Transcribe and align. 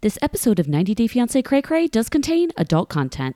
This 0.00 0.16
episode 0.22 0.60
of 0.60 0.68
90 0.68 0.94
Day 0.94 1.08
Fiancé 1.08 1.44
Cray 1.44 1.60
Cray 1.60 1.88
does 1.88 2.08
contain 2.08 2.52
adult 2.56 2.88
content. 2.88 3.34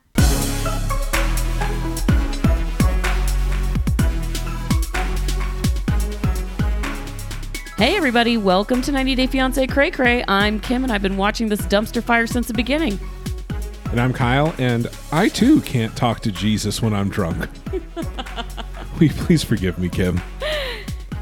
Hey 7.76 7.96
everybody, 7.96 8.36
welcome 8.36 8.80
to 8.82 8.92
90 8.92 9.16
Day 9.16 9.26
Fiancé 9.26 9.68
Cray 9.68 9.90
Cray. 9.90 10.24
I'm 10.28 10.60
Kim 10.60 10.84
and 10.84 10.92
I've 10.92 11.02
been 11.02 11.16
watching 11.16 11.48
this 11.48 11.62
dumpster 11.62 12.00
fire 12.00 12.28
since 12.28 12.46
the 12.46 12.54
beginning. 12.54 12.96
And 13.90 14.00
I'm 14.00 14.12
Kyle, 14.12 14.54
and 14.58 14.86
I 15.10 15.30
too 15.30 15.62
can't 15.62 15.96
talk 15.96 16.20
to 16.20 16.30
Jesus 16.30 16.80
when 16.80 16.94
I'm 16.94 17.08
drunk. 17.08 17.50
Will 17.96 19.02
you 19.02 19.10
please 19.10 19.42
forgive 19.42 19.80
me, 19.80 19.88
Kim? 19.88 20.20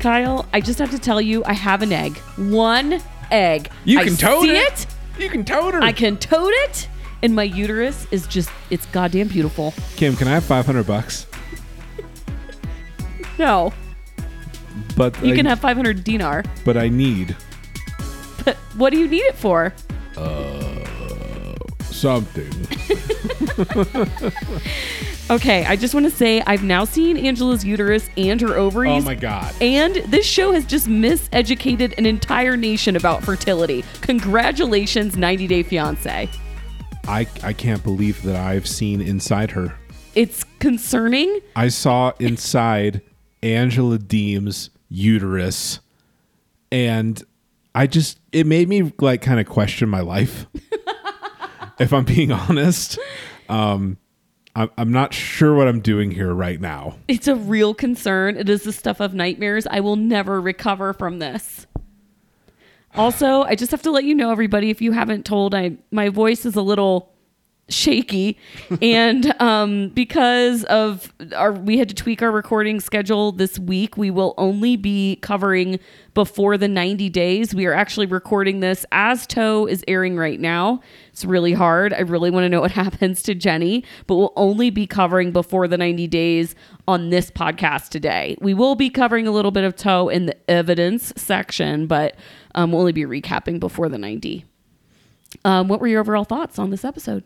Kyle, 0.01 0.45
I 0.53 0.61
just 0.61 0.79
have 0.81 0.91
to 0.91 0.99
tell 0.99 1.19
you, 1.19 1.43
I 1.47 1.55
have 1.55 1.81
an 1.81 1.95
egg. 1.95 2.19
One 2.37 3.01
egg. 3.31 3.71
You 3.87 4.01
I 4.01 4.05
can 4.05 4.17
tote 4.17 4.43
see 4.43 4.59
it. 4.59 4.87
You 5.21 5.29
can 5.29 5.45
tote 5.45 5.75
her. 5.75 5.83
I 5.83 5.93
can 5.93 6.17
tote 6.17 6.53
it, 6.69 6.89
and 7.23 7.35
my 7.35 7.43
uterus 7.43 8.07
is 8.11 8.27
just, 8.27 8.51
it's 8.71 8.87
goddamn 8.87 9.29
beautiful. 9.29 9.75
Kim, 9.97 10.17
can 10.17 10.27
I 10.29 10.33
have 10.33 10.45
500 10.45 10.87
bucks? 10.87 11.27
No, 13.39 13.73
But 14.97 15.23
you 15.25 15.33
I, 15.33 15.37
can 15.37 15.47
have 15.47 15.61
500 15.61 16.05
dinar. 16.05 16.45
But 16.65 16.77
I 16.77 16.89
need 16.89 17.35
But 18.45 18.57
what 18.77 18.91
do 18.91 18.99
you 18.99 19.09
need 19.09 19.23
it 19.23 19.35
for? 19.35 19.73
Uh 20.17 20.85
something. 21.81 22.51
Okay, 25.31 25.65
I 25.65 25.77
just 25.77 25.95
want 25.95 26.07
to 26.07 26.11
say 26.11 26.43
I've 26.45 26.65
now 26.65 26.85
seen 26.85 27.17
Angela's 27.17 27.65
uterus 27.65 28.11
and 28.17 28.41
her 28.41 28.57
ovaries. 28.57 29.05
oh 29.05 29.07
my 29.07 29.15
God. 29.15 29.55
And 29.61 29.95
this 30.09 30.27
show 30.27 30.51
has 30.51 30.65
just 30.65 30.89
miseducated 30.89 31.97
an 31.99 32.05
entire 32.05 32.57
nation 32.57 32.97
about 32.97 33.23
fertility. 33.23 33.85
Congratulations, 34.01 35.17
90 35.17 35.47
Day 35.47 35.63
Fiance. 35.63 36.29
I 37.07 37.29
I 37.45 37.53
can't 37.53 37.81
believe 37.85 38.21
that 38.25 38.35
I've 38.35 38.67
seen 38.67 39.01
inside 39.01 39.53
her. 39.53 39.73
It's 40.17 40.43
concerning. 40.59 41.39
I 41.55 41.69
saw 41.69 42.13
inside 42.19 43.01
Angela 43.41 43.99
Deem's 43.99 44.71
uterus, 44.89 45.79
and 46.73 47.23
I 47.73 47.87
just 47.87 48.19
it 48.33 48.49
made 48.49 48.69
me 48.69 48.93
like 48.99 49.23
kind 49.23 49.39
of 49.39 49.47
question 49.47 49.89
my 49.89 50.01
life. 50.01 50.47
if 51.79 51.93
I'm 51.93 52.05
being 52.05 52.33
honest, 52.33 52.99
um, 53.49 53.97
I'm 54.55 54.71
I'm 54.77 54.93
not 54.93 55.15
sure 55.15 55.55
what 55.55 55.69
I'm 55.69 55.81
doing 55.81 56.11
here 56.11 56.33
right 56.33 56.61
now. 56.61 56.97
It's 57.09 57.29
a 57.29 57.37
real 57.37 57.75
concern. 57.75 58.37
It 58.37 58.49
is 58.49 58.65
the 58.65 58.73
stuff 58.73 59.01
of 59.01 59.15
nightmares. 59.15 59.67
I 59.71 59.81
will 59.81 59.97
never 59.97 60.41
recover 60.41 60.93
from 60.93 61.19
this. 61.19 61.67
Also, 62.95 63.43
I 63.43 63.55
just 63.55 63.71
have 63.71 63.83
to 63.83 63.91
let 63.91 64.05
you 64.05 64.15
know, 64.15 64.33
everybody, 64.33 64.71
if 64.71 64.83
you 64.83 64.93
haven't 64.93 65.25
told, 65.25 65.55
I 65.55 65.77
my 65.91 66.09
voice 66.09 66.45
is 66.45 66.57
a 66.57 66.63
little 66.63 67.13
shaky, 67.69 68.37
and 68.83 69.33
um, 69.41 69.91
because 69.91 70.65
of 70.65 71.13
our, 71.37 71.53
we 71.53 71.79
had 71.79 71.89
to 71.89 71.95
tweak 71.95 72.21
our 72.21 72.33
recording 72.33 72.81
schedule 72.81 73.31
this 73.31 73.59
week. 73.59 73.97
We 73.97 74.11
will 74.11 74.35
only 74.37 74.77
be 74.77 75.17
covering 75.17 75.79
before 76.15 76.59
the 76.59 76.67
90 76.67 77.09
days. 77.11 77.55
We 77.55 77.67
are 77.67 77.73
actually 77.73 78.07
recording 78.07 78.59
this 78.59 78.85
as 78.91 79.25
TOW 79.27 79.67
is 79.67 79.85
airing 79.87 80.17
right 80.17 80.41
now. 80.41 80.81
It's 81.21 81.27
really 81.27 81.53
hard. 81.53 81.93
I 81.93 82.01
really 82.01 82.31
want 82.31 82.45
to 82.45 82.49
know 82.49 82.63
what 82.63 82.71
happens 82.85 83.23
to 83.25 83.35
Jenny, 83.35 83.85
but 84.07 84.17
we'll 84.17 84.33
only 84.37 84.71
be 84.71 84.87
covering 84.87 85.33
before 85.33 85.69
the 85.69 85.77
90 85.77 86.07
days 86.07 86.55
on 86.89 87.11
this 87.11 87.31
podcast 87.31 87.91
today. 87.91 88.39
We 88.41 88.55
will 88.55 88.75
be 88.75 88.89
covering 88.89 89.27
a 89.27 89.31
little 89.31 89.51
bit 89.51 89.65
of 89.65 89.77
TOW 89.77 90.09
in 90.09 90.25
the 90.25 90.51
evidence 90.51 91.13
section, 91.19 91.87
but 91.87 92.17
um, 92.55 92.73
we'll 92.73 92.81
only 92.81 92.93
be 92.93 93.03
recapping 93.03 93.61
before 93.61 93.91
the 93.91 93.99
90. 93.99 94.47
Um, 95.45 95.69
what 95.69 95.79
were 95.83 95.89
your 95.89 96.01
overall 96.01 96.25
thoughts 96.25 96.59
on 96.59 96.71
this 96.71 96.87
episode? 96.87 97.23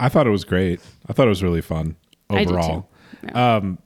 I 0.00 0.08
thought 0.08 0.26
it 0.26 0.30
was 0.30 0.42
great. 0.42 0.80
I 1.06 1.12
thought 1.12 1.26
it 1.26 1.30
was 1.30 1.44
really 1.44 1.62
fun 1.62 1.94
overall. 2.30 2.88
too. 3.22 3.32
Um, 3.32 3.78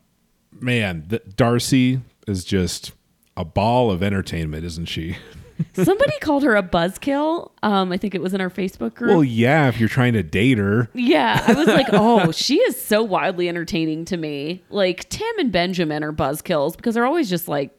man, 0.59 1.05
the, 1.07 1.19
Darcy 1.19 2.01
is 2.27 2.47
just 2.47 2.93
a 3.37 3.45
ball 3.45 3.91
of 3.91 4.03
entertainment, 4.03 4.65
isn't 4.65 4.87
she? 4.87 5.19
Somebody 5.75 6.13
called 6.21 6.43
her 6.43 6.57
a 6.57 6.63
buzzkill. 6.63 7.51
Um, 7.63 7.93
I 7.93 7.97
think 7.97 8.15
it 8.15 8.21
was 8.21 8.35
in 8.35 8.41
our 8.41 8.51
Facebook 8.51 8.95
group. 8.95 9.11
Well, 9.11 9.25
yeah, 9.25 9.69
if 9.69 9.79
you're 9.79 9.89
trying 9.89 10.15
to 10.15 10.23
date 10.23 10.59
her. 10.59 10.89
Yeah, 10.95 11.43
I 11.47 11.53
was 11.55 11.67
like, 11.67 11.87
oh, 11.93 12.33
she 12.33 12.57
is 12.59 12.81
so 12.81 13.03
wildly 13.03 13.49
entertaining 13.49 14.05
to 14.07 14.17
me. 14.17 14.63
Like 14.71 15.09
Tim 15.09 15.39
and 15.39 15.53
Benjamin 15.53 16.03
are 16.03 16.13
buzzkills 16.13 16.77
because 16.77 16.95
they're 16.95 17.07
always 17.07 17.31
just 17.31 17.49
like 17.49 17.71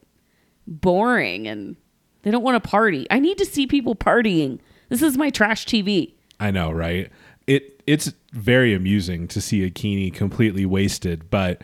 boring 0.68 1.48
and 1.48 1.76
they 2.24 2.32
don't 2.32 2.44
want 2.44 2.62
to 2.62 2.70
party. 2.70 3.08
I 3.12 3.20
need 3.20 3.38
to 3.38 3.46
see 3.46 3.68
people 3.68 3.96
partying. 3.96 4.60
This 4.90 5.02
is 5.02 5.18
my 5.18 5.30
trash 5.30 5.66
TV. 5.66 6.14
I 6.40 6.52
know, 6.52 6.72
right? 6.72 7.12
It 7.48 7.82
it's 7.86 8.14
very 8.32 8.74
amusing 8.74 9.28
to 9.30 9.40
see 9.40 9.70
Akinyi 9.70 10.14
completely 10.14 10.66
wasted, 10.66 11.30
but 11.30 11.62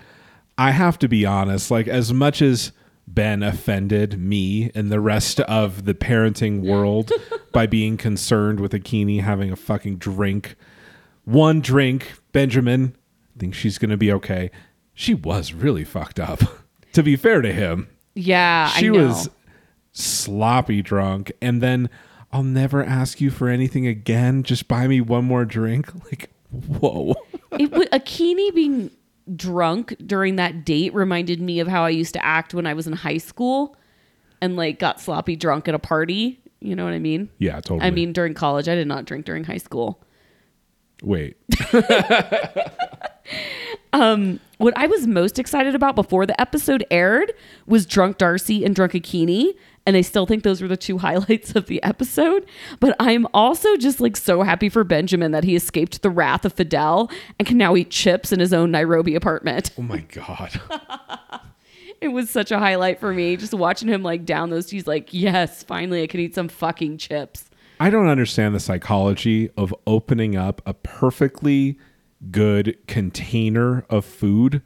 I 0.57 0.71
have 0.71 0.99
to 0.99 1.07
be 1.07 1.25
honest, 1.25 1.71
like 1.71 1.87
as 1.87 2.13
much 2.13 2.41
as 2.41 2.71
Ben 3.07 3.43
offended 3.43 4.19
me 4.19 4.71
and 4.73 4.91
the 4.91 4.99
rest 4.99 5.39
of 5.41 5.85
the 5.85 5.93
parenting 5.93 6.61
world 6.61 7.11
by 7.51 7.67
being 7.67 7.97
concerned 7.97 8.59
with 8.59 8.71
Akinyi 8.71 9.21
having 9.21 9.51
a 9.51 9.55
fucking 9.55 9.97
drink. 9.97 10.55
One 11.25 11.59
drink, 11.61 12.13
Benjamin, 12.31 12.95
I 13.35 13.39
think 13.39 13.53
she's 13.53 13.77
going 13.77 13.91
to 13.91 13.97
be 13.97 14.11
okay. 14.13 14.49
She 14.93 15.13
was 15.13 15.53
really 15.53 15.83
fucked 15.83 16.19
up. 16.19 16.39
to 16.93 17.03
be 17.03 17.15
fair 17.15 17.41
to 17.41 17.51
him, 17.51 17.89
Yeah, 18.15 18.67
she 18.69 18.87
I 18.87 18.91
know. 18.91 19.07
was 19.07 19.29
sloppy 19.91 20.81
drunk 20.81 21.31
and 21.41 21.61
then 21.61 21.89
I'll 22.31 22.43
never 22.43 22.83
ask 22.83 23.19
you 23.19 23.29
for 23.29 23.49
anything 23.49 23.85
again. 23.87 24.43
Just 24.43 24.67
buy 24.69 24.87
me 24.87 25.01
one 25.01 25.25
more 25.25 25.45
drink. 25.45 25.91
Like, 26.05 26.29
whoa. 26.51 27.15
it 27.57 27.71
was 27.71 27.87
Akinyi 27.89 28.53
being 28.53 28.91
drunk 29.35 29.95
during 30.05 30.35
that 30.37 30.65
date 30.65 30.93
reminded 30.93 31.41
me 31.41 31.59
of 31.59 31.67
how 31.67 31.83
I 31.83 31.89
used 31.89 32.13
to 32.13 32.25
act 32.25 32.53
when 32.53 32.65
I 32.67 32.73
was 32.73 32.87
in 32.87 32.93
high 32.93 33.17
school 33.17 33.75
and 34.41 34.55
like 34.55 34.79
got 34.79 34.99
sloppy 34.99 35.35
drunk 35.35 35.67
at 35.67 35.75
a 35.75 35.79
party. 35.79 36.39
You 36.59 36.75
know 36.75 36.83
what 36.83 36.93
I 36.93 36.99
mean? 36.99 37.29
Yeah, 37.39 37.55
totally. 37.59 37.81
I 37.81 37.91
mean, 37.91 38.13
during 38.13 38.33
college, 38.33 38.67
I 38.67 38.75
did 38.75 38.87
not 38.87 39.05
drink 39.05 39.25
during 39.25 39.43
high 39.43 39.57
school. 39.57 40.03
wait. 41.01 41.37
um, 43.93 44.39
What 44.57 44.77
I 44.77 44.87
was 44.87 45.07
most 45.07 45.39
excited 45.39 45.73
about 45.73 45.95
before 45.95 46.25
the 46.25 46.39
episode 46.39 46.85
aired 46.91 47.33
was 47.65 47.85
Drunk 47.85 48.17
Darcy 48.19 48.63
and 48.63 48.75
Drunk 48.75 48.93
Akinyi. 48.93 49.53
And 49.85 49.97
I 49.97 50.01
still 50.01 50.25
think 50.25 50.43
those 50.43 50.61
were 50.61 50.67
the 50.67 50.77
two 50.77 50.97
highlights 50.99 51.55
of 51.55 51.67
the 51.67 51.81
episode. 51.83 52.45
But 52.79 52.95
I'm 52.99 53.27
also 53.33 53.75
just 53.77 53.99
like 53.99 54.15
so 54.15 54.43
happy 54.43 54.69
for 54.69 54.83
Benjamin 54.83 55.31
that 55.31 55.43
he 55.43 55.55
escaped 55.55 56.01
the 56.01 56.09
wrath 56.09 56.45
of 56.45 56.53
Fidel 56.53 57.09
and 57.39 57.47
can 57.47 57.57
now 57.57 57.75
eat 57.75 57.89
chips 57.89 58.31
in 58.31 58.39
his 58.39 58.53
own 58.53 58.71
Nairobi 58.71 59.15
apartment. 59.15 59.71
Oh 59.77 59.81
my 59.81 59.99
god. 59.99 60.59
It 62.01 62.07
was 62.11 62.31
such 62.31 62.51
a 62.51 62.57
highlight 62.57 62.99
for 62.99 63.13
me 63.13 63.37
just 63.37 63.53
watching 63.53 63.87
him 63.87 64.01
like 64.01 64.25
down 64.25 64.49
those. 64.49 64.71
He's 64.71 64.87
like, 64.87 65.13
yes, 65.13 65.61
finally 65.61 66.01
I 66.01 66.07
can 66.07 66.19
eat 66.19 66.33
some 66.33 66.49
fucking 66.49 66.97
chips. 66.97 67.51
I 67.79 67.91
don't 67.91 68.07
understand 68.07 68.55
the 68.55 68.59
psychology 68.59 69.51
of 69.55 69.73
opening 69.85 70.35
up 70.35 70.63
a 70.65 70.73
perfectly 70.73 71.77
good 72.31 72.75
container 72.87 73.85
of 73.87 74.03
food 74.03 74.63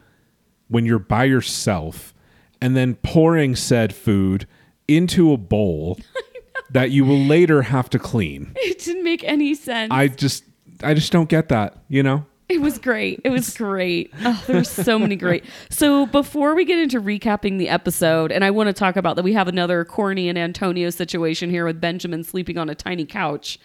when 0.69 0.85
you're 0.85 0.97
by 0.97 1.25
yourself 1.25 2.13
and 2.61 2.75
then 2.75 2.95
pouring 2.95 3.55
said 3.55 3.93
food 3.93 4.47
into 4.87 5.31
a 5.33 5.37
bowl 5.37 5.99
that 6.71 6.91
you 6.91 7.05
will 7.05 7.19
later 7.19 7.63
have 7.63 7.89
to 7.91 7.99
clean. 7.99 8.51
It 8.55 8.79
didn't 8.79 9.03
make 9.03 9.23
any 9.23 9.53
sense. 9.55 9.91
I 9.91 10.07
just 10.07 10.43
I 10.83 10.93
just 10.93 11.11
don't 11.11 11.29
get 11.29 11.49
that, 11.49 11.77
you 11.87 12.03
know? 12.03 12.25
It 12.47 12.61
was 12.61 12.77
great. 12.77 13.21
It 13.23 13.29
was 13.29 13.57
great. 13.57 14.13
Oh, 14.23 14.43
there's 14.45 14.69
so 14.69 14.99
many 14.99 15.15
great. 15.15 15.45
So 15.71 16.05
before 16.05 16.53
we 16.53 16.63
get 16.63 16.77
into 16.77 17.01
recapping 17.01 17.57
the 17.57 17.69
episode, 17.69 18.31
and 18.31 18.45
I 18.45 18.51
want 18.51 18.67
to 18.67 18.73
talk 18.73 18.97
about 18.97 19.15
that 19.15 19.23
we 19.23 19.33
have 19.33 19.47
another 19.47 19.83
Corny 19.83 20.29
and 20.29 20.37
Antonio 20.37 20.91
situation 20.91 21.49
here 21.49 21.65
with 21.65 21.81
Benjamin 21.81 22.23
sleeping 22.23 22.59
on 22.59 22.69
a 22.69 22.75
tiny 22.75 23.05
couch, 23.05 23.57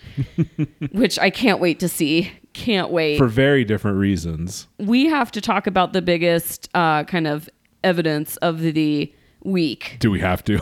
which 0.92 1.18
I 1.18 1.28
can't 1.28 1.60
wait 1.60 1.78
to 1.80 1.88
see. 1.88 2.32
Can't 2.54 2.90
wait. 2.90 3.18
For 3.18 3.26
very 3.26 3.64
different 3.64 3.98
reasons. 3.98 4.66
we 4.78 5.06
have 5.06 5.30
to 5.32 5.42
talk 5.42 5.66
about 5.66 5.92
the 5.92 6.00
biggest 6.00 6.70
uh, 6.72 7.04
kind 7.04 7.26
of 7.26 7.50
evidence 7.84 8.38
of 8.38 8.60
the 8.60 9.12
week. 9.42 9.96
Do 10.00 10.10
we 10.10 10.20
have 10.20 10.44
to? 10.44 10.60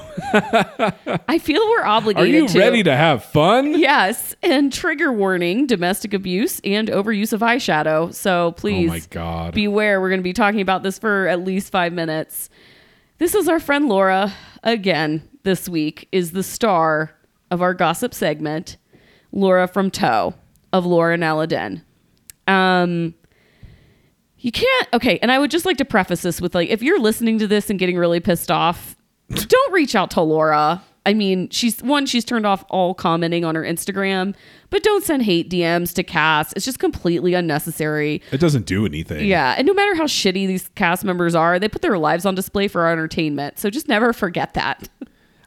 I 1.29 1.39
feel 1.39 1.61
we're 1.69 1.85
obligated. 1.85 2.35
Are 2.35 2.39
you 2.39 2.49
to. 2.49 2.59
ready 2.59 2.83
to 2.83 2.95
have 2.97 3.25
fun? 3.25 3.79
Yes, 3.79 4.35
and 4.43 4.73
trigger 4.73 5.13
warning: 5.13 5.67
domestic 5.67 6.15
abuse 6.15 6.61
and 6.65 6.89
overuse 6.89 7.33
of 7.33 7.41
eyeshadow. 7.41 8.13
So 8.15 8.53
please, 8.53 8.89
Oh 8.91 8.93
my 8.95 9.01
God. 9.11 9.55
beware. 9.55 10.01
We're 10.01 10.11
going 10.11 10.21
to 10.21 10.25
be 10.25 10.33
talking 10.33 10.61
about 10.61 10.83
this 10.83 10.99
for 10.99 11.27
at 11.29 11.45
least 11.45 11.71
five 11.73 11.93
minutes. 11.93 12.51
This 13.19 13.35
is 13.35 13.49
our 13.49 13.61
friend 13.61 13.89
Laura 13.89 14.33
again. 14.63 15.29
This 15.43 15.69
week 15.69 16.09
is 16.13 16.33
the 16.33 16.43
star 16.43 17.13
of 17.51 17.63
our 17.63 17.75
gossip 17.75 18.13
segment, 18.15 18.77
Laura 19.33 19.67
from 19.67 19.91
TOW 19.91 20.35
of 20.73 20.85
Laura 20.85 21.15
and 21.15 21.25
Aladdin. 21.25 21.83
Um, 22.47 23.15
you 24.41 24.53
can't. 24.53 24.89
Okay, 24.93 25.19
and 25.21 25.33
I 25.33 25.39
would 25.39 25.51
just 25.51 25.65
like 25.65 25.77
to 25.79 25.85
preface 25.85 26.23
this 26.23 26.41
with 26.41 26.55
like, 26.55 26.69
if 26.69 26.83
you're 26.83 27.01
listening 27.01 27.39
to 27.39 27.47
this 27.47 27.71
and 27.71 27.79
getting 27.79 27.97
really 27.97 28.21
pissed 28.21 28.51
off, 28.51 28.97
don't 29.31 29.73
reach 29.73 29.95
out 29.95 30.11
to 30.13 30.21
Laura. 30.21 30.83
I 31.07 31.15
mean, 31.15 31.49
she's 31.49 31.83
one, 31.83 32.05
she's 32.05 32.25
turned 32.25 32.45
off 32.45 32.65
all 32.69 32.93
commenting 32.93 33.43
on 33.43 33.55
her 33.55 33.63
Instagram, 33.63 34.35
but 34.69 34.83
don't 34.83 35.03
send 35.03 35.23
hate 35.23 35.49
DMs 35.49 35.95
to 35.95 36.03
cast. 36.03 36.55
It's 36.55 36.67
just 36.67 36.79
completely 36.79 37.33
unnecessary. 37.33 38.21
It 38.31 38.41
doesn't 38.41 38.67
do 38.67 38.85
anything. 38.85 39.27
Yeah. 39.27 39.55
And 39.57 39.67
no 39.67 39.73
matter 39.73 39.95
how 39.95 40.05
shitty 40.05 40.47
these 40.47 40.69
cast 40.75 41.05
members 41.05 41.35
are, 41.35 41.59
they 41.59 41.69
put 41.69 41.81
their 41.81 41.97
lives 41.97 42.27
on 42.27 42.35
display 42.35 42.69
for 42.69 42.83
our 42.83 42.93
entertainment. 42.93 43.59
So 43.59 43.71
just 43.71 43.89
never 43.89 44.13
forget 44.13 44.53
that. 44.55 44.89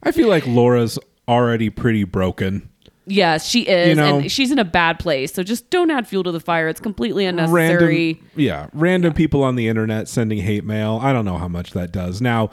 I 0.01 0.11
feel 0.11 0.29
like 0.29 0.47
Laura's 0.47 0.97
already 1.27 1.69
pretty 1.69 2.05
broken. 2.05 2.67
Yes, 3.06 3.48
she 3.48 3.62
is. 3.62 3.89
You 3.89 3.95
know- 3.95 4.19
and 4.19 4.31
she's 4.31 4.51
in 4.51 4.59
a 4.59 4.65
bad 4.65 5.00
place. 5.00 5.33
So 5.33 5.44
just 5.44 5.69
don't 5.69 5.89
add 5.92 6.07
fuel 6.07 6.24
to 6.24 6.31
the 6.31 6.39
fire. 6.39 6.68
It's 6.68 6.80
completely 6.80 7.25
unnecessary. 7.25 8.13
Random, 8.13 8.30
yeah, 8.36 8.68
random 8.74 9.13
people 9.13 9.44
on 9.44 9.56
the 9.56 9.68
internet 9.68 10.07
sending 10.07 10.39
hate 10.39 10.63
mail. 10.63 11.00
I 11.01 11.13
don't 11.13 11.25
know 11.25 11.38
how 11.38 11.48
much 11.48 11.71
that 11.71 11.92
does. 11.92 12.21
Now, 12.21 12.50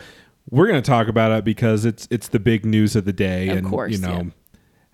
we're 0.50 0.66
going 0.66 0.80
to 0.82 0.88
talk 0.90 1.08
about 1.08 1.30
it 1.32 1.44
because 1.44 1.84
it's 1.84 2.08
it's 2.10 2.28
the 2.28 2.38
big 2.40 2.64
news 2.64 2.96
of 2.96 3.04
the 3.04 3.12
day, 3.12 3.48
Of 3.50 3.58
and 3.58 3.66
course, 3.68 3.92
you 3.92 3.98
know, 3.98 4.30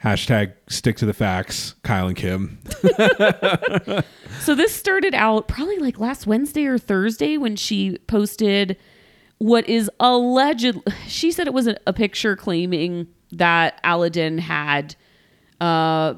yeah. 0.02 0.04
hashtag 0.12 0.52
stick 0.68 0.96
to 0.96 1.06
the 1.06 1.14
facts. 1.14 1.74
Kyle 1.82 2.08
and 2.08 2.16
Kim. 2.16 2.58
So 4.40 4.54
this 4.54 4.74
started 4.74 5.14
out 5.14 5.48
probably 5.48 5.78
like 5.78 5.98
last 6.00 6.26
Wednesday 6.26 6.66
or 6.66 6.76
Thursday 6.76 7.38
when 7.38 7.56
she 7.56 7.98
posted 8.08 8.76
what 9.38 9.66
is 9.68 9.88
alleged. 10.00 10.76
She 11.06 11.30
said 11.30 11.46
it 11.46 11.54
was 11.54 11.66
a, 11.68 11.76
a 11.86 11.92
picture 11.92 12.34
claiming 12.36 13.06
that 13.32 13.80
Aladdin 13.84 14.38
had, 14.38 14.96
uh, 15.64 16.14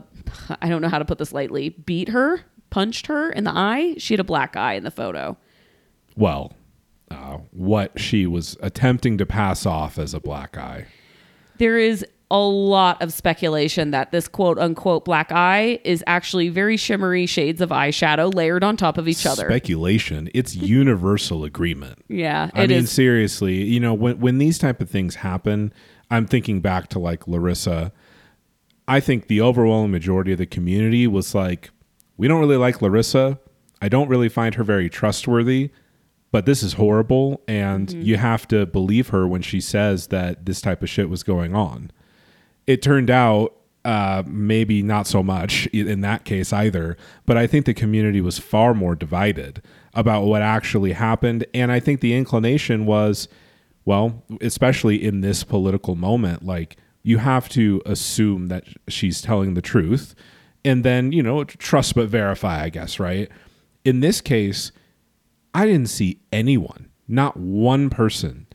I 0.60 0.68
don't 0.68 0.82
know 0.82 0.88
how 0.88 0.98
to 0.98 1.04
put 1.04 1.18
this 1.18 1.32
lightly, 1.32 1.70
beat 1.70 2.08
her, 2.08 2.40
punched 2.70 3.06
her 3.06 3.30
in 3.30 3.44
the 3.44 3.52
eye. 3.52 3.94
She 3.98 4.14
had 4.14 4.20
a 4.20 4.24
black 4.24 4.56
eye 4.56 4.74
in 4.74 4.84
the 4.84 4.90
photo. 4.90 5.36
Well, 6.16 6.52
uh, 7.10 7.38
what 7.52 7.98
she 7.98 8.26
was 8.26 8.56
attempting 8.60 9.18
to 9.18 9.26
pass 9.26 9.66
off 9.66 9.98
as 9.98 10.14
a 10.14 10.20
black 10.20 10.56
eye. 10.56 10.86
There 11.58 11.78
is 11.78 12.04
a 12.30 12.40
lot 12.40 13.00
of 13.00 13.12
speculation 13.12 13.92
that 13.92 14.10
this 14.10 14.26
quote 14.26 14.58
unquote 14.58 15.04
black 15.04 15.30
eye 15.30 15.78
is 15.84 16.02
actually 16.08 16.48
very 16.48 16.76
shimmery 16.76 17.24
shades 17.26 17.60
of 17.60 17.70
eyeshadow 17.70 18.34
layered 18.34 18.64
on 18.64 18.76
top 18.76 18.98
of 18.98 19.06
each 19.06 19.24
other. 19.24 19.46
Speculation. 19.48 20.28
It's 20.34 20.56
universal 20.56 21.44
agreement. 21.44 22.04
yeah, 22.08 22.50
I 22.52 22.66
mean, 22.66 22.78
is. 22.78 22.90
seriously, 22.90 23.62
you 23.62 23.78
know, 23.78 23.94
when 23.94 24.18
when 24.18 24.38
these 24.38 24.58
type 24.58 24.80
of 24.80 24.90
things 24.90 25.16
happen, 25.16 25.72
I'm 26.10 26.26
thinking 26.26 26.60
back 26.60 26.88
to 26.88 26.98
like 26.98 27.28
Larissa. 27.28 27.92
I 28.88 29.00
think 29.00 29.26
the 29.26 29.40
overwhelming 29.40 29.90
majority 29.90 30.32
of 30.32 30.38
the 30.38 30.46
community 30.46 31.06
was 31.06 31.34
like, 31.34 31.70
we 32.16 32.28
don't 32.28 32.40
really 32.40 32.56
like 32.56 32.80
Larissa. 32.80 33.38
I 33.82 33.88
don't 33.88 34.08
really 34.08 34.28
find 34.28 34.54
her 34.54 34.64
very 34.64 34.88
trustworthy, 34.88 35.70
but 36.32 36.46
this 36.46 36.62
is 36.62 36.74
horrible, 36.74 37.42
and 37.46 37.92
you 37.92 38.16
have 38.16 38.48
to 38.48 38.64
believe 38.64 39.08
her 39.08 39.28
when 39.28 39.42
she 39.42 39.60
says 39.60 40.06
that 40.08 40.46
this 40.46 40.60
type 40.60 40.82
of 40.82 40.88
shit 40.88 41.10
was 41.10 41.22
going 41.22 41.54
on. 41.54 41.90
It 42.66 42.80
turned 42.80 43.10
out 43.10 43.54
uh, 43.84 44.24
maybe 44.26 44.82
not 44.82 45.06
so 45.06 45.22
much 45.22 45.66
in 45.68 46.00
that 46.00 46.24
case 46.24 46.52
either, 46.52 46.96
but 47.24 47.36
I 47.36 47.46
think 47.46 47.66
the 47.66 47.74
community 47.74 48.20
was 48.20 48.38
far 48.38 48.74
more 48.74 48.96
divided 48.96 49.62
about 49.94 50.24
what 50.24 50.42
actually 50.42 50.92
happened. 50.92 51.46
And 51.54 51.70
I 51.70 51.78
think 51.78 52.00
the 52.00 52.14
inclination 52.14 52.84
was, 52.84 53.28
well, 53.84 54.24
especially 54.40 55.04
in 55.04 55.20
this 55.20 55.44
political 55.44 55.94
moment, 55.94 56.44
like 56.44 56.76
you 57.06 57.18
have 57.18 57.48
to 57.48 57.80
assume 57.86 58.48
that 58.48 58.64
she's 58.88 59.22
telling 59.22 59.54
the 59.54 59.62
truth 59.62 60.12
and 60.64 60.84
then, 60.84 61.12
you 61.12 61.22
know, 61.22 61.44
trust 61.44 61.94
but 61.94 62.08
verify, 62.08 62.64
I 62.64 62.68
guess, 62.68 62.98
right? 62.98 63.28
In 63.84 64.00
this 64.00 64.20
case, 64.20 64.72
I 65.54 65.66
didn't 65.66 65.88
see 65.88 66.18
anyone, 66.32 66.90
not 67.06 67.36
one 67.36 67.90
person, 67.90 68.48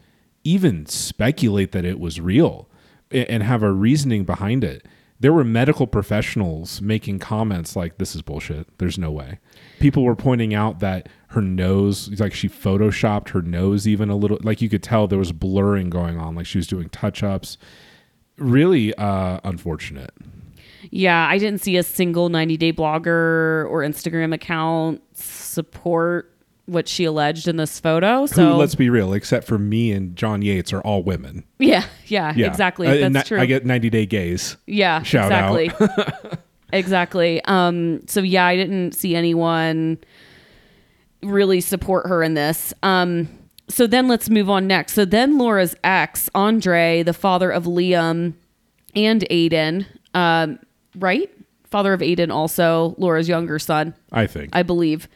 even 0.43 0.85
speculate 0.85 1.71
that 1.71 1.85
it 1.85 1.97
was 1.97 2.19
real 2.19 2.69
and 3.09 3.41
have 3.41 3.63
a 3.63 3.71
reasoning 3.71 4.25
behind 4.25 4.65
it. 4.65 4.85
There 5.21 5.31
were 5.31 5.45
medical 5.45 5.87
professionals 5.87 6.81
making 6.81 7.19
comments 7.19 7.77
like, 7.77 7.99
this 7.99 8.17
is 8.17 8.21
bullshit. 8.21 8.67
There's 8.79 8.97
no 8.97 9.11
way. 9.11 9.39
People 9.79 10.03
were 10.03 10.13
pointing 10.13 10.53
out 10.53 10.81
that 10.81 11.07
her 11.29 11.41
nose, 11.41 12.19
like 12.19 12.33
she 12.33 12.49
photoshopped 12.49 13.29
her 13.29 13.41
nose 13.41 13.87
even 13.87 14.09
a 14.09 14.17
little, 14.17 14.39
like 14.43 14.61
you 14.61 14.67
could 14.67 14.83
tell 14.83 15.07
there 15.07 15.17
was 15.17 15.31
blurring 15.31 15.89
going 15.89 16.17
on, 16.17 16.35
like 16.35 16.47
she 16.47 16.57
was 16.57 16.67
doing 16.67 16.89
touch 16.89 17.23
ups. 17.23 17.57
Really 18.41 18.93
uh, 18.95 19.39
unfortunate. 19.43 20.11
Yeah, 20.89 21.27
I 21.27 21.37
didn't 21.37 21.61
see 21.61 21.77
a 21.77 21.83
single 21.83 22.29
90 22.29 22.57
day 22.57 22.73
blogger 22.73 23.69
or 23.69 23.81
Instagram 23.81 24.33
account 24.33 25.01
support 25.13 26.27
what 26.65 26.87
she 26.87 27.03
alleged 27.05 27.47
in 27.47 27.57
this 27.57 27.79
photo. 27.79 28.21
Who, 28.21 28.27
So 28.27 28.57
let's 28.57 28.75
be 28.75 28.89
real, 28.89 29.13
except 29.13 29.45
for 29.45 29.57
me 29.57 29.91
and 29.91 30.15
John 30.15 30.41
Yates, 30.41 30.73
are 30.73 30.81
all 30.81 31.03
women. 31.03 31.43
yeah, 31.59 31.85
yeah, 32.07 32.33
Yeah, 32.35 32.47
exactly. 32.47 32.87
Uh, 33.03 33.09
That's 33.09 33.27
true. 33.27 33.39
I 33.39 33.45
get 33.45 33.65
90 33.65 33.89
day 33.89 34.05
gays. 34.05 34.57
yeah, 34.65 35.01
shout 35.03 35.31
out. 35.31 35.55
exactly. 35.55 36.39
exactly. 36.73 37.41
Um, 37.45 38.01
so 38.07 38.21
yeah, 38.21 38.45
I 38.45 38.55
didn't 38.55 38.93
see 38.93 39.15
anyone 39.15 39.97
really 41.23 41.61
support 41.61 42.07
her 42.07 42.23
in 42.23 42.33
this. 42.33 42.73
Um, 42.83 43.27
so 43.71 43.87
then 43.87 44.07
let's 44.07 44.29
move 44.29 44.49
on 44.49 44.67
next. 44.67 44.93
So 44.93 45.05
then 45.05 45.37
Laura's 45.37 45.75
ex, 45.83 46.29
Andre, 46.35 47.03
the 47.03 47.13
father 47.13 47.49
of 47.49 47.63
Liam 47.63 48.33
and 48.95 49.21
Aiden, 49.29 49.85
um, 50.13 50.59
right? 50.97 51.31
Father 51.69 51.93
of 51.93 52.01
Aiden, 52.01 52.31
also 52.31 52.95
Laura's 52.97 53.29
younger 53.29 53.57
son. 53.57 53.95
I 54.11 54.27
think. 54.27 54.49
I 54.53 54.63
believe. 54.63 55.07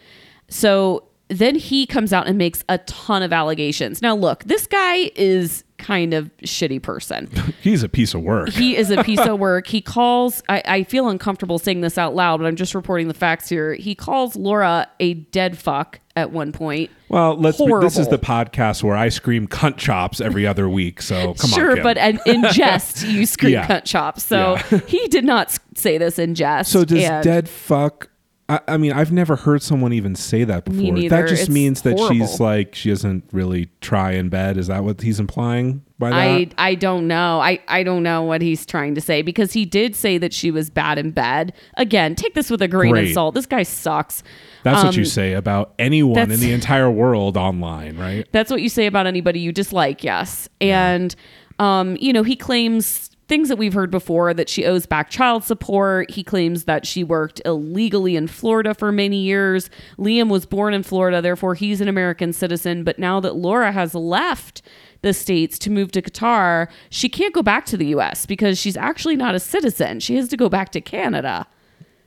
So 0.48 1.04
then 1.28 1.56
he 1.56 1.86
comes 1.86 2.14
out 2.14 2.28
and 2.28 2.38
makes 2.38 2.64
a 2.70 2.78
ton 2.80 3.24
of 3.24 3.34
allegations. 3.34 4.02
Now, 4.02 4.16
look, 4.16 4.46
this 4.46 4.68
guy 4.68 5.12
is 5.16 5.65
kind 5.78 6.14
of 6.14 6.30
shitty 6.44 6.82
person. 6.82 7.30
He's 7.62 7.84
a 7.84 7.90
piece 7.90 8.14
of 8.14 8.22
work. 8.22 8.50
He 8.50 8.76
is 8.78 8.92
a 8.92 9.04
piece 9.04 9.20
of 9.20 9.40
work. 9.40 9.68
He 9.68 9.82
calls, 9.82 10.42
I, 10.50 10.62
I 10.66 10.84
feel 10.84 11.10
uncomfortable 11.10 11.60
saying 11.60 11.82
this 11.82 11.98
out 11.98 12.16
loud, 12.16 12.38
but 12.40 12.46
I'm 12.48 12.56
just 12.56 12.74
reporting 12.76 13.08
the 13.08 13.14
facts 13.14 13.50
here. 13.50 13.74
He 13.74 13.96
calls 13.96 14.36
Laura 14.36 14.88
a 15.00 15.14
dead 15.16 15.58
fuck 15.58 16.00
at 16.16 16.32
one 16.32 16.52
point. 16.52 16.90
Well, 17.10 17.36
let's. 17.36 17.58
Be, 17.58 17.66
this 17.82 17.98
is 17.98 18.08
the 18.08 18.18
podcast 18.18 18.84
where 18.84 18.96
I 18.96 19.10
scream 19.10 19.48
cunt 19.48 19.78
chops 19.78 20.22
every 20.22 20.48
other 20.48 20.70
week. 20.70 21.02
So 21.02 21.34
come 21.34 21.54
on, 21.54 21.60
sure, 21.60 21.84
but 21.84 21.98
in, 21.98 22.20
in 22.26 22.46
jest, 22.52 23.06
you 23.06 23.26
scream 23.26 23.54
Yeah. 23.54 23.68
cunt 23.68 23.84
chops. 23.86 24.24
So 24.24 24.56
he 24.88 25.08
did 25.10 25.26
not 25.26 25.58
say 25.76 25.98
this 25.98 26.18
in 26.18 26.36
jest. 26.36 26.72
so 26.72 26.86
does 26.86 27.02
dead 27.24 27.48
fuck? 27.50 28.10
I, 28.48 28.60
I 28.68 28.78
mean, 28.78 28.92
I've 28.92 29.12
never 29.12 29.36
heard 29.36 29.64
someone 29.64 29.92
even 29.92 30.16
say 30.16 30.44
that 30.44 30.66
before. 30.66 31.00
That 31.10 31.28
just 31.28 31.44
It's 31.44 31.50
means 31.50 31.82
that 31.82 31.98
she's 31.98 32.40
like 32.40 32.76
she 32.76 32.90
doesn't 32.90 33.24
really 33.32 33.70
try 33.82 34.12
in 34.12 34.30
bed. 34.30 34.58
Is 34.58 34.68
that 34.68 34.84
what 34.84 35.02
he's 35.02 35.20
implying 35.20 35.84
by 35.98 36.12
that? 36.12 36.16
I 36.16 36.50
I 36.58 36.76
don't 36.76 37.08
know. 37.08 37.40
I 37.40 37.60
I 37.68 37.82
don't 37.82 38.04
know 38.04 38.22
what 38.22 38.44
he's 38.44 38.64
trying 38.64 38.94
to 38.96 39.02
say 39.02 39.24
because 39.24 39.54
he 39.54 39.66
did 39.66 39.96
say 39.96 40.20
that 40.20 40.32
she 40.32 40.52
was 40.52 40.70
bad 40.70 41.00
in 41.00 41.10
bed. 41.10 41.54
Again, 41.78 42.14
take 42.14 42.36
this 42.36 42.52
with 42.52 42.62
a 42.62 42.68
grain 42.68 42.92
Great. 42.92 43.08
of 43.08 43.14
salt. 43.14 43.34
This 43.34 43.48
guy 43.48 43.64
sucks. 43.64 44.22
That's 44.62 44.84
what 44.84 44.96
you 44.96 45.04
um, 45.04 45.08
say 45.08 45.34
about 45.34 45.74
anyone 45.80 46.30
in 46.30 46.40
the 46.40 46.52
entire 46.52 46.90
world 46.92 47.38
online, 47.38 47.98
right? 47.98 48.28
That's 48.32 48.52
what 48.52 48.62
you 48.62 48.70
say 48.70 48.86
about 48.86 49.08
anybody 49.08 49.40
you 49.40 49.52
dislike, 49.52 50.04
yes. 50.04 50.50
And 50.62 51.16
um, 51.58 51.98
you 52.00 52.14
know, 52.14 52.24
he 52.24 52.36
claims 52.36 53.10
things 53.28 53.50
that 53.50 53.58
we've 53.58 53.74
heard 53.74 53.92
before 53.92 54.34
that 54.34 54.50
she 54.50 54.66
owes 54.66 54.86
back 54.86 55.10
child 55.10 55.44
support. 55.44 56.12
He 56.12 56.24
claims 56.24 56.66
that 56.66 56.86
she 56.86 57.04
worked 57.04 57.42
illegally 57.46 58.16
in 58.16 58.28
Florida 58.28 58.74
for 58.74 58.92
many 58.92 59.18
years. 59.18 59.70
Liam 59.98 60.30
was 60.30 60.46
born 60.46 60.74
in 60.74 60.84
Florida, 60.84 61.22
therefore 61.22 61.56
he's 61.56 61.82
an 61.82 61.88
American 61.88 62.34
citizen, 62.34 62.84
but 62.84 63.00
now 63.00 63.20
that 63.20 63.36
Laura 63.36 63.72
has 63.72 63.96
left 63.96 64.62
the 65.02 65.14
states 65.14 65.58
to 65.60 65.70
move 65.70 65.92
to 65.92 66.02
Qatar, 66.02 66.68
she 66.90 67.10
can't 67.10 67.34
go 67.34 67.42
back 67.42 67.66
to 67.68 67.78
the 67.78 67.88
US 67.88 68.26
because 68.26 68.58
she's 68.58 68.78
actually 68.78 69.16
not 69.16 69.36
a 69.36 69.40
citizen. 69.40 70.00
She 70.00 70.16
has 70.16 70.28
to 70.30 70.38
go 70.38 70.50
back 70.50 70.72
to 70.72 70.82
Canada. 70.82 71.48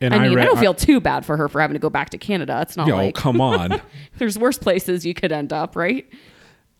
And 0.00 0.14
I 0.14 0.18
mean, 0.18 0.32
I, 0.32 0.34
read- 0.34 0.44
don't 0.44 0.58
feel 0.58 0.74
too 0.74 1.00
bad 1.00 1.26
for 1.26 1.36
her 1.36 1.48
for 1.48 1.60
having 1.60 1.74
to 1.74 1.80
go 1.80 1.90
back 1.90 2.10
to 2.10 2.18
Canada. 2.18 2.60
It's 2.62 2.76
not 2.76 2.86
Yo, 2.86 2.96
like 2.96 3.14
come 3.14 3.40
on. 3.40 3.80
there's 4.18 4.38
worse 4.38 4.58
places 4.58 5.04
you 5.04 5.14
could 5.14 5.32
end 5.32 5.52
up, 5.52 5.74
right? 5.74 6.06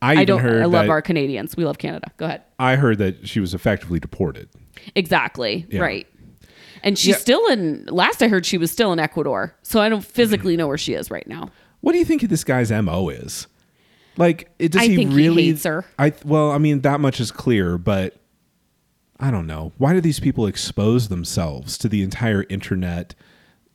I, 0.01 0.21
I 0.21 0.25
don't. 0.25 0.41
heard 0.41 0.63
I 0.63 0.67
love 0.67 0.85
that, 0.87 0.91
our 0.91 1.03
Canadians. 1.03 1.57
We 1.57 1.65
love 1.65 1.79
Canada. 1.79 2.11
Go 2.19 2.27
ahead. 2.27 2.43
I 2.59 2.77
heard 2.77 2.99
that 2.99 3.27
she 3.27 3.41
was 3.41 3.53
effectively 3.55 3.99
deported. 3.99 4.49
Exactly. 4.95 5.67
Yeah. 5.71 5.81
Right. 5.81 6.07
And 6.85 6.97
she's 6.97 7.09
Yeah. 7.09 7.17
still 7.17 7.47
in. 7.49 7.87
Last 7.87 8.23
I 8.23 8.29
heard, 8.29 8.47
she 8.47 8.59
was 8.59 8.71
still 8.71 8.93
in 8.93 9.01
Ecuador. 9.01 9.55
So 9.63 9.81
I 9.81 9.89
don't 9.89 10.05
physically 10.05 10.57
know 10.57 10.69
where 10.69 10.79
she 10.79 10.95
is 10.95 11.11
right 11.11 11.27
now. 11.27 11.51
What 11.81 11.93
do 11.93 11.99
you 11.99 12.05
think 12.05 12.23
this 12.23 12.45
guy's 12.45 12.71
mo 12.71 13.09
is? 13.09 13.49
Like, 14.17 14.51
it 14.59 14.73
does 14.73 14.83
I 14.83 14.87
he 14.87 14.97
think 14.97 15.11
he 15.11 15.17
really? 15.17 15.47
hates 15.47 15.65
her. 15.65 15.85
I 15.99 16.13
well, 16.25 16.51
I 16.53 16.59
mean 16.59 16.81
that 16.83 17.01
much 17.01 17.19
is 17.21 17.31
clear, 17.31 17.79
but 17.79 18.17
I 19.21 19.31
don't 19.33 19.47
know. 19.49 19.73
Why 19.79 19.93
do 19.93 20.01
these 20.01 20.21
people 20.21 20.47
expose 20.47 21.09
themselves 21.09 21.77
to 21.79 21.89
the 21.89 22.03
entire 22.03 22.45
internet 22.49 23.15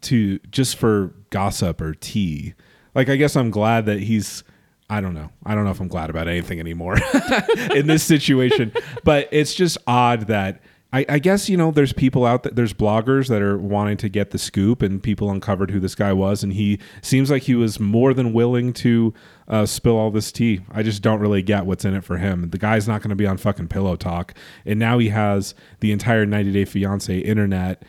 to 0.01 0.39
just 0.51 0.77
for 0.77 1.13
gossip 1.29 1.81
or 1.81 1.93
tea? 1.93 2.53
Like, 2.95 3.09
I 3.09 3.15
guess 3.17 3.35
I'm 3.35 3.51
glad 3.51 3.85
that 3.87 3.99
he's. 4.01 4.43
I 4.89 5.01
don't 5.01 5.13
know. 5.13 5.29
I 5.45 5.55
don't 5.55 5.63
know 5.63 5.71
if 5.71 5.79
I'm 5.79 5.87
glad 5.87 6.09
about 6.09 6.27
anything 6.27 6.59
anymore 6.59 6.97
in 7.73 7.87
this 7.87 8.03
situation, 8.03 8.71
but 9.03 9.27
it's 9.31 9.55
just 9.55 9.77
odd 9.87 10.27
that 10.27 10.61
I, 10.93 11.05
I 11.09 11.19
guess 11.19 11.49
you 11.49 11.57
know 11.57 11.71
there's 11.71 11.91
people 11.91 12.23
out 12.23 12.43
there 12.43 12.51
there's 12.51 12.73
bloggers 12.73 13.27
that 13.29 13.41
are 13.41 13.57
wanting 13.57 13.97
to 13.97 14.09
get 14.09 14.29
the 14.29 14.37
scoop 14.37 14.83
and 14.83 15.01
people 15.01 15.31
uncovered 15.31 15.71
who 15.71 15.79
this 15.79 15.95
guy 15.95 16.13
was. 16.13 16.43
And 16.43 16.53
he 16.53 16.79
seems 17.01 17.31
like 17.31 17.43
he 17.43 17.55
was 17.55 17.79
more 17.79 18.13
than 18.13 18.31
willing 18.31 18.73
to 18.73 19.13
uh, 19.47 19.65
spill 19.65 19.97
all 19.97 20.11
this 20.11 20.31
tea. 20.31 20.61
I 20.71 20.83
just 20.83 21.01
don't 21.01 21.19
really 21.19 21.41
get 21.41 21.65
what's 21.65 21.83
in 21.83 21.95
it 21.95 22.03
for 22.03 22.17
him. 22.17 22.51
The 22.51 22.59
guy's 22.59 22.87
not 22.87 23.01
going 23.01 23.09
to 23.09 23.15
be 23.15 23.25
on 23.25 23.37
fucking 23.37 23.69
pillow 23.69 23.95
talk. 23.95 24.35
And 24.65 24.77
now 24.77 24.99
he 24.99 25.09
has 25.09 25.55
the 25.79 25.91
entire 25.91 26.27
90 26.27 26.51
day 26.51 26.65
fiance 26.65 27.17
internet 27.17 27.81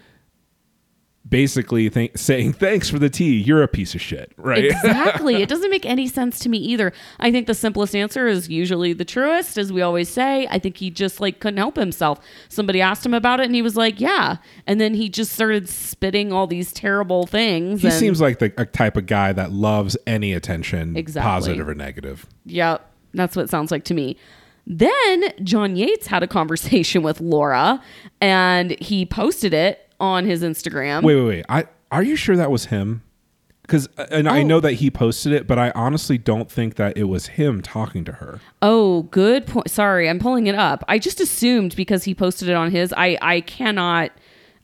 basically 1.35 1.91
th- 1.91 2.12
saying 2.14 2.53
thanks 2.53 2.88
for 2.88 3.00
the 3.00 3.11
tea 3.11 3.41
you're 3.41 3.64
a 3.64 3.67
piece 3.67 3.93
of 3.97 4.00
shit 4.00 4.31
right 4.37 4.67
Exactly. 4.67 5.43
it 5.43 5.49
doesn't 5.55 5.69
make 5.69 5.85
any 5.85 6.07
sense 6.07 6.38
to 6.38 6.49
me 6.49 6.59
either. 6.59 6.93
I 7.19 7.33
think 7.33 7.49
the 7.49 7.55
simplest 7.55 7.97
answer 7.97 8.29
is 8.29 8.49
usually 8.49 8.93
the 8.93 9.05
truest, 9.05 9.59
as 9.59 9.73
we 9.73 9.83
always 9.83 10.09
say. 10.09 10.47
I 10.49 10.61
think 10.61 10.76
he 10.76 10.91
just 10.91 11.21
like 11.21 11.41
couldn't 11.41 11.57
help 11.59 11.75
himself. 11.75 12.21
Somebody 12.49 12.81
asked 12.81 13.05
him 13.05 13.14
about 13.14 13.41
it 13.41 13.47
and 13.47 13.55
he 13.57 13.62
was 13.62 13.76
like, 13.76 14.00
Yeah. 14.00 14.37
And 14.69 14.81
then 14.81 14.95
he 14.95 15.09
just 15.09 15.33
started 15.33 15.69
spitting 15.69 16.33
all 16.33 16.47
these 16.47 16.73
terrible 16.73 17.26
things. 17.26 17.83
he 17.83 17.88
and- 17.88 17.97
seems 17.97 18.21
like 18.21 18.38
the 18.38 18.53
a 18.57 18.64
type 18.64 18.97
of 18.97 19.07
guy 19.07 19.33
that 19.33 19.50
loves 19.50 19.97
any 20.07 20.33
attention 20.33 20.97
Exactly. 20.97 21.29
positive 21.29 21.69
or 21.69 21.75
negative 21.75 22.26
Yep, 22.47 22.88
that's 23.12 23.35
what 23.35 23.43
it 23.47 23.50
sounds 23.50 23.73
like 23.73 23.83
to 23.85 23.95
me. 23.95 24.17
Then 24.67 25.25
John 25.43 25.75
Yates 25.76 26.07
had 26.07 26.23
a 26.23 26.26
conversation 26.29 27.03
with 27.09 27.21
Laura 27.21 27.83
and 28.21 28.71
he 28.81 29.05
posted 29.05 29.53
it 29.53 29.84
on 30.05 30.27
his 30.27 30.43
Instagram. 30.43 31.03
Wait, 31.03 31.17
wait, 31.17 31.27
wait. 31.27 31.45
I 31.49 31.65
are 31.91 32.03
you 32.03 32.17
sure 32.17 32.37
that 32.37 32.51
was 32.51 32.67
him? 32.67 33.03
Because 33.63 33.89
and 34.11 34.29
I 34.29 34.41
Oh. 34.41 34.47
know 34.47 34.61
that 34.61 34.75
he 34.75 34.91
posted 34.91 35.33
it, 35.33 35.47
but 35.47 35.59
I 35.59 35.71
honestly 35.75 36.19
don't 36.19 36.51
think 36.51 36.75
that 36.75 36.99
it 36.99 37.05
was 37.05 37.29
him 37.29 37.63
talking 37.63 38.05
to 38.05 38.13
her. 38.13 38.41
Oh, 38.61 39.03
good 39.05 39.47
point. 39.47 39.71
Sorry, 39.71 40.09
I'm 40.09 40.19
pulling 40.19 40.47
it 40.47 40.55
up. 40.55 40.85
I 40.87 40.99
just 40.99 41.19
assumed 41.21 41.75
because 41.75 42.05
he 42.05 42.15
posted 42.15 42.49
it 42.49 42.55
on 42.55 42.71
his. 42.71 42.93
I 42.97 43.17
I 43.23 43.41
cannot 43.41 44.11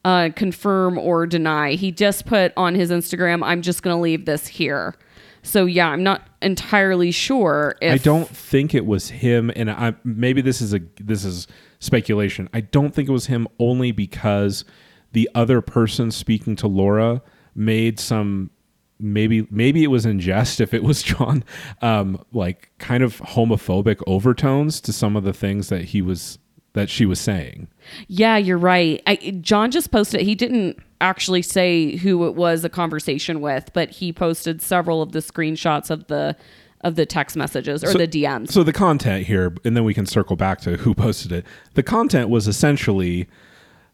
uh, 0.04 0.30
confirm 0.36 0.98
or 0.98 1.26
deny. 1.26 1.72
He 1.72 1.92
just 1.92 2.26
put 2.26 2.52
on 2.56 2.74
his 2.74 2.90
Instagram. 2.90 3.42
I'm 3.42 3.62
just 3.62 3.82
going 3.82 3.94
to 3.96 4.00
leave 4.00 4.24
this 4.24 4.46
here. 4.46 4.94
So 5.42 5.64
yeah, 5.64 5.88
I'm 5.88 6.02
not 6.02 6.26
entirely 6.42 7.10
sure 7.10 7.76
if 7.80 7.94
I 7.94 7.96
don't 7.96 8.28
think 8.28 8.74
it 8.74 8.84
was 8.84 9.08
him, 9.08 9.50
and 9.56 9.70
I 9.70 9.94
maybe 10.04 10.42
this 10.42 10.60
is 10.60 10.74
a 10.74 10.80
this 11.00 11.24
is 11.24 11.46
speculation. 11.78 12.50
I 12.52 12.60
don't 12.60 12.94
think 12.94 13.08
it 13.08 13.12
was 13.12 13.26
him 13.26 13.48
only 13.58 13.92
because 13.92 14.66
the 15.12 15.28
other 15.34 15.60
person 15.60 16.10
speaking 16.10 16.56
to 16.56 16.66
Laura 16.66 17.22
made 17.54 17.98
some 17.98 18.50
maybe 18.98 19.46
maybe 19.50 19.82
it 19.82 19.88
was 19.88 20.04
in 20.04 20.20
jest 20.20 20.60
if 20.60 20.74
it 20.74 20.82
was 20.82 21.02
John 21.04 21.42
um 21.82 22.22
like 22.32 22.70
kind 22.78 23.02
of 23.02 23.18
homophobic 23.18 24.02
overtones 24.06 24.80
to 24.82 24.92
some 24.92 25.16
of 25.16 25.24
the 25.24 25.32
things 25.32 25.68
that 25.68 25.86
he 25.86 26.02
was 26.02 26.38
that 26.72 26.88
she 26.88 27.04
was 27.04 27.20
saying. 27.20 27.68
Yeah, 28.06 28.36
you're 28.36 28.58
right. 28.58 29.02
I, 29.06 29.16
John 29.40 29.70
just 29.70 29.90
posted. 29.90 30.20
He 30.20 30.34
didn't 30.34 30.78
actually 31.00 31.42
say 31.42 31.96
who 31.96 32.26
it 32.26 32.34
was 32.34 32.64
a 32.64 32.68
conversation 32.68 33.40
with, 33.40 33.72
but 33.72 33.90
he 33.90 34.12
posted 34.12 34.62
several 34.62 35.02
of 35.02 35.12
the 35.12 35.18
screenshots 35.20 35.90
of 35.90 36.06
the 36.06 36.36
of 36.82 36.94
the 36.94 37.04
text 37.04 37.36
messages 37.36 37.84
or 37.84 37.92
the 37.92 38.08
DMs. 38.08 38.52
So 38.52 38.62
the 38.62 38.72
content 38.72 39.26
here, 39.26 39.54
and 39.64 39.76
then 39.76 39.84
we 39.84 39.92
can 39.92 40.06
circle 40.06 40.34
back 40.36 40.60
to 40.62 40.78
who 40.78 40.94
posted 40.94 41.30
it. 41.30 41.44
The 41.74 41.82
content 41.82 42.30
was 42.30 42.48
essentially 42.48 43.28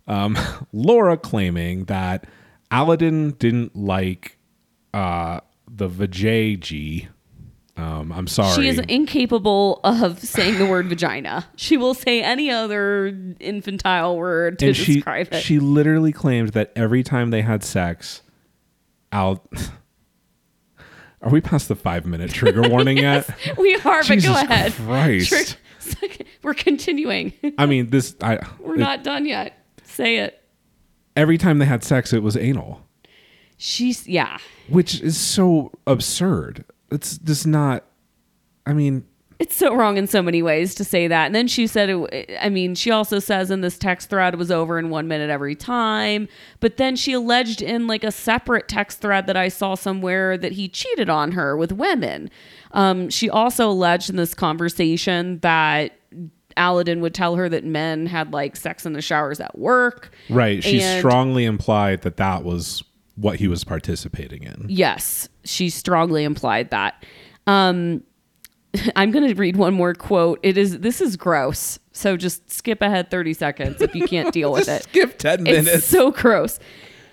um, 0.06 0.36
Laura 0.72 1.16
claiming 1.16 1.84
that 1.86 2.24
Aladdin 2.70 3.32
didn't 3.32 3.76
like 3.76 4.38
uh, 4.94 5.40
the 5.70 5.88
Vajayjee. 5.88 7.08
Um, 7.78 8.10
I'm 8.10 8.26
sorry. 8.26 8.54
She 8.54 8.68
is 8.68 8.78
incapable 8.88 9.80
of 9.84 10.18
saying 10.20 10.58
the 10.58 10.64
word 10.64 10.86
vagina. 10.86 11.46
She 11.56 11.76
will 11.76 11.92
say 11.92 12.22
any 12.22 12.50
other 12.50 13.08
infantile 13.38 14.16
word 14.16 14.58
to 14.60 14.68
and 14.68 14.76
she 14.76 14.94
describe 14.94 15.28
it. 15.32 15.42
she 15.42 15.58
literally 15.58 16.10
claimed 16.12 16.50
that 16.50 16.72
every 16.74 17.02
time 17.02 17.28
they 17.30 17.42
had 17.42 17.62
sex, 17.62 18.22
Al. 19.12 19.44
Are 21.22 21.30
we 21.30 21.40
past 21.40 21.68
the 21.68 21.74
five 21.74 22.06
minute 22.06 22.30
trigger 22.30 22.62
warning 22.68 22.98
yet? 22.98 23.28
we 23.58 23.74
are, 23.76 24.02
but 24.02 24.04
Jesus 24.04 24.24
go 24.30 24.34
ahead. 24.40 24.72
Christ. 24.72 25.56
We're 26.42 26.54
continuing. 26.54 27.32
I 27.58 27.66
mean, 27.66 27.90
this. 27.90 28.14
I 28.22 28.38
We're 28.58 28.74
it- 28.76 28.78
not 28.78 29.02
done 29.04 29.26
yet. 29.26 29.58
Say 29.96 30.18
it. 30.18 30.42
every 31.16 31.38
time 31.38 31.58
they 31.58 31.64
had 31.64 31.82
sex, 31.82 32.12
it 32.12 32.22
was 32.22 32.36
anal. 32.36 32.82
She's 33.56 34.06
yeah. 34.06 34.36
which 34.68 35.00
is 35.00 35.16
so 35.16 35.72
absurd. 35.86 36.66
It's 36.90 37.16
just 37.16 37.46
not. 37.46 37.82
I 38.66 38.74
mean, 38.74 39.06
It's 39.38 39.56
so 39.56 39.74
wrong 39.74 39.96
in 39.96 40.06
so 40.06 40.20
many 40.20 40.42
ways 40.42 40.74
to 40.74 40.84
say 40.84 41.08
that. 41.08 41.24
And 41.24 41.34
then 41.34 41.48
she 41.48 41.66
said, 41.66 41.88
it, 41.88 42.36
I 42.38 42.50
mean, 42.50 42.74
she 42.74 42.90
also 42.90 43.18
says 43.18 43.50
in 43.50 43.62
this 43.62 43.78
text 43.78 44.10
thread 44.10 44.34
it 44.34 44.36
was 44.36 44.50
over 44.50 44.78
in 44.78 44.90
one 44.90 45.08
minute 45.08 45.30
every 45.30 45.54
time. 45.54 46.28
But 46.60 46.76
then 46.76 46.94
she 46.94 47.14
alleged 47.14 47.62
in 47.62 47.86
like 47.86 48.04
a 48.04 48.12
separate 48.12 48.68
text 48.68 49.00
thread 49.00 49.26
that 49.28 49.36
I 49.36 49.48
saw 49.48 49.76
somewhere 49.76 50.36
that 50.36 50.52
he 50.52 50.68
cheated 50.68 51.08
on 51.08 51.32
her 51.32 51.56
with 51.56 51.72
women. 51.72 52.28
Um, 52.72 53.08
she 53.08 53.30
also 53.30 53.70
alleged 53.70 54.10
in 54.10 54.16
this 54.16 54.34
conversation 54.34 55.38
that 55.38 55.92
Aladdin 56.56 57.00
would 57.00 57.14
tell 57.14 57.36
her 57.36 57.48
that 57.48 57.64
men 57.64 58.06
had 58.06 58.32
like 58.32 58.56
sex 58.56 58.86
in 58.86 58.92
the 58.92 59.02
showers 59.02 59.40
at 59.40 59.58
work. 59.58 60.10
right? 60.30 60.62
She 60.62 60.80
And- 60.82 60.98
strongly 61.00 61.44
implied 61.44 62.02
that 62.02 62.16
that 62.16 62.44
was 62.44 62.82
what 63.16 63.38
he 63.38 63.48
was 63.48 63.64
participating 63.64 64.42
in. 64.42 64.66
Yes, 64.68 65.28
she 65.44 65.70
strongly 65.70 66.22
implied 66.24 66.70
that. 66.70 67.04
Um, 67.46 68.02
I'm 68.96 69.10
going 69.10 69.26
to 69.26 69.34
read 69.34 69.56
one 69.56 69.74
more 69.74 69.94
quote. 69.94 70.38
It 70.42 70.58
is 70.58 70.80
this 70.80 71.00
is 71.00 71.16
gross. 71.16 71.78
So 71.92 72.16
just 72.16 72.52
skip 72.52 72.82
ahead 72.82 73.10
30 73.10 73.32
seconds 73.32 73.80
if 73.80 73.94
you 73.94 74.06
can't 74.06 74.32
deal 74.34 74.52
with 74.52 74.68
it. 74.68 74.82
Skip 74.84 75.18
ten 75.18 75.44
minutes. 75.44 75.68
It's 75.68 75.86
so 75.86 76.10
gross. 76.10 76.58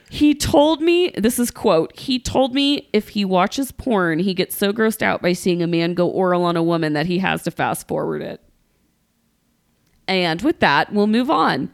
He 0.09 0.35
told 0.35 0.79
me, 0.81 1.09
this 1.17 1.39
is 1.39 1.49
quote, 1.49 1.97
he 1.97 2.19
told 2.19 2.53
me 2.53 2.87
if 2.93 3.09
he 3.09 3.25
watches 3.25 3.71
porn, 3.71 4.19
he 4.19 4.33
gets 4.35 4.55
so 4.55 4.71
grossed 4.71 5.01
out 5.01 5.23
by 5.23 5.33
seeing 5.33 5.63
a 5.63 5.67
man 5.67 5.95
go 5.95 6.07
oral 6.07 6.43
on 6.43 6.55
a 6.55 6.61
woman 6.61 6.93
that 6.93 7.07
he 7.07 7.17
has 7.19 7.41
to 7.43 7.51
fast 7.51 7.87
forward 7.87 8.21
it. 8.21 8.39
And 10.07 10.41
with 10.41 10.59
that, 10.59 10.93
we'll 10.93 11.07
move 11.07 11.29
on. 11.29 11.71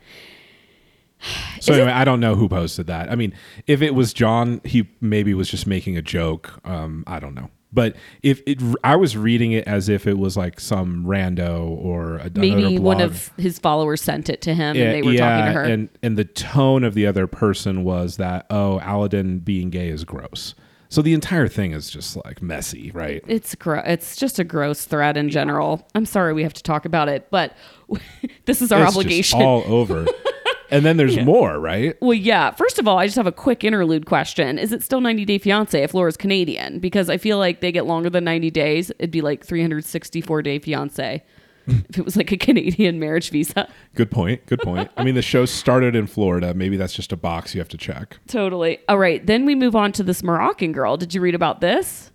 So 1.60 1.74
anyway, 1.74 1.92
I 1.92 2.06
don't 2.06 2.22
know 2.22 2.36
who 2.36 2.48
posted 2.48 2.88
that. 2.88 3.12
I 3.12 3.16
mean, 3.16 3.34
if 3.68 3.82
it 3.82 3.94
was 3.94 4.14
John, 4.14 4.62
he 4.64 4.88
maybe 5.02 5.34
was 5.34 5.50
just 5.50 5.68
making 5.68 5.98
a 5.98 6.02
joke. 6.02 6.58
Um, 6.64 7.04
I 7.06 7.20
don't 7.20 7.36
know. 7.36 7.50
But 7.74 7.98
if 8.24 8.42
it, 8.48 8.60
I 8.84 8.96
was 8.96 9.16
reading 9.16 9.52
it 9.52 9.68
as 9.68 9.90
if 9.90 10.08
it 10.08 10.18
was 10.18 10.36
like 10.36 10.60
some 10.60 11.06
rando 11.06 11.70
or 11.70 12.16
a, 12.16 12.32
Maybe 12.34 12.52
another 12.64 12.82
one 12.82 13.02
of 13.02 13.32
his 13.38 13.60
followers 13.60 14.02
sent 14.02 14.30
it 14.30 14.42
to 14.44 14.54
him 14.56 14.76
and 14.78 14.94
they 14.94 15.02
were 15.02 15.16
talking 15.18 15.46
to 15.46 15.52
her. 15.52 15.64
and 15.64 15.90
and 16.02 16.18
the 16.18 16.24
tone 16.24 16.84
of 16.84 16.94
the 16.94 17.06
other 17.06 17.28
person 17.28 17.84
was 17.84 18.18
that 18.18 18.46
oh, 18.50 18.80
Aladdin 18.84 19.40
being 19.40 19.70
gay 19.70 19.90
is 19.90 20.04
gross. 20.04 20.56
So 20.92 21.04
the 21.04 21.14
entire 21.14 21.48
thing 21.48 21.72
is 21.74 21.90
just 21.90 22.18
like 22.26 22.42
messy, 22.42 22.90
right? 22.92 23.24
It's 23.28 23.54
gro- 23.56 23.84
it's 23.86 24.16
just 24.16 24.40
a 24.40 24.44
gross 24.44 24.86
thread 24.86 25.18
in 25.18 25.30
general. 25.30 25.88
I'm 25.94 26.06
sorry 26.06 26.34
we 26.34 26.42
have 26.44 26.54
to 26.56 26.64
talk 26.64 26.84
about 26.86 27.08
it, 27.10 27.28
but 27.30 27.56
this 28.46 28.62
is 28.62 28.72
our 28.72 28.80
It's 28.84 28.88
just 28.90 28.98
obligation. 28.98 29.42
all 29.42 29.64
over. 29.68 30.08
and 30.72 30.84
then 30.84 30.98
there's 30.98 31.18
more, 31.20 31.60
right? 31.60 31.96
well, 32.02 32.16
yeah. 32.16 32.50
First 32.52 32.80
of 32.80 32.88
all, 32.88 32.98
I 32.98 33.06
just 33.06 33.18
have 33.18 33.28
a 33.28 33.32
quick 33.32 33.64
interlude 33.64 34.08
question. 34.08 34.58
Is 34.58 34.72
it 34.72 34.82
still 34.82 35.00
90 35.00 35.26
Day 35.26 35.38
Fiance 35.38 35.80
if 35.82 35.94
Laura's 35.94 36.18
Canadian? 36.18 36.80
Because 36.80 37.08
I 37.08 37.18
feel 37.18 37.38
like 37.38 37.62
they 37.62 37.72
get 37.72 37.86
longer 37.86 38.10
than 38.10 38.24
90 38.24 38.50
days. 38.50 38.90
It'd 38.98 39.12
be 39.12 39.22
like 39.22 39.46
364 39.46 40.42
Day 40.42 40.58
Fiance 40.58 41.24
if 41.68 41.98
it 41.98 42.06
was 42.06 42.16
like 42.16 42.32
a 42.32 42.38
Canadian 42.38 43.00
marriage 43.00 43.30
visa. 43.30 43.70
Good 43.96 44.12
point. 44.12 44.46
Good 44.46 44.60
point. 44.60 44.90
I 44.98 45.04
mean, 45.04 45.16
the 45.16 45.22
show 45.22 45.46
started 45.60 45.96
in 45.96 46.08
Florida. 46.08 46.54
Maybe 46.54 46.78
that's 46.78 46.94
just 46.94 47.12
a 47.12 47.18
box 47.18 47.54
you 47.54 47.62
have 47.62 47.70
to 47.70 47.78
check. 47.78 48.18
Totally. 48.28 48.80
All 48.88 48.98
right. 48.98 49.26
Then 49.26 49.46
we 49.46 49.56
move 49.56 49.76
on 49.76 49.92
to 49.94 50.04
this 50.04 50.24
Moroccan 50.24 50.72
girl. 50.72 50.98
Did 50.98 51.14
you 51.14 51.22
read 51.22 51.36
about 51.36 51.62
this? 51.62 52.12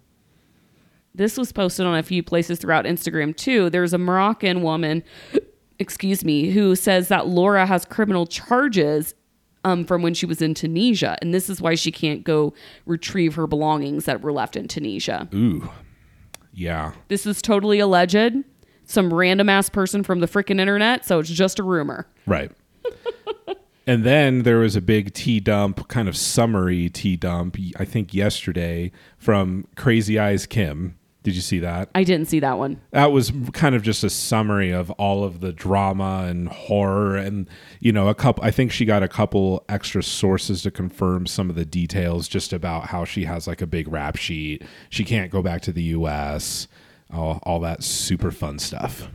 This 1.15 1.39
was 1.39 1.53
posted 1.53 1.87
on 1.87 1.97
a 1.97 2.03
few 2.03 2.23
places 2.23 2.59
throughout 2.59 2.87
Instagram 2.87 3.37
too. 3.37 3.71
There's 3.71 3.93
a 3.93 3.99
Moroccan 3.99 4.63
woman, 4.63 5.05
excuse 5.79 6.25
me, 6.25 6.51
who 6.51 6.75
says 6.75 7.09
that 7.09 7.29
Laura 7.29 7.67
has 7.67 7.85
criminal 7.85 8.27
charges 8.27 9.15
um, 9.65 9.85
from 9.85 10.03
when 10.03 10.15
she 10.15 10.27
was 10.27 10.43
in 10.43 10.55
Tunisia. 10.55 11.17
And 11.23 11.33
this 11.33 11.49
is 11.49 11.61
why 11.61 11.75
she 11.75 11.93
can't 11.93 12.25
go 12.25 12.53
retrieve 12.85 13.35
her 13.37 13.47
belongings 13.47 14.05
that 14.05 14.21
were 14.21 14.33
left 14.33 14.57
in 14.57 14.69
Tunisia. 14.69 15.29
Ooh, 15.33 15.71
yeah. 16.53 16.93
This 17.09 17.27
is 17.27 17.41
totally 17.41 17.79
alleged. 17.79 18.45
Some 18.87 19.13
random 19.13 19.49
ass 19.49 19.69
person 19.69 20.03
from 20.03 20.21
the 20.21 20.27
freaking 20.27 20.61
internet. 20.61 21.05
So 21.05 21.19
it's 21.19 21.31
just 21.31 21.59
a 21.59 21.63
rumor. 21.63 22.07
Right. 22.27 22.51
and 23.87 24.05
then 24.05 24.43
there 24.43 24.59
was 24.59 24.77
a 24.77 24.81
big 24.81 25.15
T 25.15 25.41
dump, 25.41 25.89
kind 25.89 26.09
of 26.09 26.17
summary 26.17 26.89
T 26.89 27.17
dump, 27.17 27.57
I 27.79 27.85
think 27.85 28.15
yesterday 28.15 28.93
from 29.19 29.67
Crazy 29.77 30.19
Eyes 30.19 30.47
Kim. 30.47 30.99
Did 31.25 31.35
you 31.35 31.41
see 31.41 31.59
that? 31.61 31.89
I 31.95 32.05
didn't 32.05 32.29
see 32.29 32.39
that 32.41 32.59
one. 32.59 32.83
That 32.91 33.11
was 33.11 33.33
kind 33.55 33.75
of 33.75 33.83
just 33.83 34.05
a 34.05 34.11
summary 34.11 34.71
of 34.73 34.91
all 34.93 35.25
of 35.25 35.41
the 35.41 35.55
drama 35.55 36.27
and 36.29 36.49
horror 36.49 37.17
and 37.17 37.49
you 37.81 37.93
know 37.93 38.09
a 38.09 38.15
couple 38.15 38.45
I 38.45 38.51
think 38.51 38.71
she 38.71 38.85
got 38.85 39.03
a 39.03 39.09
couple 39.09 39.65
extra 39.71 40.03
sources 40.03 40.61
to 40.63 40.71
confirm 40.71 41.27
some 41.27 41.49
of 41.49 41.57
the 41.57 41.65
details 41.65 42.29
just 42.29 42.53
about 42.53 42.89
how 42.89 43.07
she 43.07 43.25
has 43.25 43.47
like 43.47 43.63
a 43.63 43.67
big 43.67 43.89
rap 43.89 44.17
sheet. 44.17 44.65
She 44.91 45.03
can't 45.03 45.31
go 45.31 45.41
back 45.41 45.63
to 45.63 45.73
the 45.73 45.83
US. 45.85 46.69
All, 47.15 47.39
all 47.45 47.61
that 47.61 47.83
super 47.85 48.31
fun 48.31 48.59
stuff. 48.59 49.09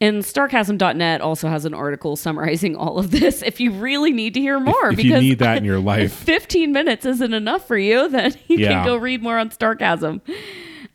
And 0.00 0.22
Starcasm.net 0.22 1.20
also 1.20 1.48
has 1.48 1.64
an 1.64 1.72
article 1.72 2.16
summarizing 2.16 2.74
all 2.76 2.98
of 2.98 3.10
this. 3.12 3.42
If 3.42 3.60
you 3.60 3.70
really 3.72 4.12
need 4.12 4.34
to 4.34 4.40
hear 4.40 4.58
more, 4.58 4.90
if 4.90 5.02
you 5.02 5.18
need 5.18 5.38
that 5.38 5.56
in 5.58 5.64
your 5.64 5.78
life. 5.80 6.12
15 6.12 6.72
minutes 6.72 7.06
isn't 7.06 7.32
enough 7.32 7.66
for 7.66 7.78
you, 7.78 8.08
then 8.08 8.34
you 8.48 8.58
Yeah. 8.58 8.70
can 8.72 8.86
go 8.86 8.96
read 8.96 9.22
more 9.22 9.38
on 9.38 9.50
Starcasm. 9.50 10.20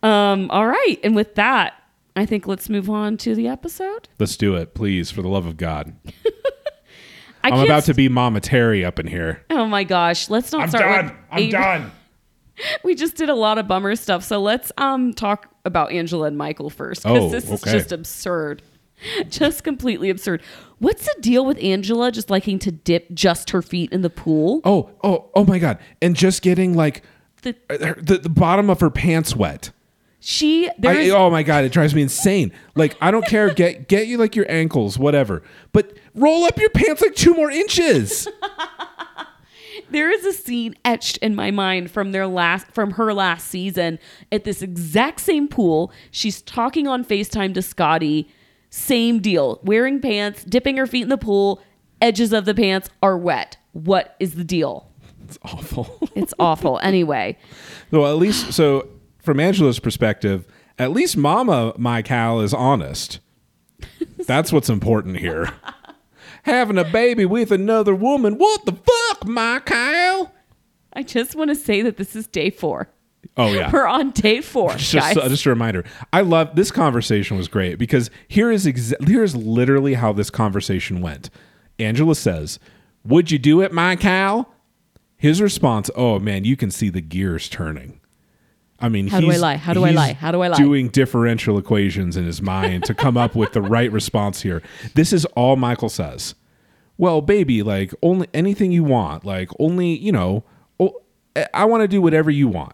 Um, 0.04 0.52
all 0.52 0.68
right. 0.68 0.98
And 1.04 1.16
with 1.16 1.36
that, 1.36 1.76
I 2.16 2.26
think 2.26 2.46
let's 2.46 2.68
move 2.70 2.90
on 2.90 3.16
to 3.18 3.36
the 3.36 3.48
episode. 3.48 4.10
Let's 4.20 4.36
do 4.36 4.56
it, 4.56 4.74
please, 4.74 5.12
for 5.12 5.22
the 5.22 5.30
love 5.30 5.46
of 5.46 5.56
God. 5.58 5.96
I 7.42 7.48
I'm 7.48 7.54
can't 7.54 7.66
about 7.70 7.84
to 7.86 7.94
be 7.94 8.10
Mama 8.10 8.42
Terry 8.42 8.84
up 8.84 9.00
in 9.00 9.08
here. 9.08 9.44
Oh 9.50 9.66
my 9.66 9.86
gosh. 9.86 10.30
Let's 10.30 10.52
not 10.52 10.64
I'm 10.64 10.70
start 10.70 11.06
with 11.06 11.14
Ab- 11.32 11.52
done. 11.52 11.92
We 12.84 12.96
just 12.96 13.16
did 13.16 13.30
a 13.30 13.36
lot 13.36 13.58
of 13.58 13.68
bummer 13.68 13.96
stuff. 13.96 14.24
So 14.24 14.42
let's 14.42 14.72
um 14.78 15.14
talk 15.14 15.48
about 15.66 15.92
Angela 15.92 16.28
and 16.28 16.38
Michael 16.38 16.70
first. 16.70 17.06
Oh, 17.06 17.14
Because 17.14 17.32
this 17.32 17.50
is 17.52 17.62
just 17.72 17.92
absurd. 17.92 18.62
Just 19.30 19.64
completely 19.64 20.10
absurd. 20.10 20.42
What's 20.80 21.06
the 21.06 21.16
deal 21.22 21.46
with 21.46 21.58
Angela 21.64 22.12
just 22.12 22.30
liking 22.30 22.60
to 22.60 22.70
dip 22.70 23.10
just 23.14 23.52
her 23.52 23.62
feet 23.62 23.94
in 23.94 24.02
the 24.02 24.10
pool? 24.10 24.60
Oh, 24.66 24.90
oh, 25.02 25.30
oh 25.34 25.46
my 25.46 25.58
God. 25.58 25.78
And 26.02 26.18
just 26.18 26.42
getting 26.42 26.74
like 26.74 27.02
The, 27.44 27.56
uh, 27.70 27.94
the, 27.98 28.18
the 28.18 28.28
bottom 28.30 28.70
of 28.70 28.82
her 28.82 28.90
pants 28.90 29.38
wet. 29.38 29.72
she 30.20 30.70
I, 30.86 31.12
oh 31.12 31.30
my 31.30 31.44
god, 31.44 31.64
it 31.64 31.72
drives 31.72 31.96
me 31.96 32.02
insane. 32.02 32.52
Like 32.76 32.98
I 33.00 33.10
don't 33.10 33.26
care, 33.26 33.54
get 33.54 33.88
get 33.88 34.08
you 34.08 34.18
like 34.18 34.36
your 34.36 34.52
ankles, 34.52 35.00
whatever, 35.00 35.44
but 35.72 35.94
roll 36.14 36.44
up 36.44 36.58
your 36.60 36.70
pants 36.70 37.02
like 37.02 37.16
two 37.16 37.34
more 37.34 37.50
inches. 37.50 38.28
there 39.92 40.12
is 40.12 40.26
a 40.26 40.34
scene 40.34 40.76
etched 40.86 41.18
in 41.18 41.36
my 41.36 41.52
mind 41.52 41.92
from 41.92 42.12
their 42.12 42.28
last 42.28 42.68
from 42.72 42.92
her 42.92 43.14
last 43.14 43.48
season 43.48 44.00
at 44.32 44.44
this 44.44 44.62
exact 44.62 45.20
same 45.20 45.48
pool. 45.48 45.92
She's 46.12 46.42
talking 46.42 46.88
on 46.88 47.04
FaceTime 47.04 47.54
to 47.56 47.62
Scotty. 47.62 48.30
Same 48.70 49.20
deal. 49.20 49.60
Wearing 49.64 50.00
pants, 50.00 50.44
dipping 50.44 50.78
her 50.78 50.86
feet 50.88 51.04
in 51.04 51.10
the 51.10 51.18
pool, 51.18 51.62
edges 52.02 52.34
of 52.34 52.46
the 52.46 52.54
pants 52.54 52.90
are 53.02 53.18
wet. 53.18 53.58
What 53.74 54.16
is 54.20 54.36
the 54.36 54.44
deal? 54.44 54.90
It's 55.26 55.38
awful. 55.44 55.98
It's 56.16 56.34
awful. 56.38 56.80
Anyway, 56.84 57.38
well, 57.92 58.12
at 58.12 58.18
least 58.18 58.52
so 58.52 58.90
from 59.20 59.40
Angela's 59.40 59.80
perspective, 59.80 60.46
at 60.78 60.92
least 60.92 61.16
Mama 61.16 61.74
my 61.78 62.02
Cal 62.02 62.42
is 62.42 62.54
honest. 62.54 63.20
That's 64.28 64.52
what's 64.52 64.70
important 64.70 65.18
here. 65.18 65.54
Having 66.50 66.80
a 66.80 66.84
baby 66.84 67.26
with 67.26 67.52
another 67.52 67.94
woman, 67.94 68.38
what 68.38 68.66
the 68.66 68.74
fuck, 68.74 69.28
my 69.28 69.60
Kyle? 69.60 70.34
I 70.94 71.04
just 71.04 71.36
want 71.36 71.50
to 71.52 71.56
say 71.56 71.84
that 71.84 71.98
this 71.98 72.16
is 72.16 72.28
day 72.28 72.50
four. 72.50 72.90
Oh 73.38 73.54
yeah. 73.54 73.70
We're 73.72 73.86
on 73.88 74.12
day 74.12 74.42
four, 74.42 74.72
just, 74.76 75.16
guys. 75.16 75.30
just 75.30 75.46
a 75.46 75.50
reminder. 75.50 75.86
I 76.12 76.22
love 76.22 76.56
this 76.56 76.72
conversation 76.72 77.38
was 77.38 77.48
great 77.48 77.78
because 77.78 78.10
here 78.28 78.52
is 78.52 78.66
exa- 78.66 79.08
here 79.08 79.24
is 79.24 79.36
literally 79.36 79.94
how 79.94 80.12
this 80.12 80.30
conversation 80.30 81.02
went. 81.02 81.30
Angela 81.78 82.16
says, 82.16 82.60
"Would 83.06 83.30
you 83.30 83.38
do 83.38 83.62
it, 83.62 83.72
my 83.72 83.96
Cal?" 83.96 84.54
His 85.18 85.42
response, 85.42 85.92
"Oh 85.96 86.18
man, 86.20 86.46
you 86.46 86.58
can 86.58 86.72
see 86.72 86.90
the 86.90 87.02
gears 87.02 87.48
turning." 87.48 87.99
I 88.82 88.90
mean, 88.90 89.08
How 89.08 89.20
do 89.20 89.32
I 89.32 89.38
lie? 89.38 89.56
How 89.56 89.74
do 89.74 89.86
I 89.86 89.92
lie? 89.92 90.14
How 90.14 90.32
do 90.32 90.42
I 90.42 90.48
lie? 90.48 90.58
Doing 90.58 90.90
differential 90.90 91.58
equations 91.58 92.16
in 92.18 92.26
his 92.26 92.42
mind 92.42 92.86
to 92.86 92.94
come 92.94 93.18
up 93.18 93.36
with 93.36 93.54
the 93.54 93.62
right 93.62 93.92
response 93.92 94.42
here. 94.42 94.62
This 94.96 95.12
is 95.14 95.26
all 95.36 95.56
Michael 95.56 95.90
says. 95.90 96.36
Well, 96.98 97.22
baby, 97.22 97.64
like 97.64 97.94
only 98.02 98.28
anything 98.34 98.72
you 98.72 98.84
want, 98.84 99.26
like 99.26 99.50
only 99.60 99.98
you 99.98 100.12
know, 100.12 100.44
oh, 100.80 101.02
I 101.54 101.66
want 101.66 101.82
to 101.82 101.88
do 101.88 102.02
whatever 102.02 102.32
you 102.32 102.48
want. 102.48 102.74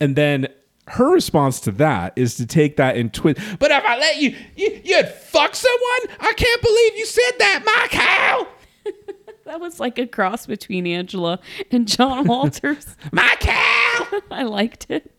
And 0.00 0.16
then 0.16 0.48
her 0.88 1.12
response 1.12 1.60
to 1.60 1.70
that 1.72 2.12
is 2.16 2.34
to 2.36 2.46
take 2.46 2.76
that 2.76 2.96
and 2.96 3.12
twist. 3.12 3.40
But 3.58 3.70
if 3.70 3.84
I 3.84 3.98
let 3.98 4.16
you, 4.16 4.36
you, 4.56 4.80
you'd 4.84 5.08
fuck 5.08 5.54
someone. 5.54 6.16
I 6.20 6.32
can't 6.36 6.62
believe 6.62 6.96
you 6.96 7.06
said 7.06 7.32
that, 7.38 7.62
my 7.64 7.86
cow. 7.88 8.48
that 9.44 9.60
was 9.60 9.78
like 9.78 9.98
a 9.98 10.06
cross 10.06 10.46
between 10.46 10.86
Angela 10.86 11.38
and 11.70 11.86
John 11.86 12.26
Walters. 12.26 12.96
My 13.12 13.34
cow. 13.38 13.81
I 14.30 14.42
liked 14.44 14.86
it. 14.90 15.12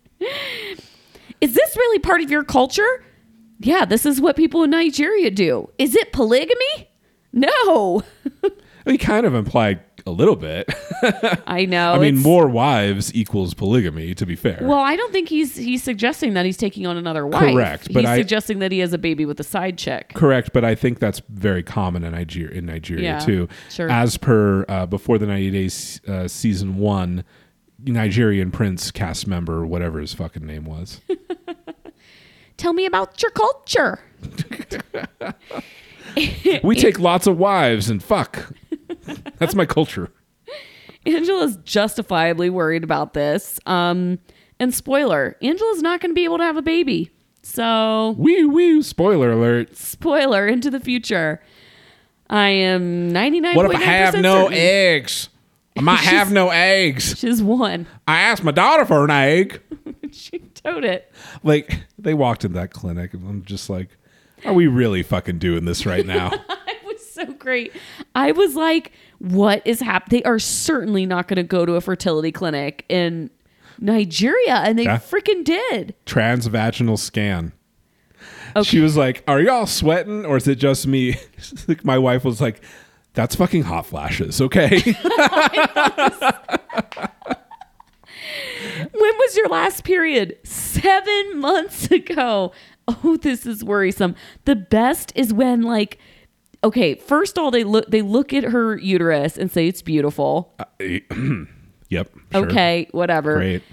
Is 1.42 1.54
this 1.54 1.76
really 1.76 2.00
part 2.00 2.22
of 2.22 2.32
your 2.32 2.44
culture? 2.44 3.04
Yeah, 3.60 3.86
this 3.86 4.06
is 4.06 4.20
what 4.22 4.36
people 4.36 4.64
in 4.64 4.70
Nigeria 4.70 5.32
do. 5.32 5.70
Is 5.78 5.96
it 5.96 6.12
polygamy? 6.12 6.90
No. 7.32 8.04
he 8.86 8.98
kind 8.98 9.26
of 9.26 9.34
implied 9.34 9.82
a 10.06 10.12
little 10.12 10.36
bit. 10.36 10.70
I 11.48 11.66
know. 11.66 11.94
I 11.94 12.00
mean, 12.00 12.18
more 12.18 12.48
wives 12.48 13.14
equals 13.16 13.54
polygamy. 13.54 14.14
To 14.16 14.26
be 14.26 14.36
fair, 14.36 14.60
Well, 14.62 14.80
I 14.80 14.96
don't 14.98 15.12
think 15.14 15.30
he's 15.30 15.56
he's 15.56 15.82
suggesting 15.82 16.34
that 16.34 16.46
he's 16.46 16.58
taking 16.58 16.86
on 16.86 16.98
another 16.98 17.26
wife. 17.26 17.54
Correct, 17.54 17.94
but 17.94 18.02
he's 18.02 18.10
I- 18.10 18.18
suggesting 18.18 18.60
that 18.60 18.72
he 18.72 18.80
has 18.80 18.92
a 18.94 18.98
baby 18.98 19.26
with 19.26 19.40
a 19.40 19.44
side 19.46 19.78
chick. 19.78 20.12
correct. 20.14 20.52
But 20.54 20.66
I 20.66 20.76
think 20.76 21.00
that's 21.00 21.22
very 21.30 21.64
common 21.64 22.04
in 22.04 22.12
Nigeria. 22.12 22.58
In 22.58 22.66
Nigeria 22.66 23.04
Yeah, 23.04 23.20
too, 23.20 23.48
sure. 23.70 23.90
as 23.90 24.18
per 24.18 24.66
uh, 24.68 24.86
before 24.86 25.18
the 25.18 25.26
ninety 25.28 25.52
days 25.52 26.02
uh, 26.08 26.28
season 26.28 26.78
one. 26.78 27.24
Nigerian 27.86 28.52
prince 28.52 28.92
cast 28.92 29.28
member, 29.28 29.66
whatever 29.66 30.00
his 30.00 30.14
fucking 30.14 30.46
name 30.46 30.66
was. 30.66 31.02
Tell 32.58 32.74
me 32.74 32.86
about 32.86 33.22
your 33.22 33.32
culture. 33.32 34.00
We 36.64 36.76
take 36.76 37.00
lots 37.00 37.26
of 37.26 37.40
wives 37.40 37.90
and 37.90 38.02
fuck. 38.04 38.54
That's 39.40 39.56
my 39.56 39.66
culture. 39.66 40.12
Angela's 41.08 41.58
justifiably 41.64 42.52
worried 42.52 42.84
about 42.84 43.14
this. 43.14 43.60
Um, 43.66 44.20
and 44.60 44.72
spoiler, 44.74 45.36
Angela's 45.42 45.82
not 45.82 46.02
going 46.02 46.12
to 46.12 46.16
be 46.16 46.24
able 46.26 46.38
to 46.38 46.44
have 46.44 46.56
a 46.56 46.62
baby. 46.62 47.10
So, 47.42 48.14
Wee 48.18 48.46
wee. 48.46 48.84
Spoiler 48.84 49.32
alert. 49.32 49.76
spoiler 49.76 50.48
into 50.48 50.70
the 50.70 50.80
future. 50.80 51.42
I 52.30 52.50
am 52.50 53.10
99 53.12 53.56
What 53.56 53.66
if 53.72 53.76
I 53.76 53.82
have 53.84 54.14
no 54.16 54.44
certain. 54.44 54.58
eggs? 54.58 55.30
I 55.78 55.82
might 55.82 55.96
have 56.02 56.32
no 56.32 56.50
eggs. 56.50 57.18
She's 57.18 57.42
one. 57.42 57.88
I 58.08 58.20
asked 58.20 58.44
my 58.44 58.52
daughter 58.52 58.86
for 58.86 59.04
an 59.04 59.10
egg. 59.12 59.62
she 60.12 60.40
told 60.40 60.84
it. 60.84 61.12
Like 61.44 61.82
they 61.98 62.14
walked 62.14 62.46
in 62.46 62.54
that 62.54 62.72
clinic, 62.72 63.14
and 63.14 63.28
I'm 63.28 63.44
just 63.46 63.70
like, 63.70 63.90
are 64.46 64.54
we 64.54 64.68
really 64.68 65.04
fucking 65.04 65.40
doing 65.40 65.66
this 65.66 65.86
right 65.86 66.06
now? 66.06 66.32
It 66.86 66.86
was 67.00 67.14
so 67.14 67.26
great. 67.34 67.72
I 68.14 68.32
was 68.34 68.56
like, 68.56 68.92
what 69.20 69.66
is 69.66 69.80
happening? 69.80 70.20
They 70.20 70.24
are 70.30 70.38
certainly 70.38 71.06
not 71.06 71.28
going 71.28 71.38
to 71.38 71.44
go 71.44 71.66
to 71.66 71.74
a 71.76 71.82
fertility 71.82 72.32
clinic 72.32 72.84
in 72.90 73.30
Nigeria. 73.80 74.56
And 74.58 74.78
they 74.78 74.84
Yeah. 74.84 74.98
freaking 74.98 75.44
did. 75.44 75.96
Transvaginal 76.06 77.00
scan. 77.00 77.54
Okay. 78.56 78.64
She 78.64 78.80
was 78.80 78.96
like, 78.98 79.24
"Are 79.28 79.40
y'all 79.42 79.66
sweating, 79.66 80.26
or 80.26 80.38
is 80.38 80.48
it 80.48 80.56
just 80.56 80.86
me?" 80.88 81.16
like 81.68 81.84
my 81.86 81.98
wife 81.98 82.24
was 82.26 82.40
like, 82.42 82.62
"That's 83.14 83.36
fucking 83.36 83.64
hot 83.64 83.86
flashes." 83.86 84.42
Okay. 84.42 84.96
When 88.92 89.18
was 89.18 89.38
your 89.38 89.50
last 89.50 89.84
period? 89.84 90.38
Seven 90.44 91.40
months 91.40 91.90
ago. 91.92 92.52
Oh, 92.88 93.18
this 93.22 93.46
is 93.46 93.64
worrisome. 93.64 94.16
The 94.46 94.56
best 94.56 95.12
is 95.16 95.34
when 95.34 95.62
like, 95.62 95.98
okay, 96.64 96.96
first 96.96 97.38
all 97.38 97.52
they 97.52 97.64
look 97.64 97.90
they 97.90 98.02
look 98.02 98.34
at 98.34 98.44
her 98.44 98.78
uterus 98.78 99.38
and 99.38 99.52
say 99.52 99.68
it's 99.68 99.82
beautiful. 99.82 100.54
Uh, 100.60 100.66
yep. 101.90 102.12
sure. 102.32 102.46
Okay, 102.46 102.88
whatever. 102.92 103.36
Great. 103.36 103.64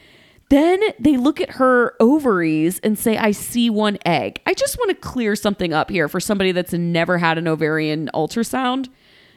Then 0.49 0.81
they 0.99 1.17
look 1.17 1.41
at 1.41 1.51
her 1.53 1.95
ovaries 2.01 2.81
and 2.81 2.99
say, 2.99 3.17
I 3.17 3.31
see 3.31 3.71
one 3.71 3.99
egg. 4.05 4.41
I 4.47 4.55
just 4.55 4.79
want 4.79 4.91
to 4.91 4.97
clear 4.97 5.37
something 5.37 5.73
up 5.73 5.91
here 5.91 6.09
for 6.09 6.19
somebody 6.19 6.51
that's 6.51 6.73
never 6.73 7.19
had 7.19 7.39
an 7.39 7.47
ovarian 7.47 8.11
ultrasound. 8.15 8.89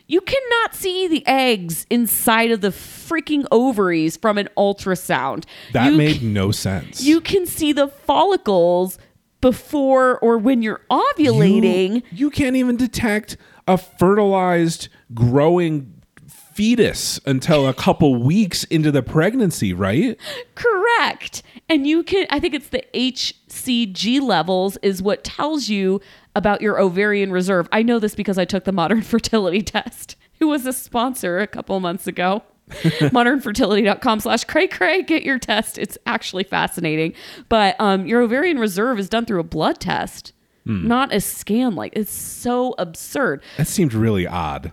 You 0.07 0.21
cannot 0.21 0.75
see 0.75 1.07
the 1.07 1.25
eggs 1.25 1.85
inside 1.89 2.51
of 2.51 2.61
the 2.61 2.69
freaking 2.69 3.45
ovaries 3.51 4.17
from 4.17 4.37
an 4.37 4.49
ultrasound. 4.57 5.45
That 5.71 5.91
you 5.91 5.97
made 5.97 6.21
no 6.21 6.51
sense. 6.51 7.01
you 7.03 7.21
can 7.21 7.45
see 7.45 7.71
the 7.71 7.87
follicles 7.87 8.97
before 9.41 10.19
or 10.19 10.37
when 10.37 10.61
you're 10.61 10.81
ovulating. 10.91 11.95
You, 11.95 12.01
you 12.11 12.29
can't 12.29 12.55
even 12.55 12.77
detect 12.77 13.37
a 13.67 13.77
fertilized, 13.77 14.89
growing 15.13 16.01
fetus 16.27 17.19
until 17.25 17.67
a 17.67 17.73
couple 17.73 18.15
weeks 18.23 18.63
into 18.65 18.91
the 18.91 19.01
pregnancy, 19.01 19.73
right? 19.73 20.17
Correct. 20.55 21.43
And 21.69 21.87
you 21.87 22.03
can, 22.03 22.27
I 22.29 22.39
think 22.39 22.53
it's 22.53 22.69
the 22.69 22.83
HCG 22.93 24.21
levels 24.21 24.77
is 24.83 25.01
what 25.01 25.23
tells 25.23 25.69
you 25.69 25.99
about 26.35 26.61
your 26.61 26.79
ovarian 26.79 27.31
reserve. 27.31 27.67
I 27.71 27.83
know 27.83 27.99
this 27.99 28.15
because 28.15 28.37
I 28.37 28.45
took 28.45 28.63
the 28.63 28.71
modern 28.71 29.01
fertility 29.13 29.61
test, 29.61 30.15
who 30.39 30.47
was 30.47 30.65
a 30.65 30.73
sponsor 30.73 31.39
a 31.39 31.47
couple 31.47 31.79
months 31.79 32.07
ago. 32.07 32.43
modernfertility.com 32.69 34.21
slash 34.21 34.45
cray 34.45 34.67
cray. 34.67 35.03
Get 35.03 35.23
your 35.23 35.37
test. 35.37 35.77
It's 35.77 35.97
actually 36.05 36.45
fascinating. 36.45 37.13
But 37.49 37.75
um, 37.79 38.05
your 38.07 38.21
ovarian 38.21 38.57
reserve 38.57 38.97
is 38.99 39.09
done 39.09 39.25
through 39.25 39.41
a 39.41 39.43
blood 39.43 39.81
test 39.81 40.31
not 40.65 41.13
a 41.13 41.19
scan. 41.19 41.75
Like 41.75 41.93
it's 41.95 42.11
so 42.11 42.75
absurd. 42.77 43.43
That 43.57 43.67
seemed 43.67 43.93
really 43.93 44.27
odd. 44.27 44.71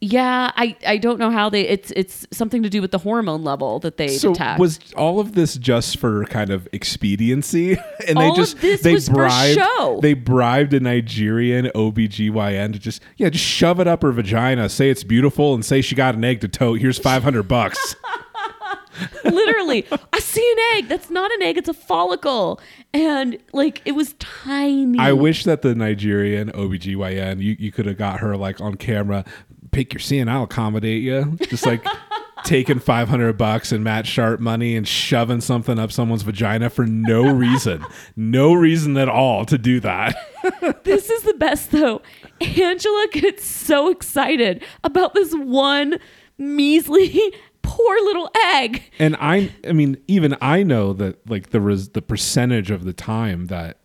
Yeah, 0.00 0.52
I, 0.54 0.76
I 0.86 0.96
don't 0.96 1.18
know 1.18 1.30
how 1.30 1.48
they 1.50 1.62
it's 1.62 1.90
it's 1.96 2.24
something 2.30 2.62
to 2.62 2.70
do 2.70 2.80
with 2.80 2.92
the 2.92 2.98
hormone 2.98 3.42
level 3.42 3.80
that 3.80 3.96
they 3.96 4.06
So 4.08 4.32
detect. 4.32 4.60
was 4.60 4.78
all 4.96 5.18
of 5.18 5.32
this 5.34 5.56
just 5.56 5.96
for 5.98 6.24
kind 6.26 6.50
of 6.50 6.68
expediency? 6.72 7.76
And 8.06 8.16
All 8.16 8.30
they 8.32 8.36
just 8.40 8.60
this 8.60 8.82
they 8.82 8.96
bribed 9.12 9.58
show. 9.58 9.98
they 10.00 10.14
bribed 10.14 10.72
a 10.72 10.78
Nigerian 10.80 11.66
OBGYN 11.74 12.72
to 12.74 12.78
just 12.78 13.02
yeah, 13.16 13.28
just 13.28 13.44
shove 13.44 13.80
it 13.80 13.88
up 13.88 14.02
her 14.02 14.12
vagina, 14.12 14.68
say 14.68 14.88
it's 14.88 15.02
beautiful 15.04 15.52
and 15.54 15.64
say 15.64 15.80
she 15.82 15.94
got 15.96 16.14
an 16.14 16.24
egg 16.24 16.40
to 16.42 16.48
tote. 16.48 16.78
Here's 16.80 16.98
500 16.98 17.42
bucks. 17.42 17.96
Literally, 19.24 19.86
I 20.12 20.18
see 20.18 20.48
an 20.52 20.76
egg. 20.78 20.88
That's 20.88 21.10
not 21.10 21.30
an 21.32 21.42
egg, 21.42 21.56
it's 21.58 21.68
a 21.68 21.74
follicle. 21.74 22.60
And 22.92 23.38
like 23.52 23.82
it 23.84 23.92
was 23.92 24.14
tiny. 24.18 24.98
I 24.98 25.12
wish 25.12 25.44
that 25.44 25.62
the 25.62 25.74
Nigerian 25.74 26.50
OBGYN, 26.52 27.40
you, 27.40 27.56
you 27.58 27.70
could 27.70 27.86
have 27.86 27.96
got 27.98 28.20
her 28.20 28.36
like 28.36 28.60
on 28.60 28.74
camera, 28.76 29.24
pick 29.70 29.92
your 29.92 30.00
scene, 30.00 30.28
I'll 30.28 30.44
accommodate 30.44 31.02
you. 31.02 31.36
Just 31.48 31.66
like 31.66 31.84
taking 32.44 32.78
500 32.78 33.36
bucks 33.36 33.72
and 33.72 33.82
Matt 33.84 34.06
Sharp 34.06 34.40
money 34.40 34.76
and 34.76 34.86
shoving 34.86 35.40
something 35.40 35.78
up 35.78 35.92
someone's 35.92 36.22
vagina 36.22 36.70
for 36.70 36.86
no 36.86 37.32
reason. 37.34 37.84
no 38.16 38.54
reason 38.54 38.96
at 38.96 39.08
all 39.08 39.44
to 39.46 39.58
do 39.58 39.80
that. 39.80 40.16
this 40.84 41.10
is 41.10 41.22
the 41.22 41.34
best 41.34 41.70
though. 41.70 42.02
Angela 42.40 43.06
gets 43.12 43.44
so 43.44 43.90
excited 43.90 44.64
about 44.84 45.14
this 45.14 45.32
one 45.34 45.98
measly 46.38 47.20
poor 47.62 47.96
little 48.04 48.30
egg. 48.54 48.82
And 48.98 49.16
I 49.20 49.52
I 49.66 49.72
mean 49.72 49.98
even 50.06 50.36
I 50.40 50.62
know 50.62 50.92
that 50.94 51.28
like 51.28 51.50
the 51.50 51.60
res, 51.60 51.90
the 51.90 52.02
percentage 52.02 52.70
of 52.70 52.84
the 52.84 52.92
time 52.92 53.46
that 53.46 53.78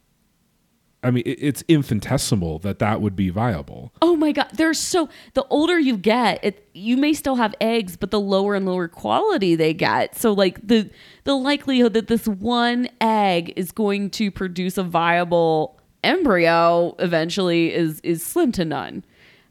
I 1.04 1.12
mean 1.12 1.24
it, 1.26 1.38
it's 1.42 1.64
infinitesimal 1.68 2.60
that 2.60 2.80
that 2.80 3.02
would 3.02 3.16
be 3.16 3.30
viable. 3.30 3.94
Oh 4.02 4.16
my 4.16 4.32
god, 4.32 4.50
they're 4.54 4.74
so 4.74 5.10
the 5.34 5.46
older 5.50 5.80
you 5.80 5.98
get, 5.98 6.44
it 6.44 6.68
you 6.74 6.98
may 6.98 7.14
still 7.14 7.36
have 7.36 7.54
eggs, 7.62 7.98
but 7.98 8.12
the 8.12 8.20
lower 8.20 8.56
and 8.56 8.66
lower 8.66 8.88
quality 8.88 9.56
they 9.56 9.74
get. 9.74 10.16
So 10.16 10.32
like 10.34 10.66
the 10.66 10.90
the 11.24 11.36
likelihood 11.36 11.94
that 11.94 12.08
this 12.08 12.28
one 12.28 12.88
egg 13.02 13.54
is 13.56 13.72
going 13.72 14.10
to 14.12 14.32
produce 14.32 14.78
a 14.78 14.84
viable 14.84 15.80
embryo 16.04 16.96
eventually 17.00 17.74
is 17.74 18.00
is 18.02 18.24
slim 18.26 18.52
to 18.54 18.66
none. 18.66 19.04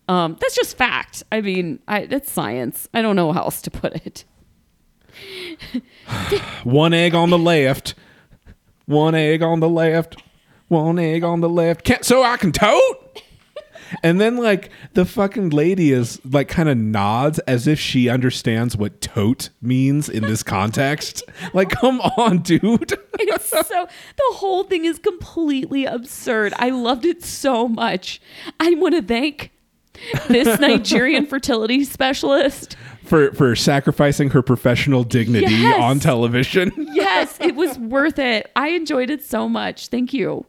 Um, 0.09 0.37
that's 0.41 0.55
just 0.55 0.77
fact. 0.77 1.23
I 1.31 1.41
mean, 1.41 1.79
I, 1.87 2.07
that's 2.07 2.31
science. 2.31 2.89
I 2.93 3.03
don't 3.03 3.17
know 3.17 3.33
how 3.33 3.43
else 3.43 3.63
to 3.63 3.71
put 3.71 3.95
it. 3.95 4.25
One 6.65 6.93
egg 6.93 7.15
on 7.15 7.31
the 7.31 7.39
left. 7.39 7.95
One 8.87 9.15
egg 9.15 9.43
on 9.43 9.61
the 9.61 9.69
left. 9.69 10.23
One 10.73 10.99
egg 10.99 11.23
on 11.23 11.41
the 11.41 11.49
left. 11.49 11.85
Can't 11.85 12.05
so 12.05 12.23
I 12.23 12.37
can 12.37 12.53
tote. 12.53 13.23
And 14.03 14.19
then 14.19 14.39
like 14.39 14.71
the 14.95 15.05
fucking 15.05 15.51
lady 15.51 15.93
is 15.93 16.19
like 16.25 16.49
kind 16.49 16.71
of 16.71 16.79
nods 16.79 17.39
as 17.41 17.67
if 17.67 17.79
she 17.79 18.09
understands 18.09 18.75
what 18.75 19.03
tote 19.03 19.51
means 19.61 20.09
in 20.09 20.23
this 20.23 20.43
context. 20.43 21.23
Like 21.53 21.69
come 21.69 22.01
on, 22.01 22.39
dude. 22.39 22.95
It's 23.19 23.49
so 23.51 23.61
the 23.69 24.23
whole 24.37 24.65
thing 24.65 24.87
is 24.87 24.99
completely 24.99 25.85
absurd. 25.85 26.55
I 26.57 26.71
loved 26.71 27.05
it 27.05 27.23
so 27.23 27.69
much. 27.69 28.19
I 28.59 28.71
want 28.77 28.95
to 28.95 29.03
thank 29.03 29.51
this 30.29 30.59
Nigerian 30.61 31.27
fertility 31.27 31.85
specialist. 31.85 32.77
For 33.05 33.33
for 33.35 33.55
sacrificing 33.55 34.31
her 34.31 34.41
professional 34.41 35.05
dignity 35.05 35.53
Yes. 35.53 35.79
on 35.83 36.01
television. 36.01 36.73
Yes, 36.95 37.37
it 37.41 37.57
was 37.57 37.79
worth 37.79 38.19
it. 38.19 38.51
I 38.57 38.69
enjoyed 38.69 39.11
it 39.11 39.23
so 39.23 39.51
much. 39.51 39.89
Thank 39.89 40.15
you. 40.15 40.47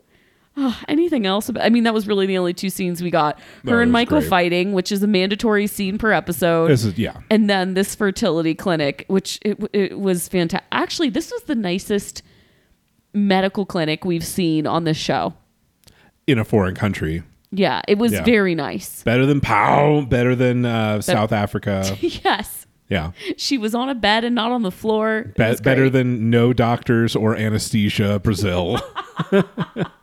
Oh, 0.56 0.80
anything 0.88 1.26
else? 1.26 1.50
About, 1.50 1.64
I 1.64 1.70
mean, 1.70 1.84
that 1.86 1.94
was 1.94 2.08
really 2.08 2.28
the 2.28 2.38
only 2.38 2.54
two 2.54 2.70
scenes 2.70 3.02
we 3.02 3.10
got. 3.10 3.40
Her 3.66 3.82
and 3.82 3.92
Michael 3.92 4.20
great. 4.20 4.30
fighting, 4.30 4.74
which 4.74 4.92
is 4.92 5.02
a 5.02 5.08
mandatory 5.08 5.66
scene 5.66 5.98
per 5.98 6.12
episode. 6.12 6.68
This 6.68 6.84
is 6.86 6.98
yeah. 6.98 7.18
and 7.32 7.50
then 7.50 7.74
this 7.74 7.96
fertility 7.96 8.54
clinic, 8.54 9.06
which 9.08 9.40
it, 9.42 9.58
it 9.74 10.00
was 10.00 10.28
fantastic. 10.28 10.68
Actually, 10.72 11.10
this 11.10 11.32
was 11.32 11.44
the 11.44 11.56
nicest 11.56 12.22
medical 13.14 13.66
clinic 13.66 14.06
we've 14.06 14.26
seen 14.26 14.68
on 14.68 14.84
this 14.84 14.98
show. 14.98 15.34
In 16.28 16.38
a 16.38 16.46
foreign 16.46 16.76
country. 16.76 17.24
Yeah, 17.52 17.82
it 17.88 17.98
was 17.98 18.12
Yeah. 18.12 18.24
very 18.24 18.56
nice. 18.56 19.04
Better 19.04 19.26
than 19.26 19.42
Pow, 19.42 20.02
better 20.02 20.36
than 20.36 20.66
uh, 20.66 21.02
South 21.02 21.32
Africa. 21.32 21.98
yes. 22.02 22.68
Yeah. 22.90 23.12
She 23.38 23.58
was 23.58 23.74
on 23.74 23.90
a 23.90 23.96
bed 23.96 24.24
and 24.24 24.36
not 24.36 24.52
on 24.52 24.62
the 24.62 24.72
floor. 24.72 25.34
Be- 25.36 25.56
better 25.64 25.90
than 25.90 26.30
no 26.30 26.54
doctors 26.54 27.16
or 27.16 27.36
anesthesia, 27.36 28.20
Brazil. 28.20 28.80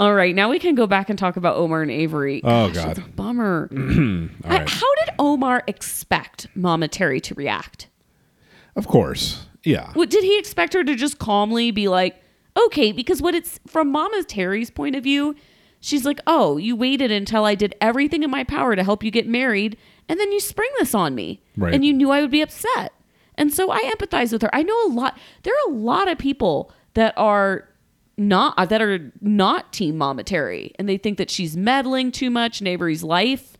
All 0.00 0.12
right, 0.14 0.34
now 0.34 0.50
we 0.50 0.58
can 0.58 0.74
go 0.74 0.86
back 0.86 1.08
and 1.08 1.18
talk 1.18 1.36
about 1.36 1.56
Omar 1.56 1.82
and 1.82 1.90
Avery. 1.90 2.40
Oh, 2.42 2.70
God. 2.70 2.98
it's 2.98 3.06
a 3.06 3.10
bummer. 3.10 3.68
All 3.72 3.78
I- 4.52 4.58
right. 4.58 4.68
how 4.68 4.94
did 5.04 5.14
Omar 5.18 5.62
expect 5.66 6.48
Mama 6.54 6.88
Terry 6.88 7.20
to 7.20 7.34
react? 7.34 7.88
Of 8.76 8.88
course. 8.88 9.46
Yeah. 9.62 9.92
What, 9.92 10.10
did 10.10 10.24
he 10.24 10.38
expect 10.38 10.72
her 10.74 10.82
to 10.84 10.94
just 10.96 11.18
calmly 11.18 11.70
be 11.70 11.86
like, 11.88 12.16
okay? 12.56 12.90
Because 12.92 13.22
what 13.22 13.34
it's 13.34 13.60
from 13.66 13.90
Mama 13.92 14.22
Terry's 14.24 14.70
point 14.70 14.96
of 14.96 15.04
view, 15.04 15.36
she's 15.80 16.04
like, 16.04 16.20
oh, 16.26 16.56
you 16.56 16.74
waited 16.74 17.10
until 17.12 17.44
I 17.44 17.54
did 17.54 17.74
everything 17.80 18.22
in 18.24 18.30
my 18.30 18.42
power 18.44 18.74
to 18.74 18.82
help 18.82 19.04
you 19.04 19.10
get 19.12 19.28
married, 19.28 19.76
and 20.08 20.18
then 20.18 20.32
you 20.32 20.40
spring 20.40 20.70
this 20.78 20.94
on 20.94 21.14
me, 21.14 21.40
Right. 21.56 21.72
and 21.72 21.84
you 21.84 21.92
knew 21.92 22.10
I 22.10 22.20
would 22.20 22.30
be 22.32 22.42
upset, 22.42 22.92
and 23.36 23.52
so 23.52 23.70
I 23.70 23.80
empathize 23.96 24.32
with 24.32 24.42
her. 24.42 24.50
I 24.54 24.62
know 24.62 24.76
a 24.86 24.88
lot. 24.88 25.16
There 25.44 25.54
are 25.54 25.70
a 25.70 25.74
lot 25.74 26.10
of 26.10 26.18
people 26.18 26.70
that 26.94 27.14
are 27.16 27.68
not 28.16 28.54
uh, 28.56 28.64
that 28.66 28.80
are 28.80 29.12
not 29.20 29.72
Team 29.72 29.98
Mama 29.98 30.24
Terry, 30.24 30.72
and 30.78 30.88
they 30.88 30.96
think 30.96 31.18
that 31.18 31.30
she's 31.30 31.56
meddling 31.56 32.12
too 32.12 32.30
much 32.30 32.60
in 32.60 32.66
Avery's 32.66 33.02
life, 33.02 33.56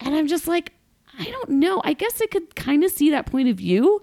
and 0.00 0.14
I'm 0.14 0.26
just 0.26 0.48
like, 0.48 0.72
I 1.18 1.24
don't 1.24 1.50
know. 1.50 1.80
I 1.84 1.92
guess 1.92 2.20
I 2.22 2.26
could 2.26 2.54
kind 2.54 2.84
of 2.84 2.90
see 2.90 3.10
that 3.10 3.26
point 3.26 3.48
of 3.48 3.56
view 3.56 4.02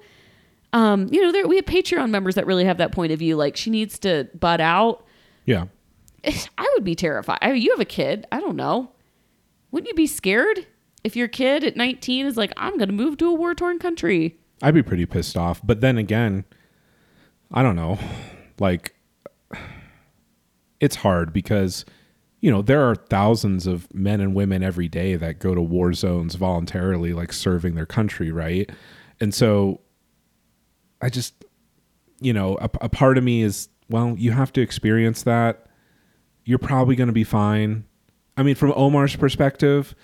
um, 0.73 1.07
you 1.11 1.21
know, 1.21 1.31
there 1.31 1.47
we 1.47 1.55
have 1.55 1.65
Patreon 1.65 2.09
members 2.09 2.35
that 2.35 2.45
really 2.45 2.65
have 2.65 2.77
that 2.77 2.91
point 2.91 3.11
of 3.11 3.19
view. 3.19 3.35
Like 3.35 3.57
she 3.57 3.69
needs 3.69 3.97
to 3.99 4.29
butt 4.39 4.61
out. 4.61 5.05
Yeah. 5.45 5.65
I 6.25 6.71
would 6.75 6.83
be 6.83 6.95
terrified. 6.95 7.39
I 7.41 7.51
mean, 7.51 7.61
you 7.61 7.71
have 7.71 7.79
a 7.79 7.85
kid. 7.85 8.27
I 8.31 8.39
don't 8.39 8.55
know. 8.55 8.91
Wouldn't 9.71 9.87
you 9.87 9.95
be 9.95 10.07
scared 10.07 10.67
if 11.03 11.15
your 11.15 11.27
kid 11.27 11.63
at 11.63 11.75
19 11.75 12.25
is 12.25 12.37
like, 12.37 12.51
I'm 12.57 12.77
to 12.79 12.87
move 12.87 13.17
to 13.17 13.29
a 13.29 13.33
war 13.33 13.55
torn 13.55 13.79
country? 13.79 14.37
I'd 14.61 14.73
be 14.73 14.83
pretty 14.83 15.05
pissed 15.05 15.37
off. 15.37 15.61
But 15.63 15.81
then 15.81 15.97
again, 15.97 16.43
I 17.51 17.63
don't 17.63 17.75
know. 17.75 17.97
Like, 18.59 18.95
it's 20.79 20.97
hard 20.97 21.33
because, 21.33 21.85
you 22.41 22.49
know, 22.51 22.61
there 22.61 22.83
are 22.83 22.95
thousands 22.95 23.67
of 23.67 23.93
men 23.93 24.21
and 24.21 24.35
women 24.35 24.63
every 24.63 24.87
day 24.87 25.15
that 25.15 25.39
go 25.39 25.53
to 25.53 25.61
war 25.61 25.93
zones 25.93 26.35
voluntarily, 26.35 27.13
like 27.13 27.33
serving 27.33 27.75
their 27.75 27.85
country, 27.85 28.31
right? 28.31 28.69
And 29.19 29.33
so 29.33 29.81
I 31.01 31.09
just, 31.09 31.45
you 32.19 32.33
know, 32.33 32.57
a, 32.61 32.69
a 32.81 32.89
part 32.89 33.17
of 33.17 33.23
me 33.23 33.41
is, 33.41 33.69
well, 33.89 34.15
you 34.17 34.31
have 34.31 34.53
to 34.53 34.61
experience 34.61 35.23
that. 35.23 35.65
You're 36.45 36.59
probably 36.59 36.95
going 36.95 37.07
to 37.07 37.13
be 37.13 37.23
fine. 37.23 37.85
I 38.37 38.43
mean, 38.43 38.55
from 38.55 38.73
Omar's 38.75 39.15
perspective, 39.15 39.95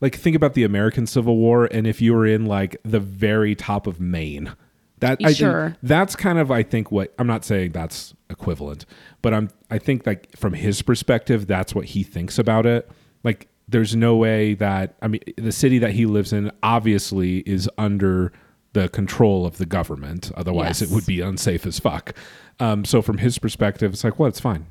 like 0.00 0.16
think 0.16 0.36
about 0.36 0.54
the 0.54 0.64
American 0.64 1.06
Civil 1.06 1.36
War, 1.36 1.66
and 1.66 1.86
if 1.86 2.00
you 2.02 2.12
were 2.12 2.26
in 2.26 2.44
like 2.44 2.76
the 2.84 3.00
very 3.00 3.54
top 3.54 3.86
of 3.86 4.00
Maine, 4.00 4.54
that 5.02 5.18
I 5.22 5.32
think 5.34 5.76
that's 5.82 6.16
kind 6.16 6.38
of 6.38 6.50
I 6.50 6.62
think 6.62 6.90
what 6.90 7.12
I'm 7.18 7.26
not 7.26 7.44
saying 7.44 7.72
that's 7.72 8.14
equivalent, 8.30 8.86
but 9.20 9.34
I'm 9.34 9.50
I 9.70 9.78
think 9.78 10.06
like 10.06 10.34
from 10.36 10.54
his 10.54 10.80
perspective, 10.82 11.46
that's 11.46 11.74
what 11.74 11.84
he 11.86 12.02
thinks 12.02 12.38
about 12.38 12.64
it. 12.66 12.90
Like, 13.22 13.48
there's 13.68 13.94
no 13.94 14.16
way 14.16 14.54
that 14.54 14.96
I 15.02 15.08
mean 15.08 15.20
the 15.36 15.52
city 15.52 15.78
that 15.78 15.92
he 15.92 16.06
lives 16.06 16.32
in 16.32 16.50
obviously 16.62 17.38
is 17.40 17.68
under 17.78 18.32
the 18.72 18.88
control 18.88 19.44
of 19.44 19.58
the 19.58 19.66
government. 19.66 20.32
Otherwise, 20.36 20.80
Yes. 20.80 20.82
it 20.82 20.94
would 20.94 21.04
be 21.06 21.20
unsafe 21.20 21.66
as 21.66 21.78
fuck. 21.78 22.14
Um, 22.58 22.84
so 22.84 23.02
from 23.02 23.18
his 23.18 23.38
perspective, 23.38 23.92
it's 23.92 24.02
like, 24.04 24.18
well, 24.18 24.28
it's 24.28 24.40
fine. 24.40 24.66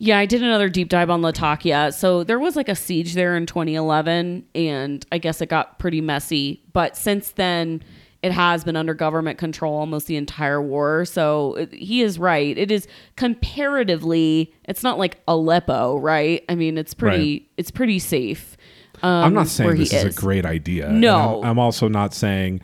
Yeah, 0.00 0.18
I 0.18 0.26
did 0.26 0.42
another 0.42 0.68
deep 0.68 0.88
dive 0.88 1.10
on 1.10 1.22
Latakia. 1.22 1.90
So 1.92 2.22
there 2.24 2.38
was 2.38 2.54
like 2.56 2.68
a 2.68 2.74
siege 2.76 3.14
there 3.14 3.36
in 3.36 3.46
2011, 3.46 4.44
and 4.54 5.04
I 5.10 5.18
guess 5.18 5.40
it 5.40 5.48
got 5.48 5.78
pretty 5.80 6.00
messy. 6.00 6.62
But 6.72 6.96
since 6.96 7.32
then, 7.32 7.82
it 8.22 8.32
has 8.32 8.64
been 8.64 8.74
under 8.76 8.94
government 8.94 9.38
control 9.38 9.74
almost 9.74 10.06
the 10.08 10.16
entire 10.16 10.60
war. 10.60 11.04
So 11.04 11.54
it- 11.54 11.72
he 11.72 12.02
is 12.02 12.18
right. 12.18 12.56
It 12.58 12.70
is 12.70 12.88
comparatively, 13.16 14.52
it's 14.64 14.82
not 14.82 14.98
like 14.98 15.18
Aleppo, 15.28 15.98
right? 15.98 16.44
I 16.48 16.54
mean, 16.54 16.78
it's 16.78 16.94
pretty, 16.94 17.32
Right. 17.32 17.48
it's 17.56 17.70
pretty 17.70 17.98
safe. 17.98 18.56
I'm 19.02 19.34
not 19.34 19.46
saying 19.46 19.76
this 19.76 19.92
is. 19.92 20.04
is. 20.04 20.16
a 20.16 20.20
great 20.20 20.44
idea. 20.44 20.90
No. 20.90 21.42
I'm, 21.42 21.50
I'm 21.50 21.58
also 21.60 21.86
not 21.86 22.12
saying. 22.14 22.60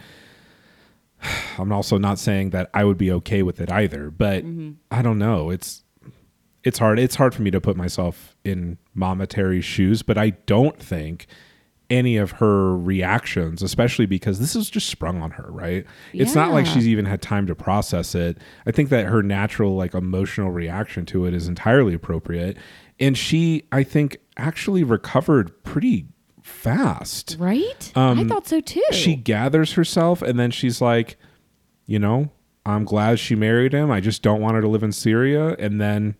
I'm 1.59 1.73
also 1.73 1.97
not 1.99 2.19
saying 2.19 2.51
that 2.51 2.71
I 2.75 2.85
would 2.85 2.99
be 2.99 3.11
okay 3.12 3.43
with 3.43 3.61
it 3.61 3.71
either. 3.71 4.11
But 4.11 4.45
Mm-hmm. 4.45 4.73
I 4.90 5.03
don't 5.03 5.19
know. 5.19 5.51
It's 5.51 5.85
it's 6.64 6.79
hard. 6.79 6.99
It's 6.99 7.14
hard 7.14 7.35
for 7.35 7.43
me 7.43 7.51
to 7.53 7.61
put 7.61 7.77
myself 7.77 8.37
in 8.45 8.79
Mama 8.95 9.27
Terry's 9.29 9.64
shoes. 9.64 10.03
But 10.03 10.19
I 10.19 10.31
don't 10.31 10.79
think 10.81 11.27
any 11.94 12.16
of 12.16 12.33
her 12.33 12.76
reactions, 12.76 13.62
especially 13.62 14.07
because 14.07 14.38
this 14.40 14.57
is 14.57 14.68
just 14.68 14.88
sprung 14.88 15.22
on 15.22 15.30
her, 15.30 15.46
right? 15.48 15.87
It's 16.12 16.35
not 16.35 16.52
like 16.52 16.66
she's 16.66 16.88
even 16.88 17.04
had 17.04 17.22
time 17.22 17.46
to 17.46 17.54
process 17.54 18.14
it. 18.14 18.38
I 18.66 18.72
think 18.72 18.88
that 18.90 19.07
her 19.07 19.22
natural, 19.22 19.76
like, 19.76 19.94
emotional 19.94 20.50
reaction 20.50 21.07
to 21.07 21.24
it 21.26 21.35
is 21.35 21.48
entirely 21.48 21.94
appropriate. 21.94 22.57
And 23.00 23.16
she, 23.16 23.64
I 23.72 23.83
think, 23.83 24.18
actually 24.37 24.85
recovered 24.85 25.62
pretty 25.64 26.07
fast. 26.42 27.37
Right? 27.38 27.92
I 27.96 28.24
thought 28.24 28.46
so 28.46 28.61
too. 28.61 28.83
Um, 28.88 28.94
She 28.94 29.16
gathers 29.16 29.72
herself 29.72 30.20
and 30.20 30.38
then 30.38 30.50
she's 30.50 30.80
like, 30.80 31.16
you 31.87 31.98
know, 31.98 32.30
I'm 32.66 32.85
glad 32.85 33.18
she 33.18 33.35
married 33.35 33.72
him. 33.72 33.90
I 33.90 34.00
just 34.00 34.22
don't 34.22 34.40
want 34.40 34.54
her 34.54 34.61
to 34.61 34.68
live 34.68 34.83
in 34.83 34.92
Syria. 34.92 35.54
And 35.59 35.80
then 35.80 36.16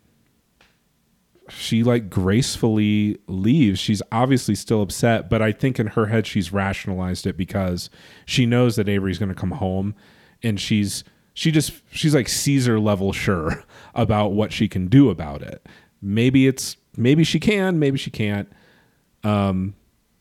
she 1.49 1.83
like 1.83 2.09
gracefully 2.11 3.19
leaves. 3.27 3.79
She's 3.79 4.03
obviously 4.11 4.55
still 4.55 4.83
upset, 4.83 5.29
but 5.29 5.43
I 5.43 5.53
think 5.53 5.79
in 5.79 5.89
her 5.89 6.07
head 6.07 6.27
she's 6.27 6.53
rationalized 6.53 7.27
it 7.27 7.37
because 7.37 7.91
she 8.27 8.47
knows 8.47 8.77
that 8.77 8.89
Avery's 8.89 9.19
going 9.19 9.29
to 9.29 9.35
come 9.35 9.53
home 9.53 9.95
and 10.43 10.59
she's 10.59 11.05
she 11.35 11.51
just 11.51 11.83
she's 11.91 12.15
like 12.15 12.29
Caesar 12.29 12.79
level 12.79 13.13
sure 13.13 13.65
about 13.95 14.33
what 14.33 14.53
she 14.53 14.69
can 14.69 14.87
do 14.87 15.11
about 15.11 15.43
it. 15.43 15.67
Maybe 16.01 16.47
it's 16.47 16.77
maybe 16.97 17.25
she 17.25 17.41
can, 17.41 17.79
maybe 17.79 17.99
she 17.99 18.11
can't. 18.11 18.51
Um 19.23 19.75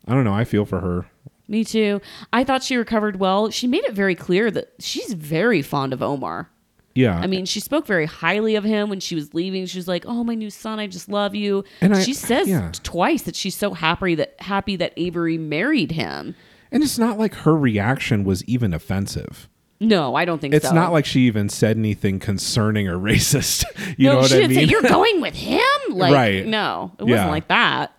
I 0.07 0.13
don't 0.13 0.25
know. 0.25 0.33
I 0.33 0.43
feel 0.43 0.65
for 0.65 0.81
her. 0.81 1.05
Me 1.47 1.63
too. 1.63 2.01
I 2.31 2.43
thought 2.43 2.63
she 2.63 2.75
recovered 2.75 3.19
well. 3.19 3.49
She 3.49 3.67
made 3.67 3.83
it 3.83 3.93
very 3.93 4.15
clear 4.15 4.49
that 4.51 4.73
she's 4.79 5.13
very 5.13 5.61
fond 5.61 5.93
of 5.93 6.01
Omar. 6.01 6.49
Yeah. 6.95 7.17
I 7.19 7.25
mean, 7.27 7.45
she 7.45 7.59
spoke 7.59 7.87
very 7.87 8.05
highly 8.05 8.55
of 8.55 8.63
him 8.63 8.89
when 8.89 8.99
she 8.99 9.15
was 9.15 9.33
leaving. 9.33 9.65
She 9.65 9.79
was 9.79 9.87
like, 9.87 10.05
"Oh, 10.07 10.23
my 10.23 10.35
new 10.35 10.49
son, 10.51 10.79
I 10.79 10.85
just 10.87 11.09
love 11.09 11.33
you." 11.33 11.63
And 11.81 11.95
I- 11.95 12.03
she 12.03 12.13
says 12.13 12.47
yeah. 12.47 12.71
twice 12.83 13.23
that 13.23 13.35
she's 13.35 13.55
so 13.55 13.73
happy 13.73 14.13
that 14.15 14.35
happy 14.39 14.75
that 14.75 14.93
Avery 14.97 15.37
married 15.37 15.91
him. 15.91 16.35
and 16.71 16.83
it's 16.83 16.97
not 16.99 17.17
like 17.19 17.33
her 17.35 17.55
reaction 17.55 18.23
was 18.23 18.43
even 18.45 18.73
offensive. 18.73 19.47
No, 19.79 20.15
I 20.15 20.23
don't 20.25 20.39
think 20.39 20.53
so. 20.53 20.57
It's 20.57 20.69
so. 20.69 20.73
not 20.75 20.91
like 20.93 21.05
she 21.05 21.21
even 21.21 21.49
said 21.49 21.77
anything 21.77 22.19
concerning 22.19 22.87
or 22.87 22.97
racist. 22.97 23.65
You 23.97 24.07
no, 24.07 24.13
know 24.13 24.19
what 24.21 24.29
she 24.29 24.37
I 24.37 24.41
didn't 24.41 24.55
mean? 24.55 24.67
say 24.67 24.71
you're 24.71 24.81
going 24.83 25.19
with 25.21 25.33
him. 25.51 25.59
Like, 25.89 26.13
Right. 26.13 26.45
no, 26.47 26.91
it 26.99 27.05
Yeah. 27.07 27.11
wasn't 27.15 27.31
like 27.31 27.47
that. 27.49 27.91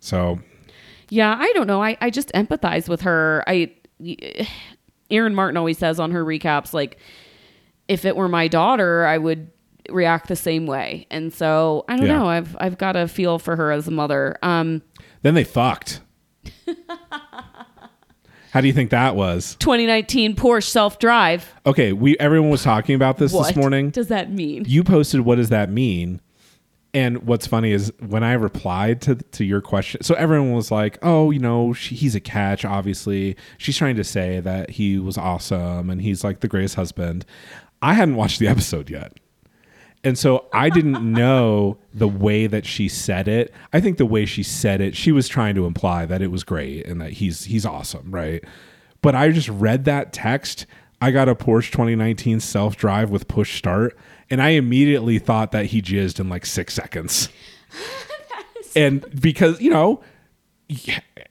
so 0.00 0.40
Yeah, 1.10 1.36
I 1.38 1.52
don't 1.52 1.66
know. 1.66 1.82
I, 1.82 1.96
I 2.00 2.10
just 2.10 2.30
empathize 2.32 2.88
with 2.88 3.02
her. 3.02 3.44
I 3.46 3.72
Aaron 5.10 5.34
Martin 5.40 5.56
always 5.56 5.78
says 5.78 6.00
on 6.00 6.10
her 6.12 6.24
recaps, 6.24 6.72
like, 6.72 6.98
if 7.90 8.04
it 8.06 8.16
were 8.16 8.28
my 8.28 8.48
daughter, 8.48 9.04
I 9.04 9.18
would 9.18 9.50
react 9.90 10.28
the 10.28 10.36
same 10.36 10.66
way. 10.66 11.06
And 11.10 11.32
so 11.32 11.84
I 11.88 11.96
don't 11.96 12.06
Yeah. 12.06 12.18
know. 12.18 12.26
I've 12.28 12.56
I've 12.60 12.78
got 12.78 12.94
a 12.96 13.08
feel 13.08 13.38
for 13.38 13.56
her 13.56 13.70
as 13.72 13.88
a 13.88 13.90
mother. 13.90 14.38
Um, 14.42 14.82
then 15.22 15.34
they 15.34 15.44
fucked. 15.44 16.00
How 18.52 18.60
do 18.60 18.66
you 18.66 18.72
think 18.72 18.90
that 18.90 19.14
was? 19.14 19.56
2019 19.60 20.34
Porsche 20.34 20.64
self 20.64 20.98
drive. 20.98 21.54
Okay, 21.66 21.92
we 21.92 22.18
everyone 22.18 22.50
was 22.50 22.62
talking 22.64 22.96
about 22.96 23.16
this 23.18 23.32
What 23.32 23.46
this 23.48 23.56
morning. 23.56 23.86
What 23.86 23.94
does 23.94 24.08
that 24.08 24.32
mean? 24.32 24.64
you 24.66 24.82
posted 24.82 25.20
what 25.20 25.36
does 25.36 25.50
that 25.50 25.70
mean? 25.70 26.20
And 26.92 27.22
what's 27.24 27.46
funny 27.46 27.70
is 27.70 27.92
when 28.04 28.24
I 28.24 28.32
replied 28.32 29.00
to 29.02 29.14
to 29.14 29.44
your 29.44 29.60
question, 29.60 30.02
so 30.02 30.16
everyone 30.16 30.52
was 30.52 30.72
like, 30.72 30.98
"Oh, 31.02 31.30
you 31.30 31.38
know, 31.38 31.72
she, 31.72 31.94
he's 31.94 32.16
a 32.16 32.20
catch. 32.20 32.64
Obviously, 32.64 33.36
she's 33.58 33.76
trying 33.76 33.94
to 33.94 34.02
say 34.02 34.40
that 34.40 34.70
he 34.70 34.98
was 34.98 35.16
awesome 35.16 35.88
and 35.88 36.00
he's 36.02 36.24
like 36.24 36.40
the 36.40 36.48
greatest 36.48 36.74
husband." 36.74 37.24
I 37.82 37.94
hadn't 37.94 38.16
watched 38.16 38.38
the 38.38 38.48
episode 38.48 38.90
yet, 38.90 39.18
and 40.04 40.18
so 40.18 40.46
I 40.52 40.70
didn't 40.70 41.02
know 41.12 41.78
the 41.92 42.08
way 42.08 42.46
that 42.46 42.66
she 42.66 42.88
said 42.88 43.28
it. 43.28 43.52
I 43.72 43.80
think 43.80 43.98
the 43.98 44.06
way 44.06 44.26
she 44.26 44.42
said 44.42 44.80
it, 44.80 44.96
she 44.96 45.12
was 45.12 45.28
trying 45.28 45.54
to 45.54 45.66
imply 45.66 46.06
that 46.06 46.22
it 46.22 46.30
was 46.30 46.44
great 46.44 46.86
and 46.86 47.00
that 47.00 47.14
he's 47.14 47.44
he's 47.44 47.66
awesome, 47.66 48.10
right? 48.10 48.44
But 49.02 49.14
I 49.14 49.30
just 49.30 49.48
read 49.48 49.84
that 49.86 50.12
text. 50.12 50.66
I 51.00 51.10
got 51.10 51.28
a 51.28 51.34
Porsche 51.34 51.70
2019 51.70 52.40
self 52.40 52.76
drive 52.76 53.10
with 53.10 53.28
push 53.28 53.56
start, 53.56 53.96
and 54.28 54.42
I 54.42 54.50
immediately 54.50 55.18
thought 55.18 55.52
that 55.52 55.66
he 55.66 55.80
jizzed 55.80 56.20
in 56.20 56.28
like 56.28 56.44
six 56.44 56.74
seconds. 56.74 57.28
and 58.76 59.04
because, 59.20 59.60
you 59.60 59.70
know, 59.70 60.02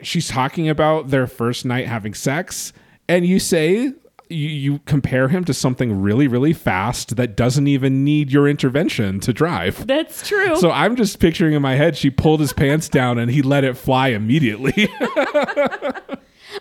she's 0.01 0.27
talking 0.27 0.69
about 0.69 1.09
their 1.09 1.27
first 1.27 1.65
night 1.65 1.88
having 1.88 2.13
sex, 2.13 2.73
and 3.07 3.25
you 3.25 3.39
say, 3.39 3.93
you, 4.29 4.47
you 4.47 4.79
compare 4.85 5.27
him 5.27 5.43
to 5.45 5.53
something 5.53 6.01
really, 6.01 6.27
really 6.27 6.53
fast 6.53 7.15
that 7.17 7.35
doesn't 7.35 7.67
even 7.67 8.03
need 8.03 8.31
your 8.31 8.47
intervention 8.47 9.19
to 9.21 9.33
drive. 9.33 9.85
That's 9.87 10.27
true. 10.27 10.55
So 10.57 10.71
I'm 10.71 10.95
just 10.95 11.19
picturing 11.19 11.53
in 11.53 11.61
my 11.61 11.75
head, 11.75 11.97
she 11.97 12.09
pulled 12.09 12.39
his 12.39 12.53
pants 12.53 12.87
down 12.89 13.17
and 13.17 13.31
he 13.31 13.41
let 13.41 13.63
it 13.63 13.75
fly 13.75 14.09
immediately. 14.09 14.89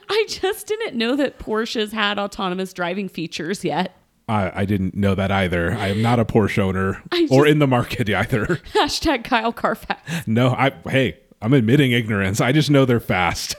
I 0.09 0.25
just 0.29 0.67
didn't 0.67 0.97
know 0.97 1.17
that 1.17 1.39
Porsches 1.39 1.93
had 1.93 2.19
autonomous 2.19 2.73
driving 2.73 3.09
features 3.09 3.65
yet. 3.65 3.95
I, 4.29 4.63
I 4.63 4.65
didn't 4.65 4.95
know 4.95 5.15
that 5.15 5.31
either. 5.31 5.73
I 5.73 5.89
am 5.89 6.03
not 6.03 6.19
a 6.19 6.25
Porsche 6.25 6.59
owner 6.59 7.03
I 7.13 7.29
or 7.31 7.47
in 7.47 7.59
the 7.59 7.67
market 7.67 8.09
either. 8.15 8.47
Hashtag 8.75 9.25
Kyle 9.25 9.53
Carfax. 9.53 10.27
No, 10.27 10.51
I 10.51 10.73
hey, 10.89 11.19
I'm 11.41 11.53
admitting 11.53 11.93
ignorance. 11.93 12.41
I 12.41 12.53
just 12.53 12.71
know 12.71 12.85
they're 12.85 13.01
fast. 13.01 13.57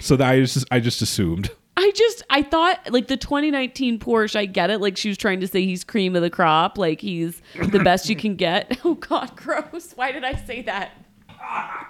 So 0.00 0.16
that 0.16 0.30
I 0.30 0.40
just 0.40 0.66
I 0.70 0.80
just 0.80 1.02
assumed. 1.02 1.50
I 1.76 1.92
just 1.94 2.22
I 2.28 2.42
thought 2.42 2.92
like 2.92 3.08
the 3.08 3.16
2019 3.16 3.98
Porsche, 3.98 4.36
I 4.36 4.46
get 4.46 4.70
it. 4.70 4.80
Like 4.80 4.96
she 4.96 5.08
was 5.08 5.16
trying 5.16 5.40
to 5.40 5.46
say 5.48 5.64
he's 5.64 5.84
cream 5.84 6.14
of 6.14 6.22
the 6.22 6.30
crop, 6.30 6.76
like 6.76 7.00
he's 7.00 7.40
the 7.70 7.78
best 7.78 8.08
you 8.08 8.16
can 8.16 8.36
get. 8.36 8.78
Oh 8.84 8.94
God, 8.94 9.36
gross! 9.36 9.92
Why 9.92 10.10
did 10.12 10.24
I 10.24 10.34
say 10.34 10.62
that? 10.62 10.92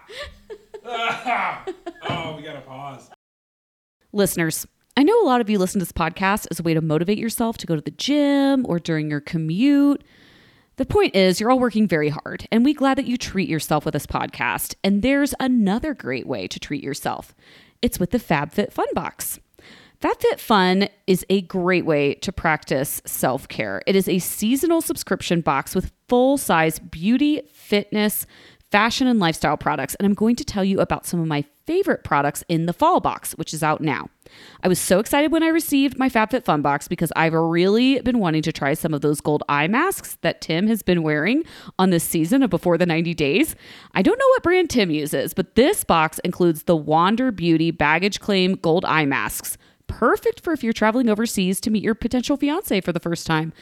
Oh, 0.83 2.35
we 2.37 2.43
gotta 2.43 2.62
pause. 2.66 3.11
Listeners, 4.12 4.66
I 4.97 5.03
know 5.03 5.23
a 5.23 5.27
lot 5.27 5.40
of 5.40 5.49
you 5.51 5.59
listen 5.59 5.79
to 5.79 5.85
this 5.85 5.93
podcast 5.93 6.47
as 6.51 6.59
a 6.59 6.62
way 6.62 6.75
to 6.75 6.81
motivate 6.81 7.19
yourself 7.19 7.59
to 7.59 7.66
go 7.66 7.77
to 7.77 7.83
the 7.83 7.90
gym 7.90 8.64
or 8.69 8.79
during 8.79 9.11
your 9.11 9.21
commute. 9.21 10.03
The 10.77 10.87
point 10.87 11.14
is, 11.14 11.38
you're 11.40 11.51
all 11.51 11.59
working 11.59 11.87
very 11.87 12.09
hard, 12.09 12.49
and 12.51 12.64
we 12.64 12.73
glad 12.73 12.97
that 12.97 13.07
you 13.07 13.19
treat 13.19 13.49
yourself 13.49 13.85
with 13.85 13.93
this 13.93 14.07
podcast. 14.07 14.75
And 14.83 15.03
there's 15.03 15.35
another 15.38 15.93
great 15.93 16.27
way 16.27 16.49
to 16.49 16.59
treat 16.59 16.83
yourself. 16.83 17.35
It's 17.83 18.01
with 18.01 18.11
the 18.11 18.19
FabFit 18.19 18.73
Fun 18.73 18.88
Box. 18.95 19.38
FabFitFun 20.01 20.89
is 21.07 21.27
a 21.29 21.43
great 21.43 21.85
way 21.85 22.15
to 22.15 22.33
practice 22.33 23.03
self 23.05 23.47
care. 23.49 23.83
It 23.87 23.95
is 23.95 24.09
a 24.09 24.19
seasonal 24.19 24.81
subscription 24.81 25.43
box 25.43 25.75
with 25.75 25.93
full 26.09 26.39
size 26.39 26.79
beauty, 26.79 27.43
fitness, 27.53 28.27
fashion, 28.71 29.07
and 29.07 29.21
lifestyle 29.21 29.59
products. 29.59 29.95
And 29.97 30.07
I'm 30.07 30.15
going 30.15 30.37
to 30.37 30.45
tell 30.45 30.65
you 30.65 30.81
about 30.81 31.05
some 31.05 31.21
of 31.21 31.27
my 31.27 31.45
favorite 31.67 32.03
products 32.03 32.43
in 32.49 32.65
the 32.65 32.73
fall 32.73 33.01
box, 33.01 33.33
which 33.33 33.53
is 33.53 33.63
out 33.63 33.83
now. 33.83 34.09
I 34.63 34.69
was 34.69 34.79
so 34.79 35.01
excited 35.01 35.33
when 35.33 35.43
I 35.43 35.49
received 35.49 35.99
my 35.99 36.09
FabFitFun 36.09 36.63
box 36.63 36.89
because 36.89 37.13
I've 37.15 37.35
really 37.35 38.01
been 38.01 38.21
wanting 38.21 38.43
to 38.43 38.53
try 38.53 38.73
some 38.73 38.95
of 38.95 39.03
those 39.03 39.21
gold 39.21 39.43
eye 39.51 39.69
masks 39.69 40.17
that 40.23 40.41
Tim 40.41 40.67
has 40.69 40.83
been 40.83 41.03
wearing 41.03 41.45
on 41.79 41.91
this 41.91 42.05
season 42.05 42.43
of 42.43 42.49
Before 42.49 42.79
the 42.79 42.87
90 42.87 43.13
Days. 43.13 43.55
I 43.93 44.01
don't 44.01 44.19
know 44.19 44.29
what 44.29 44.45
brand 44.45 44.71
Tim 44.71 44.91
uses, 44.91 45.35
but 45.35 45.57
this 45.57 45.85
box 45.85 46.19
includes 46.21 46.63
the 46.63 46.77
Wander 46.77 47.31
Beauty 47.31 47.71
baggage 47.71 48.19
claim 48.21 48.55
gold 48.55 48.87
eye 48.87 49.05
masks 49.05 49.59
perfect 49.90 50.40
for 50.40 50.53
if 50.53 50.62
you're 50.62 50.72
traveling 50.72 51.09
overseas 51.09 51.61
to 51.61 51.70
meet 51.70 51.83
your 51.83 51.94
potential 51.94 52.37
fiance 52.37 52.81
for 52.81 52.92
the 52.92 53.00
first 53.00 53.26
time, 53.26 53.53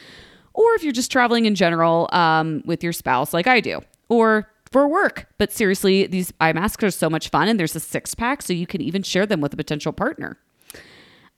or 0.53 0.73
if 0.75 0.83
you're 0.83 0.93
just 0.93 1.11
traveling 1.11 1.45
in 1.45 1.55
general 1.55 2.09
um, 2.11 2.61
with 2.65 2.83
your 2.83 2.93
spouse, 2.93 3.33
like 3.33 3.47
I 3.47 3.59
do, 3.59 3.81
or 4.07 4.49
for 4.71 4.87
work. 4.87 5.27
But 5.37 5.51
seriously, 5.51 6.07
these 6.07 6.31
eye 6.39 6.53
masks 6.53 6.83
are 6.83 6.91
so 6.91 7.09
much 7.09 7.29
fun, 7.29 7.47
and 7.47 7.59
there's 7.59 7.75
a 7.75 7.79
six 7.79 8.15
pack, 8.15 8.41
so 8.41 8.53
you 8.53 8.67
can 8.67 8.81
even 8.81 9.03
share 9.03 9.25
them 9.25 9.41
with 9.41 9.53
a 9.53 9.57
potential 9.57 9.91
partner. 9.91 10.37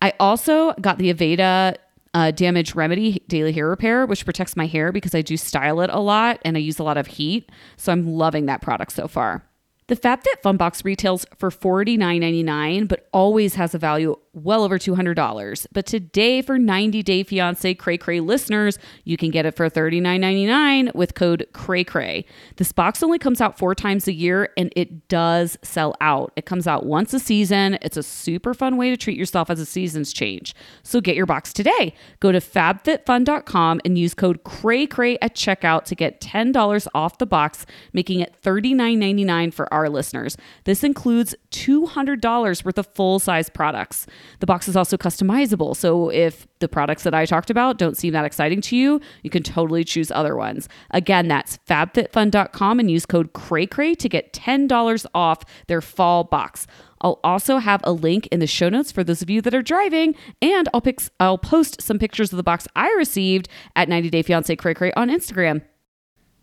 I 0.01 0.13
also 0.19 0.73
got 0.73 0.97
the 0.97 1.13
Aveda 1.13 1.75
uh, 2.13 2.31
Damage 2.31 2.75
Remedy 2.75 3.23
Daily 3.27 3.51
Hair 3.51 3.69
Repair, 3.69 4.05
which 4.05 4.25
protects 4.25 4.55
my 4.55 4.65
hair 4.65 4.91
because 4.91 5.15
I 5.15 5.21
do 5.21 5.37
style 5.37 5.81
it 5.81 5.89
a 5.91 5.99
lot 5.99 6.39
and 6.43 6.57
I 6.57 6.59
use 6.59 6.79
a 6.79 6.83
lot 6.83 6.97
of 6.97 7.07
heat. 7.07 7.49
So 7.77 7.91
I'm 7.91 8.07
loving 8.07 8.47
that 8.47 8.61
product 8.61 8.91
so 8.91 9.07
far. 9.07 9.43
The 9.87 9.95
FabFit 9.95 10.41
Fun 10.41 10.57
Box 10.57 10.85
retails 10.85 11.25
for 11.37 11.49
$49.99, 11.49 12.87
but 12.87 13.07
always 13.11 13.55
has 13.55 13.75
a 13.75 13.77
value 13.77 14.15
well 14.33 14.63
over 14.63 14.79
$200. 14.79 15.67
But 15.73 15.85
today, 15.85 16.41
for 16.41 16.57
90 16.57 17.03
Day 17.03 17.23
Fiance 17.23 17.73
Cray 17.75 17.97
Cray 17.97 18.19
listeners, 18.19 18.79
you 19.03 19.17
can 19.17 19.29
get 19.29 19.45
it 19.45 19.55
for 19.55 19.69
$39.99 19.69 20.95
with 20.95 21.15
code 21.15 21.47
Cray 21.53 21.83
Cray. 21.83 22.25
This 22.55 22.71
box 22.71 23.03
only 23.03 23.19
comes 23.19 23.41
out 23.41 23.57
four 23.57 23.75
times 23.75 24.07
a 24.07 24.13
year 24.13 24.49
and 24.55 24.71
it 24.75 25.07
does 25.09 25.57
sell 25.63 25.95
out. 25.99 26.31
It 26.35 26.45
comes 26.45 26.65
out 26.65 26.85
once 26.85 27.13
a 27.13 27.19
season. 27.19 27.77
It's 27.81 27.97
a 27.97 28.03
super 28.03 28.53
fun 28.53 28.77
way 28.77 28.89
to 28.89 28.97
treat 28.97 29.17
yourself 29.17 29.49
as 29.49 29.59
the 29.59 29.65
seasons 29.65 30.13
change. 30.13 30.55
So 30.83 31.01
get 31.01 31.15
your 31.15 31.25
box 31.25 31.51
today. 31.51 31.93
Go 32.19 32.31
to 32.31 32.39
fabfitfun.com 32.39 33.81
and 33.83 33.97
use 33.97 34.13
code 34.13 34.43
Cray 34.43 34.87
Cray 34.87 35.17
at 35.21 35.35
checkout 35.35 35.83
to 35.85 35.95
get 35.95 36.21
$10 36.21 36.87
off 36.93 37.17
the 37.17 37.25
box, 37.25 37.65
making 37.91 38.21
it 38.21 38.35
$39.99 38.41 39.53
for 39.53 39.71
our 39.73 39.89
listeners. 39.89 40.37
This 40.63 40.83
includes 40.83 41.35
$200 41.51 42.65
worth 42.65 42.77
of 42.77 42.87
full 42.87 43.19
size 43.19 43.49
products. 43.49 44.07
The 44.39 44.45
box 44.45 44.67
is 44.67 44.75
also 44.75 44.97
customizable. 44.97 45.75
So 45.75 46.09
if 46.09 46.47
the 46.59 46.67
products 46.67 47.03
that 47.03 47.13
I 47.13 47.25
talked 47.25 47.49
about 47.49 47.77
don't 47.77 47.97
seem 47.97 48.13
that 48.13 48.25
exciting 48.25 48.61
to 48.61 48.75
you, 48.75 49.01
you 49.23 49.29
can 49.29 49.43
totally 49.43 49.83
choose 49.83 50.11
other 50.11 50.35
ones. 50.35 50.69
Again, 50.91 51.27
that's 51.27 51.57
fabfitfun.com 51.67 52.79
and 52.79 52.91
use 52.91 53.05
code 53.05 53.33
CRAYCRAY 53.33 53.97
to 53.97 54.09
get 54.09 54.33
$10 54.33 55.05
off 55.13 55.43
their 55.67 55.81
fall 55.81 56.23
box. 56.23 56.67
I'll 57.01 57.19
also 57.23 57.57
have 57.57 57.81
a 57.83 57.91
link 57.91 58.27
in 58.27 58.39
the 58.39 58.47
show 58.47 58.69
notes 58.69 58.91
for 58.91 59.03
those 59.03 59.21
of 59.21 59.29
you 59.29 59.41
that 59.41 59.55
are 59.55 59.63
driving, 59.63 60.15
and 60.41 60.69
I'll 60.73 60.81
pick, 60.81 61.01
I'll 61.19 61.37
post 61.37 61.81
some 61.81 61.97
pictures 61.97 62.31
of 62.31 62.37
the 62.37 62.43
box 62.43 62.67
I 62.75 62.93
received 62.93 63.49
at 63.75 63.89
90 63.89 64.09
Day 64.11 64.21
Fiance 64.21 64.55
Cray 64.55 64.73
Cray 64.73 64.93
on 64.93 65.09
Instagram. 65.09 65.63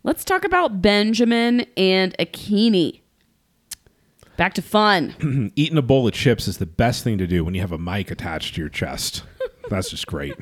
Let's 0.03 0.25
talk 0.25 0.45
about 0.45 0.83
Benjamin 0.83 1.67
and 1.77 2.17
Akinyi. 2.19 3.03
Back 4.39 4.55
to 4.55 4.63
fun. 4.63 5.53
Eating 5.57 5.77
a 5.77 5.83
bowl 5.83 6.07
of 6.07 6.15
chips 6.15 6.47
is 6.47 6.59
the 6.59 6.65
best 6.65 7.03
thing 7.03 7.19
to 7.19 7.27
do 7.27 7.45
when 7.45 7.55
you 7.55 7.61
have 7.61 7.73
a 7.73 7.77
mic 7.77 8.09
attached 8.13 8.55
to 8.55 8.61
your 8.61 8.71
chest. 8.71 9.25
That's 9.69 9.91
just 9.91 10.07
great. 10.07 10.33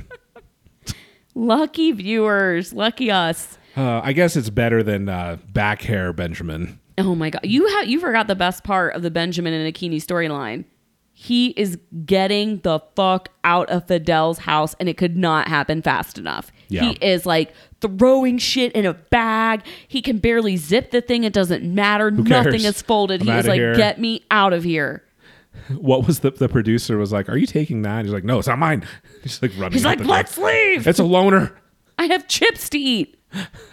lucky 1.35 1.93
viewers, 1.93 2.75
lucky 2.75 3.11
us. 3.11 3.57
Uh, 3.75 4.03
I 4.05 4.13
guess 4.13 4.37
it's 4.37 4.51
better 4.51 4.83
than 4.83 5.09
uh, 5.09 5.39
back 5.51 5.81
hair, 5.81 6.13
Benjamin. 6.13 6.79
Oh 6.99 7.15
my 7.15 7.31
god, 7.31 7.41
you 7.45 7.67
have 7.69 7.89
you 7.89 7.99
forgot 7.99 8.27
the 8.27 8.35
best 8.35 8.65
part 8.65 8.95
of 8.95 9.01
the 9.01 9.11
Benjamin 9.11 9.55
and 9.55 9.75
Akinyi 9.75 9.97
storyline. 9.97 10.67
He 11.19 11.49
is 11.57 11.79
getting 12.05 12.59
the 12.59 12.79
fuck 12.95 13.31
out 13.43 13.71
of 13.71 13.89
Fidel's 13.89 14.37
house, 14.37 14.75
and 14.79 14.87
it 14.87 14.99
could 14.99 15.17
not 15.17 15.49
happen 15.49 15.81
fast 15.81 16.19
enough. 16.19 16.53
Yeah. 16.69 16.83
He 16.83 16.99
is 17.01 17.25
like 17.25 17.55
throwing 17.81 18.37
shit 18.37 18.71
in 18.73 18.85
a 18.85 18.93
bag. 18.93 19.63
He 19.89 20.03
can 20.03 20.19
barely 20.19 20.59
zip 20.59 20.91
the 20.91 21.01
thing. 21.01 21.25
It 21.25 21.33
doesn't 21.33 21.65
matter. 21.65 22.11
Nothing 22.11 22.65
is 22.65 22.83
folded. 22.83 23.23
I'm 23.23 23.29
he 23.29 23.33
is 23.33 23.47
like, 23.47 23.57
here. 23.57 23.75
get 23.75 23.99
me 23.99 24.27
out 24.31 24.53
of 24.53 24.63
here. 24.63 25.05
What 25.79 26.07
was 26.07 26.21
the 26.21 26.33
the 26.33 26.51
producer 26.51 26.99
was 26.99 27.13
like? 27.13 27.31
Are 27.31 27.37
you 27.39 27.47
taking 27.47 27.81
that? 27.81 28.05
He's 28.05 28.13
like, 28.13 28.25
no, 28.25 28.39
it's 28.39 28.49
not 28.49 28.59
mine. 28.59 28.87
He's 29.23 29.41
like 29.41 29.53
running. 29.57 29.73
He's 29.73 29.87
like, 29.87 30.01
let's 30.01 30.37
leave. 30.37 30.87
It's 30.87 30.99
a 30.99 31.05
loner. 31.05 31.59
I 31.99 32.09
have 32.09 32.29
chips 32.29 32.69
to 32.69 32.79
eat. 32.79 33.19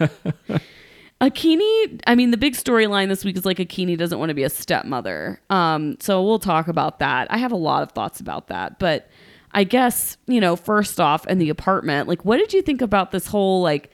Akinyi, 1.30 2.00
I 2.06 2.14
mean, 2.14 2.30
the 2.30 2.36
big 2.36 2.54
storyline 2.54 3.08
this 3.08 3.24
week 3.24 3.36
is 3.36 3.44
like 3.44 3.58
Akinyi 3.58 3.96
doesn't 3.96 4.18
want 4.18 4.30
to 4.30 4.34
be 4.34 4.42
a 4.42 4.50
stepmother. 4.50 5.40
Um, 5.50 5.96
so 6.00 6.22
we'll 6.22 6.38
talk 6.38 6.68
about 6.68 6.98
that. 6.98 7.30
I 7.30 7.38
have 7.38 7.52
a 7.52 7.56
lot 7.56 7.82
of 7.82 7.92
thoughts 7.92 8.20
about 8.20 8.48
that, 8.48 8.78
but 8.78 9.08
I 9.52 9.64
guess, 9.64 10.16
you 10.26 10.40
know, 10.40 10.56
first 10.56 11.00
off, 11.00 11.26
in 11.26 11.38
the 11.38 11.48
apartment, 11.48 12.08
like, 12.08 12.24
what 12.24 12.38
did 12.38 12.52
you 12.52 12.60
think 12.62 12.82
about 12.82 13.12
this 13.12 13.26
whole 13.26 13.62
like 13.62 13.90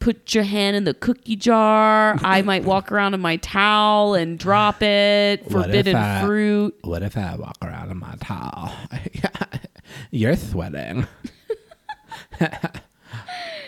put 0.00 0.34
your 0.34 0.44
hand 0.44 0.76
in 0.76 0.84
the 0.84 0.94
cookie 0.94 1.36
jar? 1.36 2.18
I 2.22 2.42
might 2.42 2.64
walk 2.64 2.90
around 2.90 3.14
in 3.14 3.20
my 3.20 3.36
towel 3.36 4.14
and 4.14 4.38
drop 4.38 4.82
it, 4.82 5.48
forbidden 5.50 5.96
I- 5.96 6.22
fruit. 6.22 6.76
What 6.82 7.02
if 7.02 7.16
I 7.16 7.36
walk 7.36 7.58
around 7.62 7.90
in 7.90 7.98
my 7.98 8.16
towel? 8.20 8.72
You're 10.10 10.36
sweating. 10.36 11.06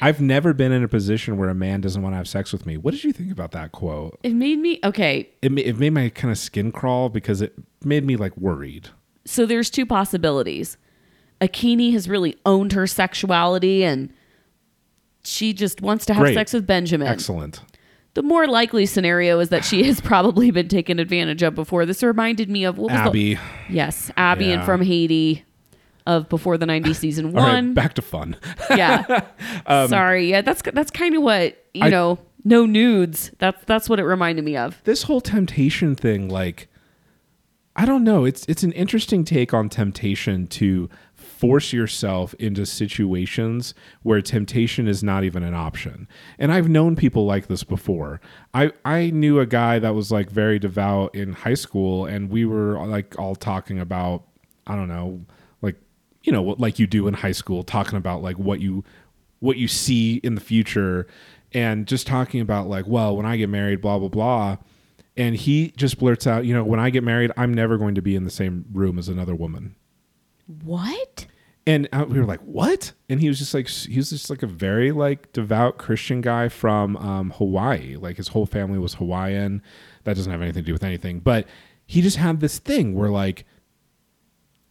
I've 0.07 0.21
never 0.21 0.55
been 0.55 0.71
in 0.71 0.85
a 0.85 0.89
position 0.89 1.37
where 1.37 1.49
a 1.49 1.55
man 1.55 1.81
doesn't 1.81 2.01
want 2.01 2.13
to 2.13 2.17
have 2.17 2.29
sex 2.29 2.53
with 2.53 2.65
me. 2.65 2.77
What 2.77 2.93
did 2.93 3.03
you 3.03 3.13
think 3.13 3.33
about 3.33 3.51
that 3.51 3.73
quote? 3.73 4.17
It 4.23 4.35
made 4.35 4.61
me 4.61 4.79
okay. 4.85 5.29
It, 5.43 5.51
ma- 5.51 5.63
it 5.63 5.79
made 5.79 5.91
my 5.91 6.11
kind 6.11 6.31
of 6.31 6.39
skin 6.39 6.71
crawl 6.71 7.09
because 7.09 7.41
it 7.41 7.55
made 7.85 8.05
me 8.05 8.15
like 8.15 8.37
worried. 8.37 8.91
so 9.25 9.47
there's 9.47 9.69
two 9.69 9.85
possibilities. 9.85 10.77
Akinyi 11.41 11.93
has 11.93 12.09
really 12.09 12.37
owned 12.47 12.73
her 12.75 12.87
sexuality 12.87 13.83
and 13.85 14.13
she 15.25 15.53
just 15.53 15.83
wants 15.83 16.07
to 16.07 16.15
have 16.15 16.23
Great. 16.23 16.35
sex 16.35 16.53
with 16.53 16.69
Benjamin. 16.69 17.09
Excellent. 17.09 17.61
The 18.15 18.23
more 18.23 18.47
likely 18.47 18.87
scenario 18.87 19.41
is 19.41 19.49
that 19.49 19.65
she 19.65 19.83
has 19.89 20.01
probably 20.13 20.53
been 20.53 20.69
taken 20.69 21.01
advantage 21.01 21.43
of 21.43 21.57
before. 21.57 21.85
This 21.85 22.03
reminded 22.05 22.49
me 22.49 22.65
of 22.65 22.79
what 22.79 22.93
was 22.93 23.01
Abby. 23.01 23.35
The, 23.35 23.41
yes, 23.71 24.13
Abby 24.17 24.53
and 24.53 24.65
from 24.65 24.83
Haiti 24.83 25.45
of 26.07 26.29
before 26.29 26.57
the 26.57 26.67
90s 26.67 26.97
season 26.97 27.27
All 27.27 27.33
right, 27.45 27.55
one. 27.55 27.75
back 27.75 27.95
to 27.95 28.03
fun. 28.03 28.37
yeah. 28.71 29.23
Um, 29.67 29.89
Sorry. 29.89 30.31
Yeah, 30.31 30.43
that's 30.43 30.63
that's 30.63 30.91
kind 30.91 31.17
of 31.17 31.23
what, 31.23 31.57
you 31.75 31.85
I- 31.85 31.89
know, 31.91 32.19
no 32.45 32.65
nudes. 32.67 33.33
That's 33.39 33.65
that's 33.65 33.89
what 33.89 33.99
it 33.99 34.05
reminded 34.05 34.45
me 34.45 34.57
of. 34.57 34.81
this 34.85 35.03
whole 35.05 35.21
temptation 35.21 35.95
thing 35.97 36.29
like 36.29 36.69
i 37.79 37.85
don't 37.85 38.05
know 38.05 38.25
it's 38.25 38.47
it's 38.49 38.63
an 38.63 38.73
interesting 38.73 39.23
take 39.25 39.53
on 39.53 39.69
temptation 39.69 40.47
to 40.47 40.89
force 41.15 41.73
yourself 41.75 42.33
into 42.39 42.65
situations 42.65 43.75
where 44.03 44.23
temptation 44.23 44.89
is 44.89 45.03
not 45.03 45.25
even 45.25 45.43
an 45.43 45.53
option 45.55 46.09
and 46.39 46.53
i've 46.53 46.69
known 46.71 46.97
people 46.97 47.27
like 47.27 47.49
this 47.49 47.65
before 47.65 48.19
i 48.55 48.71
i 48.87 49.11
knew 49.11 49.39
a 49.41 49.45
guy 49.47 49.79
that 49.79 49.95
was 49.95 50.11
like 50.11 50.31
very 50.31 50.59
devout 50.59 51.15
in 51.15 51.35
high 51.35 51.53
school 51.55 52.07
and 52.07 52.31
we 52.31 52.47
were 52.47 52.83
like 52.87 53.19
all 53.19 53.35
talking 53.37 53.79
about 53.79 54.23
i 54.67 54.75
don't 54.75 54.89
know 54.89 55.21
you 56.27 56.33
know 56.33 56.43
like 56.59 56.79
you 56.79 56.87
do 56.87 57.09
in 57.09 57.15
high 57.15 57.33
school 57.33 57.63
talking 57.63 57.97
about 57.97 58.21
like 58.21 58.37
what 58.37 58.61
you 58.61 58.85
what 59.39 59.57
you 59.57 59.69
see 59.69 60.17
in 60.17 60.35
the 60.35 60.41
future 60.41 61.07
and 61.53 61.87
just 61.87 62.07
talking 62.07 62.41
about 62.41 62.69
like 62.69 62.87
well 62.87 63.17
when 63.17 63.25
i 63.25 63.37
get 63.37 63.49
married 63.49 63.81
blah 63.81 63.99
blah 63.99 64.09
blah. 64.09 64.57
And 65.19 65.35
he 65.35 65.73
just 65.79 65.99
blurts 65.99 66.27
out 66.27 66.45
you 66.45 66.53
know 66.53 66.63
when 66.63 66.79
i 66.79 66.91
get 66.91 67.03
married 67.03 67.33
i'm 67.39 67.55
never 67.55 67.79
going 67.79 67.95
to 67.95 68.03
be 68.03 68.15
in 68.15 68.25
the 68.25 68.31
same 68.31 68.67
room 68.73 68.99
as 68.99 69.09
another 69.09 69.35
woman. 69.35 69.77
What? 70.63 71.27
and 71.67 71.89
we 72.09 72.21
were 72.21 72.27
like 72.27 72.41
what? 72.41 72.93
And 73.09 73.21
he 73.21 73.29
was 73.29 73.39
just 73.39 73.53
like 73.53 73.69
he 73.69 73.97
was 73.97 74.11
just 74.11 74.31
like 74.31 74.43
a 74.43 74.47
very 74.47 74.93
like 74.93 75.33
devout 75.33 75.79
christian 75.79 76.21
guy 76.21 76.49
from 76.49 76.97
um, 76.97 77.31
hawaii. 77.31 77.97
Like 77.97 78.17
his 78.19 78.29
whole 78.29 78.47
family 78.47 78.79
was 78.79 78.95
hawaiian. 78.95 79.63
That 80.05 80.15
doesn't 80.17 80.31
have 80.31 80.43
anything 80.43 80.63
to 80.63 80.67
do 80.67 80.73
with 80.73 80.85
anything. 80.85 81.19
But 81.21 81.47
he 81.87 82.03
just 82.03 82.19
had 82.19 82.41
this 82.41 82.59
thing 82.59 82.95
where 82.95 83.11
like 83.11 83.45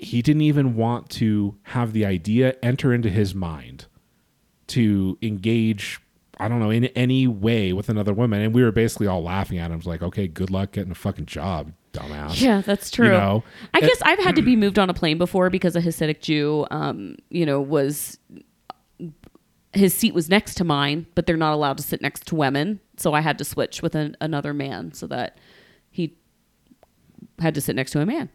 he 0.05 0.21
didn't 0.21 0.43
even 0.43 0.75
want 0.75 1.09
to 1.09 1.55
have 1.63 1.91
the 1.93 2.05
idea 2.05 2.55
enter 2.61 2.93
into 2.93 3.09
his 3.09 3.33
mind 3.33 3.85
to 4.67 5.17
engage 5.21 5.99
i 6.39 6.47
don't 6.47 6.59
know 6.59 6.69
in 6.69 6.85
any 6.85 7.27
way 7.27 7.71
with 7.73 7.87
another 7.89 8.13
woman. 8.13 8.41
And 8.41 8.53
we 8.53 8.61
were 8.61 8.71
basically 8.71 9.07
all 9.07 9.23
laughing 9.23 9.57
at 9.57 9.71
him. 9.71 9.81
Like 9.85 10.01
okay 10.03 10.27
good 10.27 10.51
luck 10.51 10.73
getting 10.73 10.91
a 10.91 10.95
fucking 10.95 11.25
job 11.27 11.71
dumbass. 11.93 12.41
Yeah, 12.41 12.59
that's 12.61 12.91
true. 12.91 13.05
you 13.07 13.11
know, 13.13 13.43
I 13.73 13.77
it- 13.79 13.87
guess 13.87 14.01
I've 14.01 14.19
had 14.19 14.35
to 14.35 14.41
be 14.41 14.55
moved 14.65 14.77
on 14.77 14.89
a 14.89 14.93
plane 14.93 15.17
before 15.17 15.49
because 15.49 15.75
a 15.77 15.81
Hasidic 15.81 16.19
Jew, 16.19 16.67
um, 16.71 17.15
you 17.29 17.45
know, 17.45 17.61
was 17.61 18.17
his 19.73 19.93
seat 19.93 20.13
was 20.13 20.29
next 20.29 20.55
to 20.55 20.63
mine, 20.65 21.05
but 21.15 21.25
they're 21.25 21.37
not 21.37 21.53
allowed 21.53 21.77
to 21.77 21.83
sit 21.83 22.01
next 22.01 22.25
to 22.27 22.35
women, 22.35 22.79
so 22.97 23.13
I 23.13 23.21
had 23.21 23.37
to 23.37 23.45
switch 23.45 23.81
with 23.81 23.95
an, 23.95 24.15
another 24.21 24.53
man 24.53 24.93
so 24.93 25.07
that 25.07 25.37
he 25.89 26.15
had 27.39 27.55
to 27.55 27.61
sit 27.61 27.75
next 27.75 27.91
to 27.91 28.01
a 28.01 28.05
man. 28.05 28.29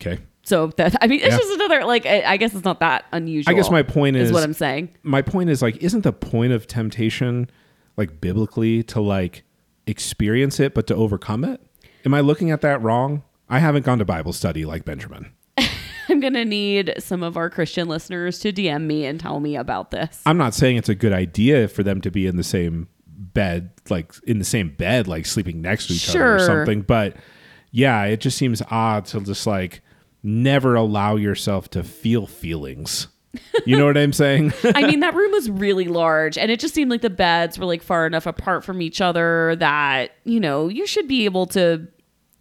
Okay 0.00 0.18
So 0.44 0.68
that 0.76 0.96
I 1.02 1.06
mean, 1.06 1.20
it's 1.20 1.28
Yeah. 1.30 1.38
just 1.38 1.52
another 1.54 1.84
like 1.84 2.06
I, 2.06 2.22
I 2.22 2.36
guess 2.38 2.54
it's 2.54 2.64
not 2.64 2.80
that 2.80 3.04
unusual. 3.12 3.50
I 3.52 3.54
guess 3.54 3.70
my 3.70 3.82
point 3.82 4.16
is, 4.16 4.28
is 4.28 4.32
what 4.32 4.42
I'm 4.42 4.54
saying. 4.54 4.90
My 5.02 5.20
point 5.22 5.50
is 5.50 5.60
like, 5.62 5.76
isn't 5.78 6.02
the 6.02 6.12
point 6.12 6.52
of 6.52 6.66
temptation 6.66 7.50
like 7.96 8.20
biblically 8.20 8.82
to 8.84 9.00
like 9.00 9.42
experience 9.86 10.60
it, 10.60 10.74
but 10.74 10.86
to 10.86 10.94
overcome 10.94 11.44
it? 11.44 11.60
Am 12.04 12.14
I 12.14 12.20
looking 12.20 12.50
at 12.50 12.60
that 12.62 12.80
wrong? 12.82 13.22
I 13.48 13.58
haven't 13.58 13.84
gone 13.84 13.98
to 13.98 14.04
Bible 14.04 14.32
study 14.32 14.64
like 14.64 14.84
Benjamin. 14.84 15.32
I'm 16.08 16.20
gonna 16.20 16.44
need 16.44 16.94
some 16.98 17.22
of 17.22 17.36
our 17.36 17.50
Christian 17.50 17.88
listeners 17.88 18.38
to 18.40 18.52
DM 18.52 18.86
me 18.86 19.04
and 19.04 19.18
tell 19.20 19.40
me 19.40 19.56
about 19.56 19.90
this. 19.90 20.22
I'm 20.24 20.38
not 20.38 20.54
saying 20.54 20.76
it's 20.76 20.88
a 20.88 20.94
good 20.94 21.12
idea 21.12 21.68
for 21.68 21.82
them 21.82 22.00
to 22.02 22.10
be 22.10 22.26
in 22.26 22.36
the 22.36 22.44
same 22.44 22.88
bed, 23.06 23.70
like 23.90 24.12
in 24.26 24.38
the 24.38 24.44
same 24.44 24.70
bed, 24.70 25.06
like 25.08 25.26
sleeping 25.26 25.60
next 25.60 25.88
to 25.88 25.94
each 25.94 26.08
other 26.10 26.36
or 26.36 26.38
something. 26.38 26.82
But 26.82 27.16
yeah, 27.70 28.04
it 28.04 28.20
just 28.20 28.38
seems 28.38 28.62
odd 28.70 29.04
to 29.06 29.20
just 29.20 29.46
like 29.46 29.82
never 30.22 30.74
allow 30.74 31.16
yourself 31.16 31.68
to 31.70 31.82
feel 31.82 32.26
feelings. 32.26 33.08
You 33.66 33.76
know 33.76 33.84
what 33.86 33.96
I'm 33.98 34.12
saying? 34.12 34.52
I 34.64 34.86
mean, 34.86 35.00
that 35.00 35.14
room 35.14 35.30
was 35.32 35.50
really 35.50 35.84
large, 35.86 36.38
and 36.38 36.50
it 36.50 36.58
just 36.60 36.74
seemed 36.74 36.90
like 36.90 37.02
the 37.02 37.10
beds 37.10 37.58
were 37.58 37.66
like 37.66 37.82
far 37.82 38.06
enough 38.06 38.26
apart 38.26 38.64
from 38.64 38.80
each 38.80 39.00
other 39.00 39.54
that 39.56 40.12
you 40.24 40.40
know 40.40 40.68
you 40.68 40.86
should 40.86 41.06
be 41.06 41.24
able 41.26 41.46
to 41.48 41.86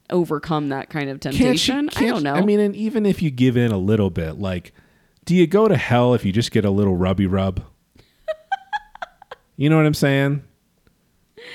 overcome 0.09 0.69
that 0.69 0.89
kind 0.89 1.09
of 1.09 1.19
Can't 1.19 1.35
temptation. 1.35 1.85
you- 1.85 1.89
I 1.89 1.99
can't 1.99 2.13
don't 2.13 2.23
know. 2.23 2.33
I 2.35 2.41
mean, 2.45 2.59
and 2.61 2.75
even 2.75 3.05
if 3.05 3.21
you 3.21 3.29
give 3.29 3.57
in 3.57 3.71
a 3.73 3.77
little 3.77 4.09
bit, 4.09 4.39
like, 4.39 4.71
do 5.25 5.35
you 5.35 5.45
go 5.45 5.67
to 5.67 5.75
hell 5.75 6.13
if 6.13 6.23
you 6.23 6.31
just 6.31 6.51
get 6.51 6.63
a 6.63 6.71
little 6.71 6.95
rubby 6.95 7.27
rub? 7.27 7.61
you 9.57 9.69
know 9.69 9.75
what 9.77 9.85
I'm 9.85 9.93
saying? 9.93 10.43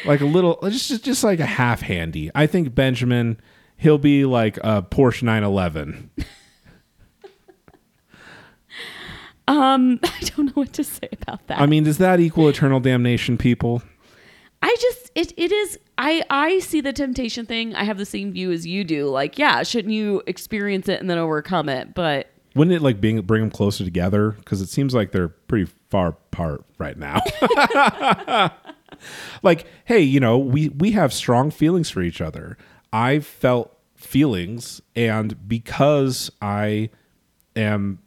Like 0.04 0.20
a 0.20 0.26
little, 0.26 0.58
just, 0.68 1.04
just 1.04 1.24
like 1.24 1.40
a 1.40 1.46
half 1.46 1.80
handy. 1.82 2.30
I 2.34 2.46
think 2.46 2.74
Benjamin, 2.74 3.40
he'll 3.82 3.98
be 3.98 4.24
like 4.24 4.56
a 4.58 4.82
Porsche 4.82 5.22
911. 5.22 6.10
Um, 9.48 10.00
I 10.04 10.20
don't 10.20 10.46
know 10.46 10.52
what 10.54 10.72
to 10.74 10.84
say 10.84 11.08
about 11.20 11.46
that. 11.48 11.60
I 11.60 11.66
mean, 11.66 11.84
does 11.84 11.98
that 11.98 12.20
equal 12.20 12.48
eternal 12.48 12.80
damnation, 12.80 13.36
people? 13.36 13.82
I 14.62 14.76
just 14.80 15.10
it 15.16 15.32
it 15.36 15.50
is 15.50 15.78
I 15.98 16.22
I 16.30 16.60
see 16.60 16.80
the 16.80 16.92
temptation 16.92 17.46
thing. 17.46 17.74
I 17.74 17.82
have 17.82 17.98
the 17.98 18.06
same 18.06 18.32
view 18.32 18.52
as 18.52 18.64
you 18.64 18.84
do. 18.84 19.08
Like, 19.08 19.36
yeah, 19.36 19.64
shouldn't 19.64 19.92
you 19.92 20.22
experience 20.26 20.88
it 20.88 21.00
and 21.00 21.10
then 21.10 21.18
overcome 21.18 21.68
it? 21.68 21.94
But 21.94 22.30
Wouldn't 22.54 22.74
it 22.76 22.80
like 22.80 23.00
being 23.00 23.20
bring 23.22 23.40
them 23.42 23.50
closer 23.50 23.82
together? 23.82 24.30
Because 24.30 24.60
it 24.60 24.68
seems 24.68 24.94
like 24.94 25.10
they're 25.10 25.28
pretty 25.28 25.70
far 25.90 26.08
apart 26.08 26.64
right 26.78 26.96
now. 26.96 27.20
like, 29.42 29.66
hey, 29.84 30.00
you 30.00 30.20
know, 30.20 30.38
we 30.38 30.68
we 30.68 30.92
have 30.92 31.12
strong 31.12 31.50
feelings 31.50 31.90
for 31.90 32.00
each 32.00 32.20
other. 32.20 32.56
I 32.92 33.18
felt 33.18 33.71
feelings, 34.02 34.82
and 34.94 35.48
because 35.48 36.30
I 36.40 36.90
am 37.56 37.98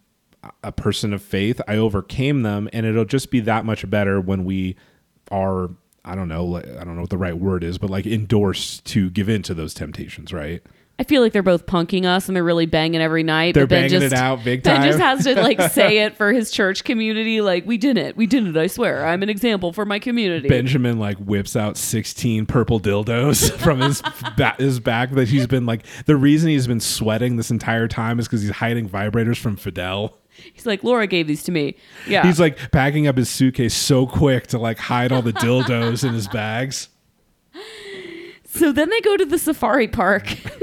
a 0.63 0.71
person 0.71 1.13
of 1.13 1.21
faith, 1.21 1.59
I 1.67 1.77
overcame 1.77 2.43
them, 2.43 2.69
and 2.73 2.85
it'll 2.85 3.05
just 3.05 3.31
be 3.31 3.39
that 3.41 3.65
much 3.65 3.89
better 3.89 4.19
when 4.21 4.45
we 4.45 4.75
are. 5.31 5.71
I 6.03 6.13
don't 6.13 6.27
know, 6.27 6.57
I 6.57 6.83
don't 6.83 6.95
know 6.95 7.01
what 7.01 7.09
the 7.09 7.17
right 7.17 7.37
word 7.37 7.63
is, 7.63 7.79
but 7.79 7.89
like 7.89 8.05
endorsed 8.05 8.85
to 8.85 9.09
give 9.09 9.27
in 9.27 9.41
to 9.43 9.55
those 9.55 9.73
temptations, 9.73 10.31
right? 10.31 10.61
I 10.97 11.03
feel 11.03 11.21
like 11.21 11.33
they're 11.33 11.43
both 11.43 11.65
punking 11.65 12.05
us 12.05 12.29
and 12.29 12.35
they're 12.35 12.43
really 12.43 12.65
banging 12.65 13.01
every 13.01 13.23
night. 13.23 13.53
They're 13.53 13.67
Ben 13.67 13.89
banging 13.89 13.99
just, 13.99 14.13
it 14.13 14.17
out 14.17 14.45
big 14.45 14.63
Ben 14.63 14.77
time. 14.77 14.87
just 14.87 14.99
has 14.99 15.23
to 15.25 15.35
like 15.35 15.61
say 15.71 15.99
it 15.99 16.15
for 16.15 16.31
his 16.31 16.51
church 16.51 16.85
community. 16.85 17.41
Like, 17.41 17.65
we 17.65 17.77
did 17.77 17.97
it. 17.97 18.15
We 18.15 18.27
did 18.27 18.47
it. 18.47 18.55
I 18.55 18.67
swear. 18.67 19.05
I'm 19.05 19.21
an 19.21 19.29
example 19.29 19.73
for 19.73 19.83
my 19.83 19.99
community. 19.99 20.47
Benjamin 20.47 20.97
like 20.97 21.17
whips 21.17 21.57
out 21.57 21.75
16 21.75 22.45
purple 22.45 22.79
dildos 22.79 23.51
from 23.59 23.81
his 23.81 24.01
ba- 24.37 24.55
his 24.57 24.79
back 24.79 25.11
that 25.11 25.27
he's 25.27 25.47
been 25.47 25.65
like 25.65 25.85
the 26.05 26.15
reason 26.15 26.49
he's 26.49 26.67
been 26.67 26.79
sweating 26.79 27.35
this 27.35 27.51
entire 27.51 27.89
time 27.89 28.17
is 28.17 28.27
because 28.27 28.41
he's 28.41 28.51
hiding 28.51 28.87
vibrators 28.87 29.37
from 29.37 29.57
Fidel. 29.57 30.17
He's 30.53 30.65
like, 30.65 30.83
Laura 30.83 31.07
gave 31.07 31.27
these 31.27 31.43
to 31.43 31.51
me. 31.51 31.75
Yeah. 32.07 32.23
He's 32.25 32.39
like 32.39 32.71
packing 32.71 33.07
up 33.07 33.17
his 33.17 33.29
suitcase 33.29 33.73
so 33.73 34.07
quick 34.07 34.47
to 34.47 34.59
like 34.59 34.77
hide 34.77 35.11
all 35.11 35.21
the 35.21 35.33
dildos 35.33 36.07
in 36.07 36.13
his 36.13 36.27
bags. 36.29 36.89
So 38.55 38.71
then 38.71 38.89
they 38.89 39.01
go 39.01 39.17
to 39.17 39.25
the 39.25 39.37
safari 39.37 39.87
park. 39.87 40.29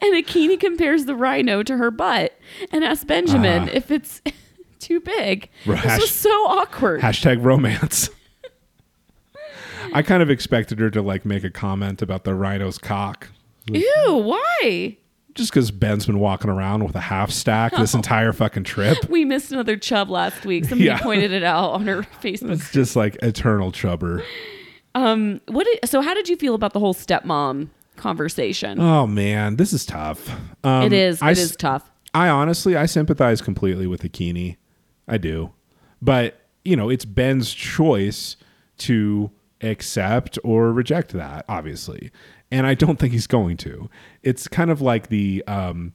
and 0.00 0.14
Akinyi 0.14 0.58
compares 0.60 1.04
the 1.06 1.14
rhino 1.14 1.62
to 1.62 1.76
her 1.76 1.90
butt 1.90 2.38
and 2.72 2.84
asks 2.84 3.04
Benjamin 3.04 3.64
Ah. 3.68 3.72
if 3.72 3.90
it's 3.90 4.22
too 4.78 5.00
big. 5.00 5.48
Right. 5.66 5.82
This 5.82 6.00
was 6.00 6.10
so 6.10 6.30
awkward. 6.30 7.00
Hashtag 7.00 7.42
romance. 7.44 8.10
I 9.92 10.02
kind 10.02 10.22
of 10.22 10.30
expected 10.30 10.78
her 10.80 10.90
to 10.90 11.02
like 11.02 11.24
make 11.24 11.44
a 11.44 11.50
comment 11.50 12.00
about 12.02 12.24
the 12.24 12.34
rhino's 12.34 12.78
cock. 12.78 13.28
Ew, 13.70 13.82
why? 14.24 14.96
Just 15.34 15.50
because 15.52 15.70
Ben's 15.70 16.06
been 16.06 16.18
walking 16.20 16.48
around 16.50 16.84
with 16.84 16.94
a 16.94 17.00
half 17.00 17.30
stack 17.30 17.74
this 17.76 17.92
entire 17.94 18.32
fucking 18.32 18.64
trip. 18.64 19.08
We 19.08 19.24
missed 19.24 19.52
another 19.52 19.76
chub 19.76 20.08
last 20.10 20.44
week. 20.46 20.64
Somebody 20.64 20.84
Yeah. 20.86 20.98
pointed 21.00 21.32
it 21.32 21.42
out 21.42 21.70
on 21.72 21.86
her 21.86 22.02
Facebook. 22.22 22.52
It's 22.52 22.70
just 22.72 22.94
like 22.96 23.16
eternal 23.22 23.72
chubber. 23.72 24.22
What 24.94 25.64
did, 25.66 25.88
so 25.88 26.00
how 26.00 26.14
did 26.14 26.28
you 26.28 26.36
feel 26.36 26.54
about 26.54 26.72
the 26.72 26.80
whole 26.80 26.94
stepmom 26.94 27.68
conversation? 27.96 28.80
Oh 28.80 29.06
man, 29.06 29.56
this 29.56 29.72
is 29.72 29.84
tough. 29.86 30.28
Um, 30.62 30.84
it 30.84 30.92
is 30.92 31.20
it 31.20 31.26
s- 31.26 31.38
is 31.38 31.56
tough. 31.56 31.90
I 32.14 32.28
honestly, 32.28 32.76
I 32.76 32.86
sympathize 32.86 33.42
completely 33.42 33.86
with 33.86 34.02
Akinyi. 34.02 34.56
I 35.08 35.18
do. 35.18 35.52
But, 36.00 36.40
you 36.64 36.76
know, 36.76 36.88
it's 36.88 37.04
Ben's 37.04 37.52
choice 37.52 38.36
to 38.78 39.30
accept 39.62 40.38
or 40.44 40.72
reject 40.72 41.12
that, 41.12 41.44
obviously. 41.48 42.10
And 42.52 42.66
I 42.66 42.74
don't 42.74 42.98
think 43.00 43.12
he's 43.12 43.26
going 43.26 43.56
to. 43.58 43.88
It's 44.22 44.46
kind 44.46 44.70
of 44.70 44.80
like 44.80 45.08
the 45.08 45.42
um 45.48 45.92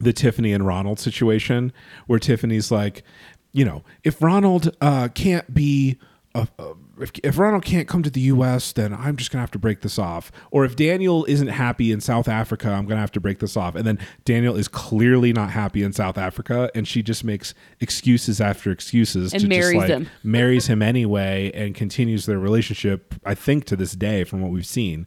the 0.00 0.12
Tiffany 0.12 0.52
and 0.52 0.66
Ronald 0.66 0.98
situation 0.98 1.72
where 2.08 2.18
Tiffany's 2.18 2.72
like, 2.72 3.04
you 3.52 3.64
know, 3.64 3.84
if 4.02 4.20
Ronald 4.20 4.74
uh 4.80 5.08
can't 5.14 5.54
be 5.54 5.98
if, 6.34 7.10
if 7.22 7.38
Ronald 7.38 7.64
can't 7.64 7.86
come 7.86 8.02
to 8.02 8.10
the 8.10 8.20
U.S., 8.20 8.72
then 8.72 8.94
I'm 8.94 9.16
just 9.16 9.30
gonna 9.30 9.40
have 9.40 9.50
to 9.52 9.58
break 9.58 9.80
this 9.80 9.98
off. 9.98 10.32
Or 10.50 10.64
if 10.64 10.76
Daniel 10.76 11.24
isn't 11.26 11.48
happy 11.48 11.92
in 11.92 12.00
South 12.00 12.28
Africa, 12.28 12.70
I'm 12.70 12.86
gonna 12.86 13.00
have 13.00 13.12
to 13.12 13.20
break 13.20 13.38
this 13.40 13.56
off. 13.56 13.74
And 13.74 13.86
then 13.86 13.98
Daniel 14.24 14.56
is 14.56 14.68
clearly 14.68 15.32
not 15.32 15.50
happy 15.50 15.82
in 15.82 15.92
South 15.92 16.16
Africa, 16.16 16.70
and 16.74 16.86
she 16.88 17.02
just 17.02 17.24
makes 17.24 17.54
excuses 17.80 18.40
after 18.40 18.70
excuses 18.70 19.32
And 19.32 19.42
to 19.42 19.48
marries 19.48 19.72
just 19.72 19.76
like 19.76 19.88
him. 19.88 20.08
marries 20.22 20.66
him 20.66 20.80
anyway, 20.82 21.50
and 21.54 21.74
continues 21.74 22.26
their 22.26 22.38
relationship. 22.38 23.14
I 23.24 23.34
think 23.34 23.64
to 23.66 23.76
this 23.76 23.92
day, 23.92 24.24
from 24.24 24.40
what 24.40 24.50
we've 24.50 24.66
seen, 24.66 25.06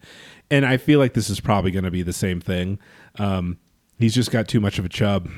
and 0.51 0.65
I 0.65 0.77
feel 0.77 0.99
like 0.99 1.13
this 1.13 1.29
is 1.29 1.39
probably 1.39 1.71
gonna 1.71 1.91
be 1.91 2.03
the 2.03 2.13
same 2.13 2.39
thing. 2.39 2.79
Um, 3.17 3.57
he's 3.97 4.13
just 4.13 4.31
got 4.31 4.47
too 4.47 4.59
much 4.59 4.77
of 4.77 4.85
a 4.85 4.89
chub. 4.89 5.29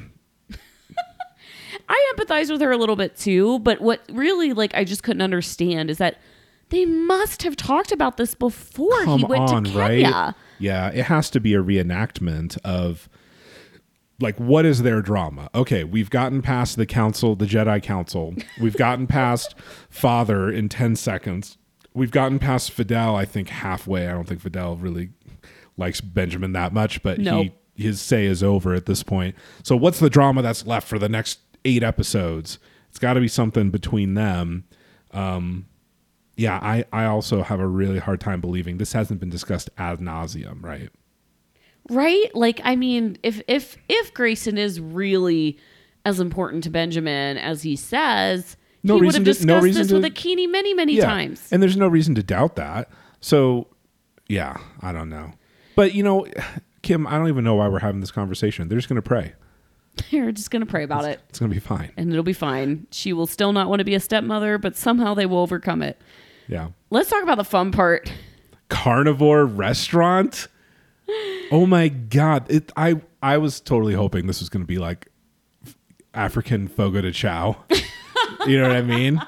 I 1.89 2.13
empathize 2.15 2.51
with 2.51 2.61
her 2.61 2.71
a 2.71 2.77
little 2.77 2.95
bit 2.95 3.15
too, 3.15 3.59
but 3.59 3.79
what 3.81 4.01
really 4.11 4.53
like 4.53 4.73
I 4.75 4.83
just 4.83 5.03
couldn't 5.03 5.21
understand 5.21 5.89
is 5.89 5.97
that 5.99 6.17
they 6.69 6.85
must 6.85 7.43
have 7.43 7.55
talked 7.55 7.91
about 7.91 8.17
this 8.17 8.35
before 8.35 9.03
come 9.05 9.19
he 9.19 9.25
went 9.25 9.49
on, 9.49 9.63
to 9.63 9.71
Kenya. 9.71 10.11
right? 10.11 10.33
Yeah, 10.59 10.89
it 10.89 11.03
has 11.05 11.29
to 11.29 11.39
be 11.39 11.53
a 11.53 11.63
reenactment 11.63 12.57
of 12.65 13.07
like 14.19 14.37
what 14.37 14.65
is 14.65 14.81
their 14.81 15.01
drama? 15.01 15.49
Okay, 15.55 15.83
we've 15.83 16.09
gotten 16.09 16.41
past 16.41 16.75
the 16.75 16.85
council, 16.85 17.35
the 17.35 17.45
Jedi 17.45 17.81
Council. 17.81 18.33
We've 18.59 18.75
gotten 18.75 19.07
past 19.07 19.55
Father 19.89 20.49
in 20.51 20.69
10 20.69 20.95
seconds. 20.95 21.57
We've 21.93 22.11
gotten 22.11 22.37
past 22.39 22.71
Fidel, 22.71 23.15
I 23.15 23.25
think 23.25 23.49
halfway. 23.49 24.07
I 24.07 24.11
don't 24.11 24.27
think 24.27 24.41
Fidel 24.41 24.75
really 24.75 25.09
likes 25.77 26.01
Benjamin 26.01 26.51
that 26.53 26.73
much, 26.73 27.01
but 27.01 27.19
Nope. 27.19 27.47
he 27.75 27.83
his 27.83 28.01
say 28.01 28.25
is 28.25 28.41
over 28.41 28.73
at 28.73 28.87
this 28.87 29.03
point. 29.03 29.35
So 29.61 29.75
what's 29.75 29.99
the 29.99 30.09
drama 30.09 30.41
that's 30.41 30.65
left 30.65 30.87
for 30.87 30.97
the 30.97 31.07
next 31.07 31.39
8 31.67 31.83
episodes? 31.83 32.59
It's 32.89 32.99
got 32.99 33.13
to 33.13 33.19
be 33.19 33.27
something 33.27 33.69
between 33.69 34.13
them. 34.13 34.63
Um, 35.11 35.67
yeah, 36.35 36.59
I, 36.61 36.85
I 36.93 37.05
also 37.05 37.43
have 37.43 37.59
a 37.59 37.67
really 37.67 37.99
hard 37.99 38.19
time 38.21 38.41
believing 38.41 38.77
this 38.77 38.93
hasn't 38.93 39.19
been 39.19 39.29
discussed 39.29 39.69
ad 39.77 39.99
nauseum, 39.99 40.63
right? 40.63 40.89
Right? 41.89 42.33
Like 42.35 42.59
I 42.63 42.75
mean, 42.75 43.17
if 43.23 43.41
if 43.47 43.77
if 43.87 44.13
Grayson 44.13 44.57
is 44.57 44.79
really 44.81 45.57
as 46.05 46.19
important 46.19 46.63
to 46.65 46.69
Benjamin 46.69 47.37
as 47.37 47.61
he 47.63 47.75
says, 47.75 48.55
No 48.83 48.95
he 48.95 49.01
would 49.05 49.15
have 49.15 49.23
to- 49.23 49.45
no 49.45 49.59
discussed 49.61 49.77
this 49.77 49.87
to- 49.89 49.95
with 49.95 50.03
Akinyi 50.05 50.49
many, 50.49 50.73
many 50.73 50.97
times. 50.97 51.47
And 51.51 51.61
there's 51.61 51.77
no 51.77 51.87
reason 51.87 52.15
to 52.15 52.23
doubt 52.23 52.55
that. 52.57 52.89
So, 53.19 53.67
yeah, 54.27 54.57
I 54.81 54.91
don't 54.91 55.09
know. 55.09 55.33
But, 55.75 55.93
you 55.95 56.03
know, 56.03 56.25
Kim, 56.81 57.05
I 57.07 57.17
don't 57.17 57.27
even 57.27 57.43
know 57.43 57.55
why 57.55 57.67
we're 57.67 57.79
having 57.79 57.99
this 58.01 58.11
conversation. 58.11 58.67
They're 58.69 58.77
just 58.77 58.87
going 58.87 59.01
to 59.01 59.01
pray. 59.01 59.33
You're 60.09 60.31
just 60.31 60.51
gonna 60.51 60.65
pray 60.65 60.83
about 60.83 61.05
it. 61.05 61.19
It's 61.29 61.39
going 61.39 61.51
to 61.51 61.55
be 61.55 61.59
fine. 61.59 61.91
And 61.97 62.11
it'll 62.11 62.23
be 62.23 62.33
fine. 62.33 62.87
She 62.91 63.13
will 63.13 63.27
still 63.27 63.53
not 63.53 63.69
want 63.69 63.79
to 63.79 63.85
be 63.85 63.95
a 63.95 63.99
stepmother, 63.99 64.57
but 64.57 64.75
somehow 64.75 65.13
they 65.13 65.25
will 65.25 65.39
overcome 65.39 65.81
it. 65.81 66.01
Yeah. 66.47 66.69
Let's 66.89 67.09
talk 67.09 67.23
about 67.23 67.37
the 67.37 67.43
fun 67.43 67.71
part. 67.71 68.11
Carnivore 68.69 69.45
restaurant? 69.45 70.47
Oh 71.51 71.65
my 71.65 71.87
god. 71.87 72.49
It 72.49 72.71
I 72.75 73.01
I 73.21 73.37
was 73.37 73.59
totally 73.59 73.93
hoping 73.93 74.27
this 74.27 74.39
was 74.39 74.49
going 74.49 74.63
to 74.63 74.67
be 74.67 74.77
like 74.77 75.07
African 76.13 76.67
fogo 76.67 77.01
de 77.01 77.11
chao. 77.11 77.63
you 78.47 78.59
know 78.59 78.67
what 78.67 78.75
I 78.77 78.81
mean? 78.81 79.21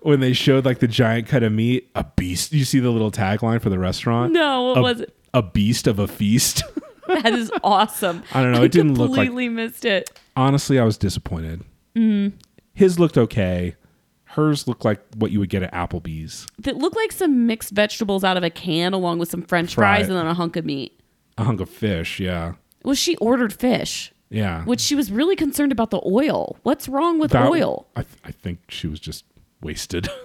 When 0.00 0.20
they 0.20 0.32
showed 0.32 0.64
like 0.64 0.78
the 0.78 0.88
giant 0.88 1.28
cut 1.28 1.42
of 1.42 1.52
meat, 1.52 1.90
a 1.94 2.04
beast. 2.04 2.52
You 2.52 2.64
see 2.64 2.78
the 2.78 2.90
little 2.90 3.10
tagline 3.10 3.60
for 3.60 3.70
the 3.70 3.78
restaurant? 3.78 4.32
No, 4.32 4.64
what 4.64 4.78
a, 4.78 4.82
was 4.82 5.00
it? 5.00 5.16
A 5.32 5.42
beast 5.42 5.86
of 5.86 5.98
a 5.98 6.06
feast. 6.06 6.62
That 7.22 7.32
is 7.32 7.50
awesome. 7.62 8.22
I 8.32 8.42
don't 8.42 8.52
know, 8.52 8.62
it 8.62 8.72
didn't 8.72 8.94
look 8.94 9.10
like- 9.10 9.26
completely 9.28 9.48
missed 9.48 9.84
it. 9.84 10.10
Honestly, 10.36 10.78
I 10.78 10.84
was 10.84 10.98
disappointed. 10.98 11.62
Mm-hmm. 11.96 12.36
His 12.74 12.98
looked 12.98 13.16
okay. 13.16 13.76
Hers 14.24 14.66
looked 14.66 14.84
like 14.84 15.00
what 15.16 15.30
you 15.30 15.38
would 15.38 15.48
get 15.48 15.62
at 15.62 15.72
Applebee's. 15.72 16.46
That 16.58 16.76
looked 16.76 16.96
like 16.96 17.12
some 17.12 17.46
mixed 17.46 17.70
vegetables 17.70 18.24
out 18.24 18.36
of 18.36 18.42
a 18.42 18.50
can, 18.50 18.92
along 18.92 19.18
with 19.20 19.30
some 19.30 19.42
French 19.42 19.76
fries 19.76 20.08
and 20.08 20.16
then 20.16 20.26
a 20.26 20.34
hunk 20.34 20.56
of 20.56 20.64
meat. 20.64 20.98
A 21.38 21.44
hunk 21.44 21.60
of 21.60 21.70
fish, 21.70 22.18
yeah. 22.18 22.54
Well, 22.82 22.96
she 22.96 23.14
ordered 23.18 23.52
fish, 23.52 24.12
Yeah. 24.30 24.64
which 24.64 24.80
she 24.80 24.96
was 24.96 25.12
really 25.12 25.36
concerned 25.36 25.70
about 25.70 25.90
the 25.90 26.00
oil. 26.04 26.56
What's 26.64 26.88
wrong 26.88 27.20
with 27.20 27.30
That- 27.30 27.48
oil? 27.48 27.86
I, 27.94 28.02
th- 28.02 28.18
I 28.24 28.32
think 28.32 28.58
she 28.68 28.88
was 28.88 28.98
just 28.98 29.24
wasted. 29.62 30.08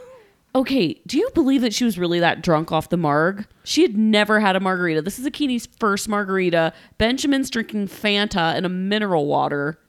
Okay, 0.55 0.99
do 1.05 1.17
you 1.17 1.29
believe 1.35 1.61
that 1.61 1.73
she 1.73 1.85
was 1.85 1.99
really 1.99 2.19
that 2.19 2.41
drunk 2.41 2.71
off 2.71 2.89
the 2.89 2.97
marg? 2.97 3.45
She 3.63 3.83
had 3.83 3.95
never 3.95 4.39
had 4.39 4.55
a 4.55 4.59
margarita. 4.59 5.01
This 5.03 5.19
is 5.19 5.25
Akinyi's 5.27 5.67
first 5.79 6.09
margarita. 6.09 6.73
Benjamin's 6.97 7.49
drinking 7.51 7.87
Fanta 7.87 8.55
and 8.55 8.65
a 8.65 8.69
mineral 8.69 9.27
water. 9.27 9.79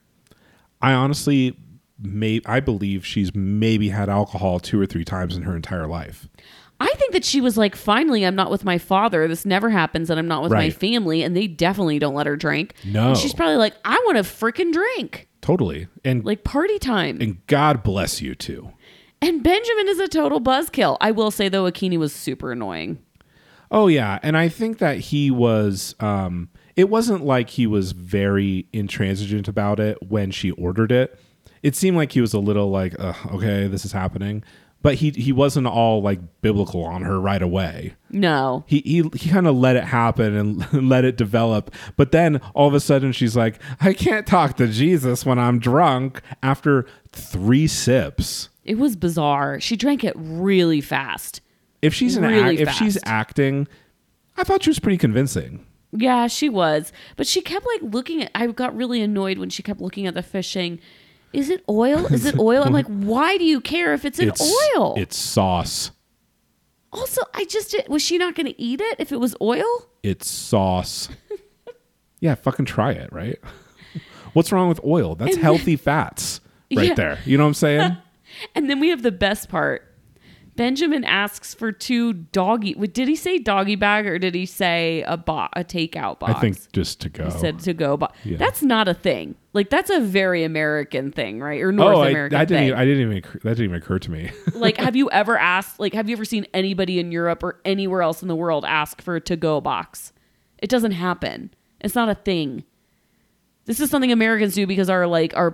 I 0.82 0.92
honestly 0.92 1.56
may 2.02 2.40
I 2.46 2.60
believe 2.60 3.04
she's 3.06 3.34
maybe 3.34 3.88
had 3.90 4.08
alcohol 4.08 4.58
two 4.60 4.80
or 4.80 4.86
three 4.86 5.04
times 5.04 5.36
in 5.36 5.42
her 5.42 5.56
entire 5.56 5.86
life. 5.86 6.28
I 6.82 6.88
think 6.96 7.12
that 7.12 7.26
she 7.26 7.42
was 7.42 7.58
like, 7.58 7.76
finally, 7.76 8.24
I'm 8.24 8.34
not 8.34 8.50
with 8.50 8.64
my 8.64 8.78
father. 8.78 9.28
This 9.28 9.44
never 9.44 9.68
happens, 9.68 10.08
and 10.08 10.18
I'm 10.18 10.28
not 10.28 10.42
with 10.42 10.50
my 10.52 10.70
family, 10.70 11.22
and 11.22 11.36
they 11.36 11.46
definitely 11.46 11.98
don't 11.98 12.14
let 12.14 12.26
her 12.26 12.36
drink. 12.36 12.72
No. 12.86 13.08
And 13.08 13.18
she's 13.18 13.34
probably 13.34 13.56
like, 13.56 13.74
I 13.84 14.02
want 14.06 14.16
to 14.16 14.22
freaking 14.22 14.72
drink. 14.72 15.28
Totally. 15.42 15.88
And 16.06 16.24
Like 16.24 16.42
party 16.42 16.78
time. 16.78 17.18
and 17.20 17.46
God 17.46 17.82
bless 17.82 18.22
you 18.22 18.34
too. 18.34 18.72
And 19.22 19.42
Benjamin 19.42 19.88
is 19.88 19.98
a 19.98 20.08
total 20.08 20.40
buzzkill. 20.40 20.96
I 21.00 21.10
will 21.10 21.30
say 21.30 21.48
though, 21.48 21.64
Akinyi 21.64 21.98
was 21.98 22.12
super 22.12 22.52
annoying. 22.52 22.98
Oh 23.70 23.86
yeah, 23.86 24.18
and 24.22 24.36
I 24.36 24.48
think 24.48 24.78
that 24.78 24.98
he 24.98 25.30
was. 25.30 25.94
Um, 26.00 26.48
it 26.76 26.88
wasn't 26.88 27.24
like 27.24 27.50
he 27.50 27.66
was 27.66 27.92
very 27.92 28.66
intransigent 28.72 29.48
about 29.48 29.78
it 29.78 29.98
when 30.08 30.30
she 30.30 30.50
ordered 30.52 30.90
it. 30.90 31.18
It 31.62 31.76
seemed 31.76 31.96
like 31.96 32.12
he 32.12 32.20
was 32.20 32.32
a 32.32 32.38
little 32.38 32.70
like, 32.70 32.98
okay, 32.98 33.66
this 33.66 33.84
is 33.84 33.92
happening, 33.92 34.42
but 34.82 34.94
he 34.94 35.10
he 35.10 35.32
wasn't 35.32 35.66
all 35.66 36.02
like 36.02 36.20
biblical 36.40 36.84
on 36.84 37.02
her 37.02 37.20
right 37.20 37.42
away. 37.42 37.94
No. 38.10 38.64
He 38.66 38.80
he 38.80 39.08
he 39.14 39.30
kind 39.30 39.46
of 39.46 39.56
let 39.56 39.76
it 39.76 39.84
happen 39.84 40.34
and 40.34 40.88
let 40.88 41.04
it 41.04 41.16
develop. 41.16 41.72
But 41.96 42.12
then 42.12 42.40
all 42.54 42.66
of 42.68 42.74
a 42.74 42.80
sudden 42.80 43.12
she's 43.12 43.36
like, 43.36 43.60
I 43.80 43.92
can't 43.92 44.26
talk 44.26 44.56
to 44.56 44.66
Jesus 44.68 45.26
when 45.26 45.38
I'm 45.38 45.58
drunk 45.58 46.22
after 46.42 46.86
three 47.12 47.66
sips. 47.66 48.48
It 48.64 48.78
was 48.78 48.96
bizarre. 48.96 49.60
She 49.60 49.76
drank 49.76 50.04
it 50.04 50.12
really 50.16 50.80
fast. 50.80 51.40
If 51.82 51.94
she's 51.94 52.16
an 52.16 52.24
Really 52.24 52.58
act, 52.58 52.60
if 52.60 52.70
she's 52.72 52.98
acting, 53.04 53.66
I 54.36 54.44
thought 54.44 54.62
she 54.62 54.70
was 54.70 54.78
pretty 54.78 54.98
convincing. 54.98 55.64
Yeah, 55.92 56.26
she 56.26 56.48
was. 56.48 56.92
But 57.16 57.26
she 57.26 57.40
kept 57.40 57.66
like 57.66 57.92
looking 57.92 58.22
at 58.22 58.30
I 58.34 58.46
got 58.48 58.76
really 58.76 59.00
annoyed 59.00 59.38
when 59.38 59.48
she 59.50 59.62
kept 59.62 59.80
looking 59.80 60.06
at 60.06 60.14
the 60.14 60.22
fishing. 60.22 60.78
Is 61.32 61.48
it 61.48 61.64
oil? 61.68 62.06
Is 62.12 62.26
it 62.26 62.38
oil? 62.38 62.62
I'm 62.64 62.72
like, 62.72 62.86
why 62.88 63.38
do 63.38 63.44
you 63.44 63.60
care 63.60 63.94
if 63.94 64.04
it's 64.04 64.18
in 64.18 64.28
it's 64.28 64.42
oil? 64.76 64.94
It's 64.98 65.16
sauce. 65.16 65.90
also, 66.92 67.22
I 67.34 67.44
just 67.46 67.74
was 67.88 68.02
she 68.02 68.18
not 68.18 68.34
going 68.34 68.46
to 68.46 68.60
eat 68.60 68.80
it 68.80 68.96
if 68.98 69.10
it 69.10 69.18
was 69.20 69.34
oil? 69.40 69.64
It's 70.02 70.28
sauce. 70.28 71.08
yeah, 72.20 72.34
fucking 72.34 72.66
try 72.66 72.92
it, 72.92 73.12
right? 73.12 73.38
What's 74.34 74.52
wrong 74.52 74.68
with 74.68 74.80
oil? 74.84 75.14
That's 75.14 75.36
healthy 75.36 75.76
fats 75.76 76.40
right 76.74 76.88
Yeah. 76.88 76.94
there. 76.94 77.18
You 77.24 77.38
know 77.38 77.44
what 77.44 77.48
I'm 77.48 77.54
saying? 77.54 77.96
And 78.54 78.68
then 78.68 78.80
we 78.80 78.88
have 78.88 79.02
the 79.02 79.12
best 79.12 79.48
part. 79.48 79.86
Benjamin 80.56 81.04
asks 81.04 81.54
for 81.54 81.72
two 81.72 82.12
doggy. 82.12 82.74
Did 82.74 83.08
he 83.08 83.16
say 83.16 83.38
doggy 83.38 83.76
bag 83.76 84.06
or 84.06 84.18
did 84.18 84.34
he 84.34 84.44
say 84.44 85.02
a 85.06 85.16
bo- 85.16 85.48
a 85.54 85.64
takeout 85.64 86.18
box? 86.18 86.34
I 86.34 86.40
think 86.40 86.72
just 86.72 87.00
to 87.02 87.08
go. 87.08 87.24
he 87.24 87.30
said 87.30 87.60
to 87.60 87.72
go. 87.72 87.96
But 87.96 88.14
Yeah. 88.24 88.36
that's 88.36 88.60
not 88.62 88.86
a 88.86 88.92
thing. 88.92 89.36
Like 89.52 89.70
that's 89.70 89.88
a 89.90 90.00
very 90.00 90.44
American 90.44 91.12
thing, 91.12 91.40
right? 91.40 91.60
Or 91.62 91.72
North 91.72 91.96
oh, 91.96 92.00
I, 92.02 92.10
American 92.10 92.36
I 92.38 92.44
didn't. 92.44 92.58
thing. 92.60 92.66
Even, 92.68 92.78
I 92.78 92.84
didn't 92.84 93.10
even. 93.10 93.22
That 93.42 93.50
didn't 93.56 93.64
even 93.64 93.76
occur 93.76 93.98
to 94.00 94.10
me. 94.10 94.30
like, 94.54 94.76
have 94.76 94.96
you 94.96 95.10
ever 95.10 95.38
asked? 95.38 95.80
Like, 95.80 95.94
have 95.94 96.08
you 96.10 96.16
ever 96.16 96.24
seen 96.24 96.46
anybody 96.52 96.98
in 96.98 97.10
Europe 97.10 97.42
or 97.42 97.60
anywhere 97.64 98.02
else 98.02 98.20
in 98.20 98.28
the 98.28 98.36
world 98.36 98.64
ask 98.66 99.00
for 99.00 99.16
a 99.16 99.20
to 99.22 99.36
go 99.36 99.60
box? 99.62 100.12
It 100.58 100.68
doesn't 100.68 100.92
happen. 100.92 101.54
It's 101.80 101.94
not 101.94 102.08
a 102.10 102.14
thing. 102.14 102.64
This 103.64 103.80
is 103.80 103.88
something 103.88 104.12
Americans 104.12 104.54
do 104.54 104.66
because 104.66 104.90
our 104.90 105.06
like 105.06 105.34
our 105.36 105.52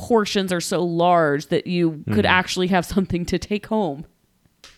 portions 0.00 0.52
are 0.52 0.60
so 0.60 0.82
large 0.84 1.46
that 1.46 1.66
you 1.66 2.02
could 2.12 2.24
Mm. 2.24 2.28
actually 2.28 2.66
have 2.68 2.84
something 2.84 3.24
to 3.26 3.38
take 3.38 3.66
home. 3.66 4.04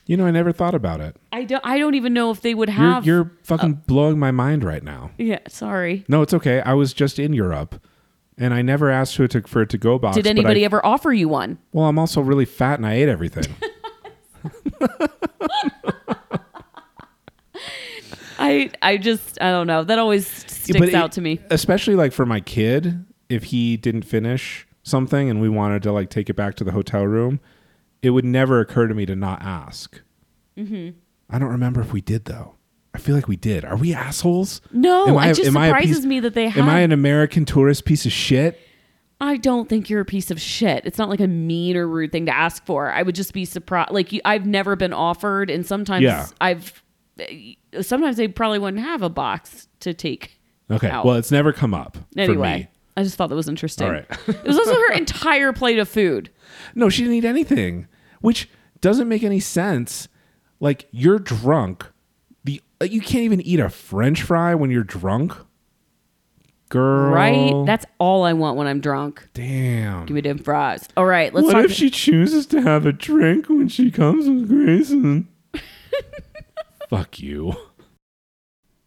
you 0.07 0.17
know, 0.17 0.27
I 0.27 0.31
never 0.33 0.51
thought 0.53 0.75
about 0.75 1.01
it. 1.01 1.17
I 1.33 1.45
don't. 1.45 1.65
I 1.65 1.79
don't 1.79 1.95
even 1.95 2.13
know 2.13 2.31
if 2.33 2.41
they 2.41 2.55
would 2.55 2.69
You're, 2.69 2.77
have. 2.79 3.07
you're 3.07 3.33
fucking 3.45 3.83
blowing 3.87 4.19
my 4.19 4.31
mind 4.33 4.65
right 4.65 4.83
now. 4.83 5.11
yeah. 5.17 5.39
Sorry. 5.49 6.05
No, 6.09 6.23
it's 6.23 6.35
okay. 6.35 6.61
I 6.63 6.75
was 6.75 6.93
just 6.93 7.19
in 7.21 7.33
Europe, 7.33 7.81
and 8.37 8.53
I 8.53 8.63
never 8.63 8.91
asked 8.91 9.17
for 9.17 9.25
it 9.25 9.31
to, 9.33 9.43
for 9.43 9.63
it 9.63 9.69
to 9.71 9.79
go 9.79 9.99
box. 9.99 10.17
Did 10.17 10.27
anybody 10.27 10.63
I- 10.63 10.65
ever 10.65 10.85
offer 10.85 11.13
you 11.13 11.29
one? 11.29 11.59
Well, 11.73 11.87
I'm 11.87 11.99
also 12.01 12.21
really 12.21 12.45
fat, 12.47 12.79
and 12.81 12.87
I 12.87 12.95
ate 12.95 13.09
everything. 13.09 13.45
I. 18.39 18.71
I 18.83 18.97
just. 18.97 19.41
I 19.41 19.51
don't 19.51 19.67
know. 19.67 19.85
That 19.85 19.99
always 19.99 20.27
sticks 20.27 20.81
it- 20.89 20.95
out 20.95 21.13
to 21.13 21.21
me. 21.21 21.39
especially 21.51 21.95
like 21.97 22.13
for 22.13 22.27
my 22.27 22.41
kid. 22.41 23.05
If 23.29 23.45
he 23.45 23.77
didn't 23.79 24.03
finish 24.03 24.67
something 24.83 25.31
and 25.31 25.41
we 25.41 25.49
wanted 25.49 25.83
to 25.85 25.93
like 25.93 26.11
take 26.11 26.29
it 26.31 26.35
back 26.35 26.55
to 26.57 26.65
the 26.65 26.73
hotel 26.73 27.05
room, 27.07 27.41
it 28.03 28.11
would 28.11 28.25
never 28.25 28.61
occur 28.61 28.87
to 28.89 28.95
me 28.95 29.07
to 29.07 29.15
not 29.17 29.43
ask. 29.43 30.01
Mm-hmm. 30.57 30.99
I 31.31 31.39
don't 31.39 31.51
remember 31.51 31.81
if 31.81 31.93
we 31.93 32.01
did 32.01 32.25
though. 32.27 32.55
I 32.95 32.99
feel 32.99 33.15
like 33.15 33.27
we 33.29 33.37
did. 33.37 33.65
Are 33.65 33.77
we 33.77 33.95
assholes? 33.95 34.61
No, 34.71 35.19
it 35.19 35.29
just 35.35 35.45
surprises 35.53 35.99
piece- 36.01 36.05
me 36.05 36.21
that 36.21 36.35
they 36.35 36.49
Have. 36.49 36.63
Am 36.65 36.69
I 36.69 36.81
an 36.81 36.93
American 36.93 37.45
tourist 37.47 37.85
piece 37.87 38.05
of 38.05 38.13
shit? 38.13 38.61
I 39.19 39.37
don't 39.37 39.69
think 39.69 39.89
you're 39.89 40.01
a 40.01 40.05
piece 40.05 40.31
of 40.33 40.41
shit. 40.41 40.85
It's 40.85 40.99
not 40.99 41.09
like 41.09 41.21
a 41.21 41.29
mean 41.29 41.77
or 41.77 41.87
rude 41.87 42.11
thing 42.13 42.27
to 42.27 42.37
ask 42.37 42.67
for. 42.67 42.91
I 42.91 43.03
would 43.03 43.15
just 43.15 43.33
be 43.33 43.45
surprised. 43.45 43.93
Like 43.93 44.11
you, 44.13 44.21
I've 44.25 44.45
never 44.47 44.75
been 44.75 44.93
offered, 44.93 45.49
and 45.49 45.65
sometimes 45.65 46.03
Yeah. 46.03 46.27
I've. 46.41 46.83
Sometimes 47.81 48.17
they 48.17 48.27
probably 48.29 48.59
wouldn't 48.59 48.83
have 48.83 49.01
a 49.03 49.09
box 49.09 49.69
to 49.81 49.95
take. 49.95 50.41
Okay. 50.71 50.89
out. 50.89 51.05
Well, 51.05 51.17
it's 51.17 51.31
never 51.31 51.53
come 51.53 51.73
up 51.73 51.97
for 52.15 52.21
anyway, 52.21 52.59
me. 52.59 52.69
I 52.97 53.03
just 53.03 53.17
thought 53.17 53.29
that 53.29 53.37
was 53.37 53.49
interesting. 53.49 53.87
All 53.87 53.93
right. 53.93 54.07
it 54.29 54.45
was 54.45 54.59
also 54.59 54.75
her 54.75 54.93
entire 54.95 55.53
plate 55.53 55.79
of 55.79 55.89
food. 55.89 56.31
No, 56.75 56.89
she 56.89 57.03
didn't 57.03 57.17
eat 57.17 57.25
anything, 57.25 57.87
which 58.21 58.49
doesn't 58.81 59.09
make 59.09 59.23
any 59.23 59.41
sense. 59.41 60.09
Like 60.61 60.89
you're 60.91 61.19
drunk. 61.19 61.87
The 62.45 62.61
uh, 62.81 62.85
you 62.85 63.01
can't 63.01 63.25
even 63.25 63.41
eat 63.41 63.61
a 63.61 63.71
French 63.71 64.23
fry 64.23 64.55
when 64.55 64.71
you're 64.71 64.85
drunk. 64.85 65.33
Girl, 66.69 67.11
Right? 67.13 67.67
That's 67.67 67.85
all 67.99 68.25
I 68.25 68.33
want 68.33 68.57
when 68.57 68.67
I'm 68.67 68.81
drunk. 68.81 69.29
damn. 69.35 70.07
Give 70.07 70.15
me 70.15 70.21
them 70.23 70.39
fries. 70.39 70.89
All 70.97 71.05
right, 71.05 71.33
let's 71.35 71.45
what 71.45 71.53
talk. 71.53 71.65
if 71.67 71.73
she 71.73 71.91
chooses 71.91 72.47
to 72.47 72.63
have 72.63 72.87
a 72.87 72.93
drink 72.93 73.49
when 73.51 73.69
she 73.69 73.91
comes 73.91 74.27
with 74.29 74.49
Grayson? 74.49 75.29
Fuck 76.89 77.21
you. 77.21 77.55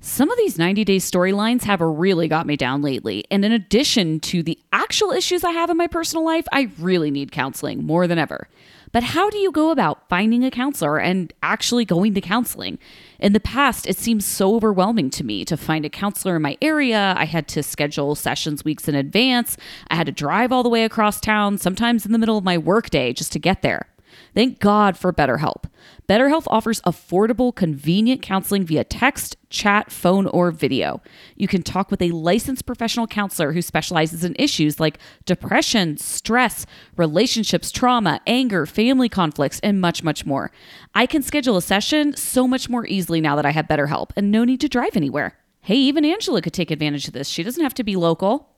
Some 0.07 0.29
of 0.29 0.37
these 0.37 0.59
90 0.59 0.85
day 0.85 0.97
storylines 0.97 1.63
have 1.63 1.81
really 1.81 2.27
got 2.27 2.45
me 2.45 2.55
down 2.55 2.83
lately. 2.83 3.25
And 3.31 3.43
in 3.43 3.51
addition 3.51 4.19
to 4.19 4.43
the 4.43 4.59
actual 4.71 5.11
issues 5.11 5.43
I 5.43 5.49
have 5.49 5.71
in 5.71 5.77
my 5.77 5.87
personal 5.87 6.23
life, 6.23 6.45
I 6.53 6.69
really 6.77 7.09
need 7.09 7.31
counseling 7.31 7.83
more 7.83 8.05
than 8.05 8.19
ever. 8.19 8.47
But 8.91 9.01
how 9.01 9.31
do 9.31 9.39
you 9.39 9.51
go 9.51 9.71
about 9.71 10.07
finding 10.07 10.45
a 10.45 10.51
counselor 10.51 10.99
and 10.99 11.33
actually 11.41 11.85
going 11.85 12.13
to 12.13 12.21
counseling? 12.21 12.77
In 13.17 13.33
the 13.33 13.39
past, 13.39 13.87
it 13.87 13.97
seems 13.97 14.27
so 14.27 14.53
overwhelming 14.53 15.09
to 15.09 15.23
me 15.23 15.43
to 15.43 15.57
find 15.57 15.85
a 15.85 15.89
counselor 15.89 16.35
in 16.35 16.43
my 16.43 16.55
area. 16.61 17.15
I 17.17 17.25
had 17.25 17.47
to 17.49 17.63
schedule 17.63 18.13
sessions 18.13 18.63
weeks 18.63 18.87
in 18.87 18.93
advance. 18.93 19.57
I 19.89 19.95
had 19.95 20.05
to 20.05 20.11
drive 20.11 20.51
all 20.51 20.61
the 20.61 20.69
way 20.69 20.85
across 20.85 21.19
town, 21.19 21.57
sometimes 21.57 22.05
in 22.05 22.11
the 22.11 22.19
middle 22.19 22.37
of 22.37 22.43
my 22.43 22.59
workday, 22.59 23.11
just 23.11 23.31
to 23.31 23.39
get 23.39 23.63
there. 23.63 23.87
Thank 24.35 24.59
God 24.59 24.97
for 24.97 25.13
BetterHelp. 25.13 25.63
BetterHelp 26.09 26.43
offers 26.47 26.81
affordable, 26.81 27.55
convenient 27.55 28.21
counseling 28.21 28.65
via 28.65 28.83
text, 28.83 29.37
chat, 29.49 29.89
phone, 29.89 30.27
or 30.27 30.51
video. 30.51 31.01
You 31.37 31.47
can 31.47 31.63
talk 31.63 31.89
with 31.89 32.01
a 32.01 32.11
licensed 32.11 32.65
professional 32.65 33.07
counselor 33.07 33.53
who 33.53 33.61
specializes 33.61 34.25
in 34.25 34.35
issues 34.37 34.77
like 34.77 34.99
depression, 35.25 35.95
stress, 35.97 36.65
relationships, 36.97 37.71
trauma, 37.71 38.19
anger, 38.27 38.65
family 38.65 39.07
conflicts, 39.07 39.61
and 39.61 39.79
much, 39.79 40.03
much 40.03 40.25
more. 40.25 40.51
I 40.93 41.05
can 41.05 41.21
schedule 41.21 41.55
a 41.55 41.61
session 41.61 42.13
so 42.17 42.45
much 42.45 42.67
more 42.69 42.85
easily 42.87 43.21
now 43.21 43.37
that 43.37 43.45
I 43.45 43.51
have 43.51 43.67
BetterHelp 43.67 44.09
and 44.17 44.31
no 44.31 44.43
need 44.43 44.59
to 44.61 44.69
drive 44.69 44.97
anywhere. 44.97 45.37
Hey, 45.61 45.77
even 45.77 46.03
Angela 46.03 46.41
could 46.41 46.53
take 46.53 46.71
advantage 46.71 47.07
of 47.07 47.13
this. 47.13 47.29
She 47.29 47.41
doesn't 47.41 47.63
have 47.63 47.73
to 47.75 47.85
be 47.85 47.95
local. 47.95 48.54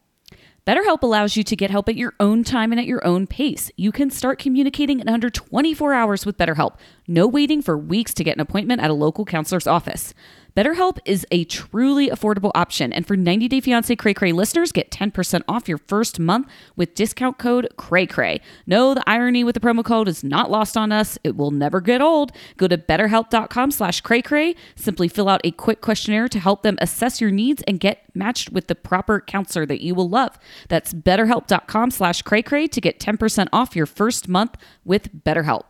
BetterHelp 0.67 1.01
allows 1.01 1.37
you 1.37 1.45
to 1.45 1.55
get 1.55 1.71
help 1.71 1.87
at 1.87 1.95
your 1.95 2.13
own 2.19 2.43
time 2.43 2.73
and 2.73 2.79
at 2.79 2.85
your 2.85 3.05
own 3.07 3.25
pace. 3.25 3.71
You 3.77 3.93
can 3.93 4.09
start 4.09 4.37
communicating 4.37 4.99
in 4.99 5.07
under 5.07 5.29
24 5.29 5.93
hours 5.93 6.25
with 6.25 6.37
BetterHelp. 6.37 6.75
No 7.07 7.25
waiting 7.25 7.61
for 7.61 7.77
weeks 7.77 8.13
to 8.15 8.23
get 8.25 8.35
an 8.35 8.41
appointment 8.41 8.81
at 8.81 8.89
a 8.89 8.93
local 8.93 9.23
counselor's 9.23 9.65
office. 9.65 10.13
BetterHelp 10.57 10.97
is 11.05 11.23
a 11.29 11.43
truly 11.43 12.09
affordable 12.09 12.49
option, 12.55 12.91
and 12.91 13.05
for 13.05 13.15
90 13.15 13.47
Day 13.47 13.61
Fiancé 13.61 13.95
Cray 13.95 14.15
Cray 14.15 14.31
listeners, 14.31 14.71
get 14.71 14.89
10% 14.89 15.43
off 15.47 15.69
your 15.69 15.77
first 15.77 16.19
month 16.19 16.49
with 16.75 16.95
discount 16.95 17.37
code 17.37 17.67
CRAYCRAY. 17.77 18.41
No, 18.65 18.95
the 18.95 19.03
irony 19.05 19.43
with 19.43 19.53
the 19.53 19.59
promo 19.59 19.85
code 19.85 20.07
is 20.07 20.23
not 20.23 20.49
lost 20.49 20.75
on 20.75 20.91
us. 20.91 21.19
It 21.23 21.37
will 21.37 21.51
never 21.51 21.79
get 21.79 22.01
old. 22.01 22.31
Go 22.57 22.67
to 22.67 22.75
betterhelp.com 22.75 23.69
slash 23.69 24.01
CRAYCRAY. 24.01 24.55
Simply 24.75 25.07
fill 25.07 25.29
out 25.29 25.41
a 25.43 25.51
quick 25.51 25.81
questionnaire 25.81 26.27
to 26.27 26.39
help 26.39 26.63
them 26.63 26.79
assess 26.81 27.21
your 27.21 27.29
needs 27.29 27.61
and 27.67 27.79
get 27.79 28.05
matched 28.15 28.51
with 28.51 28.65
the 28.65 28.73
proper 28.73 29.21
counselor 29.21 29.67
that 29.67 29.83
you 29.83 29.93
will 29.93 30.09
love. 30.09 30.39
That's 30.69 30.91
betterhelp.com 30.91 31.91
slash 31.91 32.23
CRAYCRAY 32.23 32.71
to 32.71 32.81
get 32.81 32.99
10% 32.99 33.47
off 33.53 33.75
your 33.75 33.85
first 33.85 34.27
month 34.27 34.55
with 34.83 35.23
BetterHelp. 35.23 35.65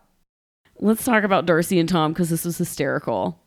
Let's 0.79 1.03
talk 1.03 1.25
about 1.25 1.45
Darcy 1.45 1.77
and 1.77 1.89
Tom 1.89 2.13
because 2.13 2.29
this 2.29 2.45
was 2.45 2.57
hysterical. 2.57 3.43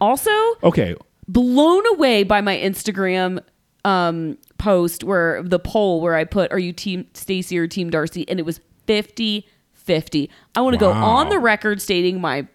Also, 0.00 0.30
Okay. 0.62 0.94
blown 1.26 1.82
away 1.94 2.22
by 2.24 2.40
my 2.40 2.56
Instagram 2.56 3.42
um, 3.84 4.36
post 4.58 5.04
where 5.04 5.42
the 5.42 5.58
poll 5.58 6.00
where 6.00 6.14
I 6.14 6.24
put, 6.24 6.52
Are 6.52 6.58
you 6.58 6.72
Team 6.72 7.06
Stacy 7.14 7.58
or 7.58 7.66
Team 7.66 7.90
Darcy? 7.90 8.28
And 8.28 8.38
it 8.38 8.46
was 8.46 8.60
50 8.86 9.46
50. 9.72 10.30
I 10.54 10.60
want 10.60 10.74
to 10.74 10.78
go 10.78 10.90
on 10.92 11.30
the 11.30 11.38
record 11.38 11.80
stating 11.80 12.20
my 12.20 12.46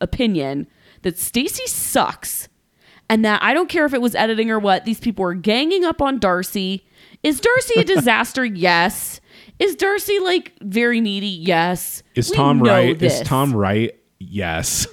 opinion 0.00 0.68
that 1.02 1.18
Stacy 1.18 1.66
sucks 1.66 2.48
and 3.10 3.24
that 3.24 3.42
I 3.42 3.54
don't 3.54 3.68
care 3.68 3.84
if 3.86 3.92
it 3.94 4.00
was 4.00 4.14
editing 4.14 4.50
or 4.52 4.58
what, 4.60 4.84
these 4.84 5.00
people 5.00 5.22
were 5.24 5.34
ganging 5.34 5.84
up 5.84 6.00
on 6.00 6.18
Darcy. 6.20 6.86
Is 7.24 7.40
Darcy 7.40 7.80
a 7.80 7.84
disaster? 7.94 8.44
yes. 8.44 9.20
Is 9.58 9.74
Darcy 9.74 10.18
like 10.20 10.52
very 10.60 11.00
needy? 11.00 11.26
Yes. 11.28 12.02
Is 12.14 12.30
We 12.30 12.36
Tom 12.36 12.60
right? 12.62 12.96
this. 12.98 13.20
Is 13.22 13.26
Tom 13.26 13.54
right? 13.56 13.92
Yes. 14.18 14.86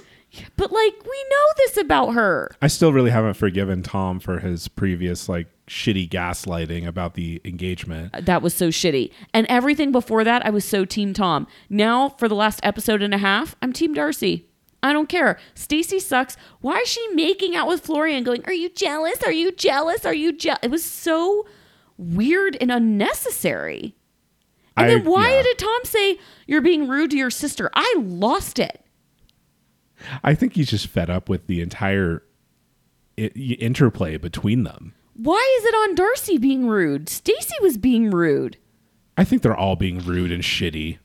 But 0.56 0.72
like 0.72 0.94
we 1.04 1.24
know 1.30 1.46
this 1.58 1.76
about 1.76 2.14
her. 2.14 2.54
I 2.62 2.68
still 2.68 2.92
really 2.92 3.10
haven't 3.10 3.34
forgiven 3.34 3.82
Tom 3.82 4.20
for 4.20 4.40
his 4.40 4.68
previous 4.68 5.28
like 5.28 5.48
shitty 5.66 6.08
gaslighting 6.08 6.86
about 6.86 7.14
the 7.14 7.40
engagement. 7.44 8.14
Uh, 8.14 8.20
that 8.22 8.42
was 8.42 8.54
so 8.54 8.68
shitty. 8.68 9.10
And 9.32 9.46
everything 9.48 9.92
before 9.92 10.24
that, 10.24 10.44
I 10.44 10.50
was 10.50 10.64
so 10.64 10.84
Team 10.84 11.14
Tom. 11.14 11.46
Now, 11.70 12.10
for 12.10 12.28
the 12.28 12.34
last 12.34 12.60
episode 12.62 13.02
and 13.02 13.14
a 13.14 13.18
half, 13.18 13.56
I'm 13.62 13.72
Team 13.72 13.94
Darcy. 13.94 14.46
I 14.82 14.92
don't 14.92 15.08
care. 15.08 15.38
Stacy 15.54 15.98
sucks. 15.98 16.36
Why 16.60 16.78
is 16.80 16.88
she 16.88 17.06
making 17.14 17.56
out 17.56 17.66
with 17.66 17.80
Florian 17.80 18.22
going, 18.22 18.44
Are 18.46 18.52
you 18.52 18.68
jealous? 18.68 19.22
Are 19.22 19.32
you 19.32 19.50
jealous? 19.52 20.04
Are 20.04 20.14
you 20.14 20.32
jealous? 20.32 20.60
It 20.62 20.70
was 20.70 20.84
so 20.84 21.46
weird 21.96 22.58
and 22.60 22.70
unnecessary. 22.70 23.94
And 24.76 24.86
I- 24.86 24.88
then 24.94 25.04
why 25.04 25.30
yeah. 25.30 25.42
did 25.42 25.58
Tom 25.58 25.80
say 25.84 26.18
you're 26.46 26.60
being 26.60 26.86
rude 26.88 27.12
to 27.12 27.16
your 27.16 27.30
sister? 27.30 27.70
I 27.74 27.94
lost 27.98 28.58
it. 28.58 28.83
I 30.22 30.34
think 30.34 30.54
he's 30.54 30.70
just 30.70 30.86
fed 30.86 31.10
up 31.10 31.28
with 31.28 31.46
the 31.46 31.60
entire 31.60 32.22
i- 33.18 33.22
interplay 33.60 34.16
between 34.16 34.64
them. 34.64 34.94
Why 35.14 35.56
is 35.60 35.64
it 35.64 35.74
on 35.74 35.94
Darcy 35.94 36.38
being 36.38 36.66
rude? 36.66 37.08
Stacy 37.08 37.54
was 37.62 37.78
being 37.78 38.10
rude. 38.10 38.56
I 39.16 39.22
think 39.24 39.42
they're 39.42 39.56
all 39.56 39.76
being 39.76 39.98
rude 40.00 40.32
and 40.32 40.42
shitty. 40.42 40.98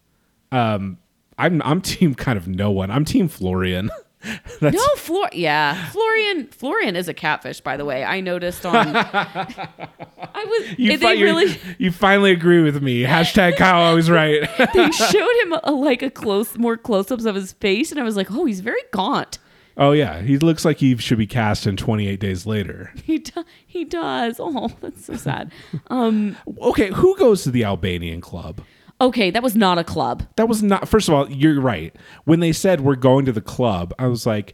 Um, 0.51 0.97
I'm 1.37 1.61
I'm 1.63 1.79
team 1.83 2.15
kind 2.15 2.37
of 2.37 2.47
no 2.47 2.71
one. 2.71 2.89
I'm 2.91 3.05
team 3.05 3.27
Florian. 3.27 3.89
No, 4.61 4.83
Flor. 4.97 5.29
Yeah, 5.31 5.89
Florian. 5.91 6.47
Florian 6.47 6.95
is 6.97 7.07
a 7.07 7.13
catfish, 7.13 7.61
by 7.61 7.77
the 7.77 7.85
way. 7.85 8.03
I 8.03 8.19
noticed 8.19 8.65
on. 8.65 8.75
I 8.95 10.45
was. 10.45 10.77
you, 10.77 10.89
they 10.89 10.97
fi- 10.97 11.21
really. 11.21 11.57
you 11.77 11.91
finally 11.91 12.31
agree 12.31 12.61
with 12.61 12.81
me. 12.83 13.03
Hashtag 13.03 13.55
Kyle 13.57 13.81
always 13.81 14.09
right. 14.11 14.41
They 14.73 14.91
showed 14.91 15.35
him 15.43 15.53
a, 15.63 15.71
like 15.71 16.01
a 16.01 16.09
close, 16.09 16.57
more 16.57 16.75
close-ups 16.77 17.23
of 17.25 17.35
his 17.35 17.53
face, 17.53 17.91
and 17.91 17.99
I 17.99 18.03
was 18.03 18.17
like, 18.17 18.29
oh, 18.31 18.43
he's 18.45 18.59
very 18.59 18.81
gaunt. 18.91 19.39
oh 19.77 19.93
yeah, 19.93 20.21
he 20.21 20.37
looks 20.37 20.65
like 20.65 20.77
he 20.79 20.97
should 20.97 21.17
be 21.17 21.27
cast 21.27 21.65
in 21.65 21.77
28 21.77 22.19
Days 22.19 22.45
Later. 22.45 22.91
He 23.03 23.19
do, 23.19 23.45
he 23.65 23.85
does. 23.85 24.35
Oh, 24.39 24.69
that's 24.81 25.05
so 25.05 25.15
sad. 25.15 25.53
Um. 25.87 26.35
Okay, 26.61 26.89
who 26.89 27.15
goes 27.17 27.43
to 27.43 27.51
the 27.51 27.63
Albanian 27.63 28.19
club? 28.19 28.61
Okay, 29.01 29.31
that 29.31 29.43
was 29.43 29.55
not 29.55 29.77
a 29.77 29.83
club. 29.83 30.23
That 30.35 30.49
was 30.49 30.61
not. 30.61 30.87
First 30.87 31.07
of 31.07 31.13
all, 31.13 31.29
you're 31.31 31.61
right. 31.61 31.95
When 32.25 32.39
they 32.41 32.51
said 32.51 32.81
we're 32.81 32.95
going 32.95 33.25
to 33.25 33.31
the 33.31 33.41
club, 33.41 33.93
I 33.97 34.07
was 34.07 34.25
like, 34.25 34.53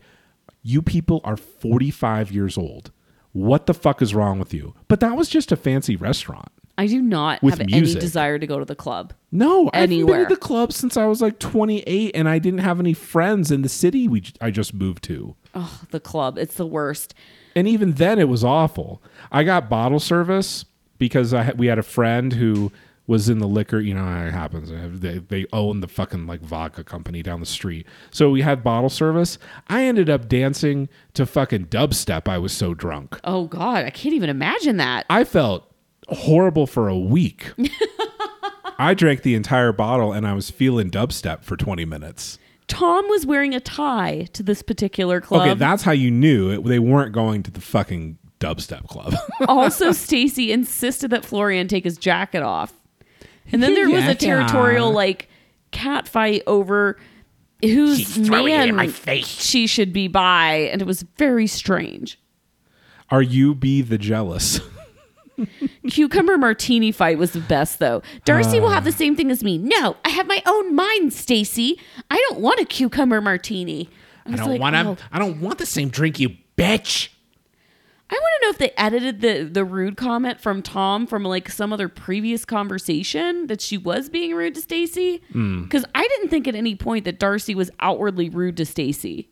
"You 0.62 0.82
people 0.82 1.22
are 1.24 1.38
45 1.38 2.32
years 2.32 2.58
old. 2.58 2.92
What 3.32 3.66
the 3.66 3.74
fuck 3.74 4.02
is 4.02 4.14
wrong 4.14 4.38
with 4.40 4.54
you?" 4.54 4.76
But 4.88 5.00
that 5.00 5.18
was 5.18 5.30
just 5.30 5.52
a 5.52 5.56
fancy 5.56 5.96
restaurant. 5.96 6.50
I 6.78 6.88
do 6.88 7.02
not 7.02 7.42
With 7.42 7.58
have 7.60 7.68
music. 7.68 7.96
any 7.96 8.02
desire 8.02 8.38
to 8.38 8.46
go 8.46 8.60
to 8.60 8.66
the 8.66 8.76
club. 8.76 9.14
No, 9.32 9.70
I've 9.74 9.90
been 9.90 10.06
to 10.08 10.26
the 10.28 10.36
club 10.36 10.74
since 10.74 10.98
I 10.98 11.06
was 11.06 11.22
like 11.22 11.40
28, 11.40 12.12
and 12.14 12.28
I 12.28 12.38
didn't 12.38 12.60
have 12.60 12.82
any 12.82 12.94
friends 12.94 13.50
in 13.50 13.62
the 13.62 13.70
city 13.70 14.08
we 14.10 14.24
I 14.42 14.52
just 14.52 14.74
moved 14.74 15.04
to. 15.06 15.36
Oh, 15.56 15.82
the 15.92 16.02
club. 16.02 16.38
It's 16.38 16.56
the 16.56 16.66
worst. 16.68 17.14
And 17.56 17.66
even 17.68 17.94
then, 17.94 18.20
it 18.20 18.28
was 18.28 18.44
awful. 18.44 19.02
I 19.32 19.44
got 19.44 19.70
bottle 19.70 20.02
service 20.02 20.66
because 20.98 21.34
I 21.34 21.52
we 21.56 21.68
had 21.68 21.80
a 21.80 21.84
friend 21.84 22.34
who 22.34 22.74
was 23.08 23.30
in 23.30 23.40
the 23.40 23.48
liquor. 23.48 23.80
You 23.80 23.94
know 23.94 24.06
how 24.06 24.26
it 24.26 24.32
happens. 24.32 24.72
They 25.02 25.20
they 25.20 25.46
own 25.54 25.82
the 25.82 25.88
fucking 25.88 26.28
like 26.28 26.42
vodka 26.42 26.84
company 26.84 27.22
down 27.22 27.40
the 27.40 27.46
street. 27.46 27.86
So 28.12 28.30
we 28.30 28.42
had 28.42 28.64
bottle 28.64 28.90
service. 28.90 29.38
I 29.68 29.84
ended 29.84 30.10
up 30.10 30.28
dancing 30.28 30.90
to 31.14 31.26
fucking 31.26 31.68
dubstep. 31.68 32.28
I 32.28 32.38
was 32.38 32.54
so 32.54 32.74
drunk. 32.74 33.20
Oh 33.24 33.46
God, 33.46 33.86
I 33.86 33.90
can't 33.90 34.16
even 34.16 34.30
imagine 34.30 34.78
that. 34.78 35.06
I 35.10 35.24
felt 35.24 35.72
horrible 36.10 36.68
for 36.68 36.88
a 36.88 36.98
week. 36.98 37.52
I 38.78 38.94
drank 38.94 39.22
the 39.22 39.36
entire 39.36 39.72
bottle 39.72 40.12
and 40.12 40.28
I 40.28 40.34
was 40.34 40.50
feeling 40.50 40.92
dubstep 40.92 41.44
for 41.44 41.56
20 41.56 41.86
minutes. 41.86 42.38
Tom 42.68 43.08
was 43.10 43.26
wearing 43.26 43.54
a 43.54 43.60
tie 43.60 44.28
to 44.34 44.44
this 44.44 44.62
particular 44.62 45.22
club. 45.22 45.42
Okay, 45.48 45.54
that's 45.54 45.84
how 45.84 45.92
you 45.92 46.12
knew 46.12 46.50
it, 46.50 46.64
they 46.66 46.80
weren't 46.80 47.14
going 47.14 47.44
to 47.44 47.52
the 47.52 47.62
fucking 47.62 48.18
dubstep 48.40 48.88
club. 48.88 49.14
also, 49.48 49.92
Stacy 49.94 50.52
insisted 50.52 51.12
that 51.12 51.24
Florian 51.24 51.68
take 51.68 51.84
his 51.84 51.98
jacket 51.98 52.42
off. 52.42 52.74
And 53.52 53.62
then 53.62 53.74
there 53.76 53.90
was 53.90 54.04
Yeah, 54.04 54.12
a 54.12 54.16
territorial 54.16 54.90
yeah. 54.90 54.96
like 54.96 55.30
cat 55.72 56.08
fight 56.08 56.44
over 56.48 56.98
whose 57.62 57.98
She's 57.98 58.28
throwing 58.28 58.54
it 58.54 58.58
man 58.58 58.76
my 58.76 58.88
face. 58.88 59.28
she 59.28 59.68
should 59.68 59.94
be 59.94 60.08
by, 60.08 60.70
and 60.72 60.82
it 60.82 60.86
was 60.86 61.04
very 61.18 61.48
strange. 61.48 62.20
Are 63.10 63.22
you 63.22 63.56
be 63.56 63.82
the 63.82 63.98
jealous? 63.98 64.60
Cucumber 65.90 66.38
martini 66.38 66.92
fight 66.92 67.18
was 67.18 67.32
the 67.32 67.42
best 67.42 67.80
though. 67.80 68.02
Darcy 68.24 68.60
will 68.60 68.70
have 68.70 68.84
the 68.86 68.92
ah. 68.92 68.96
same 68.96 69.16
thing 69.16 69.32
as 69.32 69.44
me. 69.44 69.58
No, 69.58 69.98
I 70.06 70.10
have 70.10 70.28
my 70.28 70.42
own 70.46 70.76
mind, 70.76 71.14
Stacy. 71.14 71.80
I 72.10 72.24
don't 72.30 72.40
want 72.40 72.60
a 72.60 72.66
cucumber 72.66 73.22
martini. 73.22 73.90
I, 74.26 74.34
I 74.34 74.36
don't 74.38 74.50
like, 74.50 74.62
want 74.62 74.76
to. 74.76 74.88
oh. 74.88 74.98
I 75.12 75.20
don't 75.20 75.42
want 75.42 75.58
the 75.60 75.66
same 75.66 75.90
drink, 75.90 76.20
you 76.20 76.38
bitch. 76.58 77.10
I 78.08 78.14
want 78.14 78.34
to 78.40 78.46
know 78.46 78.50
if 78.52 78.58
they 78.60 78.72
edited 78.78 79.22
the 79.22 79.50
the 79.52 79.66
rude 79.66 79.98
comment 79.98 80.40
from 80.40 80.62
Tom 80.62 81.08
from 81.08 81.24
like 81.24 81.50
some 81.50 81.74
other 81.74 81.90
previous 81.90 82.46
conversation 82.46 83.48
that 83.48 83.62
she 83.62 83.78
was 83.78 84.10
being 84.10 84.36
rude 84.36 84.56
to 84.56 84.62
Stacy. 84.62 85.24
Hmm. 85.32 85.64
Because 85.64 85.86
I 85.96 86.08
didn't 86.08 86.30
think 86.30 86.48
at 86.48 86.54
any 86.54 86.76
point 86.76 87.06
that 87.06 87.18
Darcy 87.18 87.56
was 87.56 87.72
outwardly 87.80 88.30
rude 88.30 88.58
to 88.58 88.66
Stacy. 88.66 89.30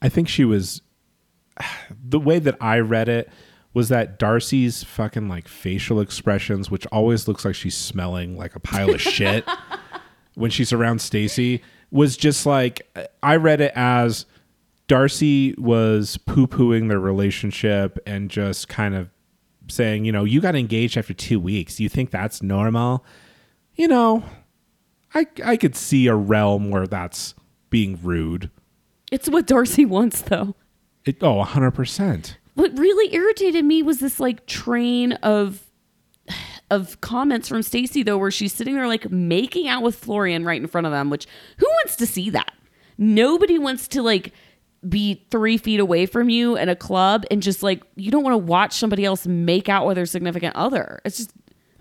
I 0.00 0.08
think 0.08 0.28
she 0.28 0.44
was. 0.44 0.82
The 2.00 2.20
way 2.20 2.38
that 2.38 2.56
I 2.60 2.78
read 2.78 3.08
it 3.08 3.28
was 3.74 3.90
that 3.90 4.18
Darcy's 4.18 4.82
fucking 4.82 5.28
like 5.28 5.46
facial 5.48 6.00
expressions, 6.00 6.70
which 6.70 6.86
always 6.86 7.28
looks 7.28 7.44
like 7.44 7.54
she's 7.54 7.76
smelling 7.76 8.36
like 8.36 8.56
a 8.56 8.60
pile 8.60 8.94
of 8.94 9.00
shit 9.00 9.44
when 10.34 10.50
she's 10.50 10.72
around 10.72 11.00
Stacy, 11.00 11.62
was 11.90 12.16
just 12.16 12.46
like 12.46 12.88
I 13.22 13.36
read 13.36 13.60
it 13.60 13.72
as 13.74 14.24
Darcy 14.88 15.54
was 15.58 16.16
poo 16.16 16.46
pooing 16.46 16.88
their 16.88 16.98
relationship 16.98 17.98
and 18.06 18.30
just 18.30 18.68
kind 18.68 18.94
of 18.94 19.10
saying, 19.68 20.06
you 20.06 20.12
know, 20.12 20.24
you 20.24 20.40
got 20.40 20.56
engaged 20.56 20.96
after 20.96 21.14
two 21.14 21.38
weeks. 21.38 21.78
You 21.78 21.88
think 21.88 22.10
that's 22.10 22.42
normal? 22.42 23.04
You 23.76 23.86
know, 23.86 24.24
I 25.14 25.26
I 25.44 25.56
could 25.56 25.76
see 25.76 26.06
a 26.06 26.16
realm 26.16 26.70
where 26.70 26.86
that's 26.86 27.34
being 27.70 27.98
rude. 28.02 28.50
It's 29.12 29.28
what 29.28 29.46
Darcy 29.46 29.84
wants 29.84 30.22
though. 30.22 30.54
It, 31.04 31.22
oh, 31.22 31.42
100%. 31.42 32.36
What 32.54 32.76
really 32.78 33.14
irritated 33.14 33.64
me 33.64 33.82
was 33.82 34.00
this 34.00 34.18
like 34.18 34.46
train 34.46 35.12
of 35.12 35.64
of 36.70 37.00
comments 37.00 37.48
from 37.48 37.62
Stacy 37.62 38.02
though, 38.02 38.18
where 38.18 38.30
she's 38.30 38.52
sitting 38.52 38.74
there 38.74 38.86
like 38.86 39.10
making 39.10 39.68
out 39.68 39.82
with 39.82 39.96
Florian 39.96 40.44
right 40.44 40.60
in 40.60 40.66
front 40.66 40.86
of 40.86 40.92
them. 40.92 41.10
Which 41.10 41.26
who 41.58 41.66
wants 41.66 41.96
to 41.96 42.06
see 42.06 42.30
that? 42.30 42.52
Nobody 42.96 43.58
wants 43.58 43.86
to 43.88 44.02
like 44.02 44.32
be 44.86 45.24
three 45.30 45.56
feet 45.56 45.80
away 45.80 46.06
from 46.06 46.28
you 46.28 46.56
in 46.56 46.68
a 46.68 46.76
club 46.76 47.24
and 47.30 47.42
just 47.42 47.62
like 47.62 47.82
you 47.96 48.10
don't 48.10 48.22
want 48.22 48.34
to 48.34 48.38
watch 48.38 48.74
somebody 48.74 49.04
else 49.04 49.26
make 49.26 49.68
out 49.68 49.86
with 49.86 49.96
their 49.96 50.06
significant 50.06 50.54
other. 50.54 51.00
It's 51.04 51.16
just 51.18 51.32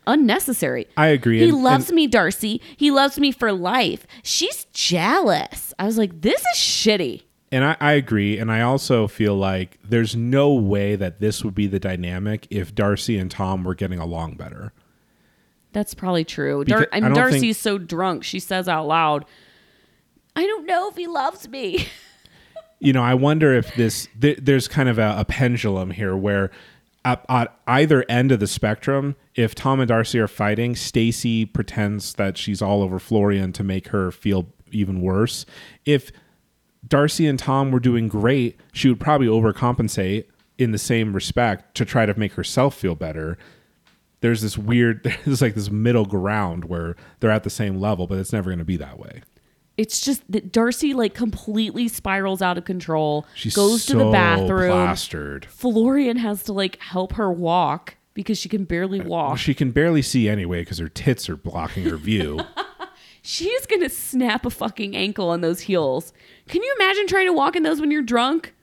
unnecessary. 0.08 0.88
I 0.98 1.08
agree. 1.08 1.40
He 1.40 1.50
And- 1.50 1.64
loves 1.64 1.90
and- 1.90 1.96
me, 1.96 2.08
Darcy. 2.08 2.62
He 2.76 2.92
loves 2.92 3.20
me 3.20 3.32
for 3.32 3.52
life. 3.54 4.08
She's 4.24 4.66
jealous. 4.74 5.74
I 5.78 5.86
was 5.86 5.98
like, 5.98 6.22
this 6.22 6.40
is 6.42 6.58
shitty. 6.58 7.24
And 7.52 7.64
I, 7.64 7.78
I 7.80 7.92
agree. 7.94 8.38
And 8.38 8.52
I 8.52 8.62
also 8.62 9.08
feel 9.08 9.36
like 9.36 9.80
there's 9.88 10.16
no 10.16 10.54
way 10.54 10.96
that 10.96 11.20
this 11.20 11.44
would 11.46 11.56
be 11.56 11.68
the 11.68 11.80
dynamic 11.80 12.48
if 12.50 12.74
Darcy 12.76 13.18
and 13.18 13.30
Tom 13.32 13.64
were 13.64 13.76
getting 13.76 14.00
along 14.00 14.36
better. 14.36 14.74
That's 15.72 15.94
probably 15.94 16.26
true. 16.26 16.66
Because 16.66 16.82
Dar- 16.82 16.90
I 16.92 16.98
and 16.98 17.06
don't 17.06 17.14
Darcy's 17.14 17.42
think- 17.42 17.56
so 17.58 17.78
drunk, 17.78 18.24
she 18.24 18.40
says 18.40 18.68
out 18.68 18.88
loud, 18.88 19.26
"I 20.36 20.46
don't 20.46 20.66
know 20.66 20.90
if 20.90 20.96
he 20.98 21.06
loves 21.08 21.48
me." 21.48 21.88
You 22.80 22.94
know, 22.94 23.04
I 23.04 23.14
wonder 23.14 23.54
if 23.54 23.76
this, 23.76 24.08
th- 24.20 24.40
there's 24.42 24.68
kind 24.68 24.88
of 24.88 25.00
a, 25.00 25.16
a 25.18 25.26
pendulum 25.26 25.92
here 25.92 26.16
where 26.16 26.52
at, 27.04 27.26
at 27.30 27.58
either 27.66 28.06
end 28.10 28.32
of 28.32 28.40
the 28.40 28.48
spectrum, 28.48 29.16
if 29.36 29.56
Tom 29.56 29.80
and 29.80 29.88
Darcy 29.88 30.20
are 30.20 30.28
fighting, 30.28 30.76
Stacy 30.76 31.46
pretends 31.46 32.14
that 32.16 32.38
she's 32.38 32.62
all 32.62 32.82
over 32.82 33.00
Florian 33.00 33.54
to 33.54 33.64
make 33.64 33.88
her 33.90 34.12
feel 34.12 34.48
even 34.72 35.02
worse. 35.02 35.46
If 35.86 36.12
Darcy 36.86 37.26
and 37.26 37.40
Tom 37.40 37.72
were 37.72 37.80
doing 37.80 38.08
great, 38.08 38.60
she 38.74 38.90
would 38.90 39.00
probably 39.00 39.28
overcompensate 39.28 40.26
in 40.58 40.72
the 40.72 40.78
same 40.78 41.14
respect 41.14 41.76
to 41.76 41.86
try 41.86 42.06
to 42.06 42.18
make 42.18 42.34
herself 42.34 42.76
feel 42.76 42.96
better. 42.96 43.38
There's 44.22 44.42
this 44.42 44.58
weird, 44.58 45.04
there's 45.26 45.42
like 45.42 45.56
this 45.56 45.72
middle 45.72 46.06
ground 46.06 46.66
where 46.66 46.96
they're 47.20 47.32
at 47.32 47.44
the 47.44 47.50
same 47.50 47.80
level, 47.80 48.08
but 48.08 48.18
it's 48.18 48.34
never 48.34 48.50
going 48.50 48.60
to 48.60 48.66
be 48.66 48.78
that 48.78 49.00
way. 49.00 49.22
It's 49.78 50.02
just 50.02 50.30
that 50.32 50.52
Darcy 50.52 50.94
like 50.94 51.14
completely 51.14 51.88
spirals 51.88 52.42
out 52.42 52.58
of 52.58 52.66
control. 52.66 53.26
She 53.36 53.52
goes 53.52 53.86
to 53.86 53.96
the 53.96 54.10
bathroom. 54.12 54.72
plastered. 54.72 55.46
Florian 55.46 56.18
has 56.18 56.44
to 56.44 56.54
like 56.54 56.82
help 56.82 57.14
her 57.14 57.32
walk 57.32 57.96
because 58.14 58.40
she 58.40 58.50
can 58.50 58.66
barely 58.66 59.00
walk. 59.00 59.38
She 59.38 59.54
can 59.54 59.72
barely 59.72 60.02
see 60.02 60.28
anyway 60.28 60.62
because 60.62 60.80
her 60.80 60.90
tits 60.90 61.30
are 61.30 61.38
blocking 61.38 61.86
her 61.86 61.98
view. 61.98 62.40
She's 63.22 63.66
gonna 63.66 63.90
snap 63.90 64.46
a 64.46 64.50
fucking 64.50 64.96
ankle 64.96 65.30
on 65.30 65.42
those 65.42 65.62
heels. 65.62 66.14
Can 66.48 66.64
you 66.64 66.76
imagine 66.80 67.08
trying 67.08 67.28
to 67.28 67.34
walk 67.34 67.56
in 67.56 67.64
those 67.64 67.80
when 67.80 67.92
you're 67.92 68.02
drunk? 68.02 68.54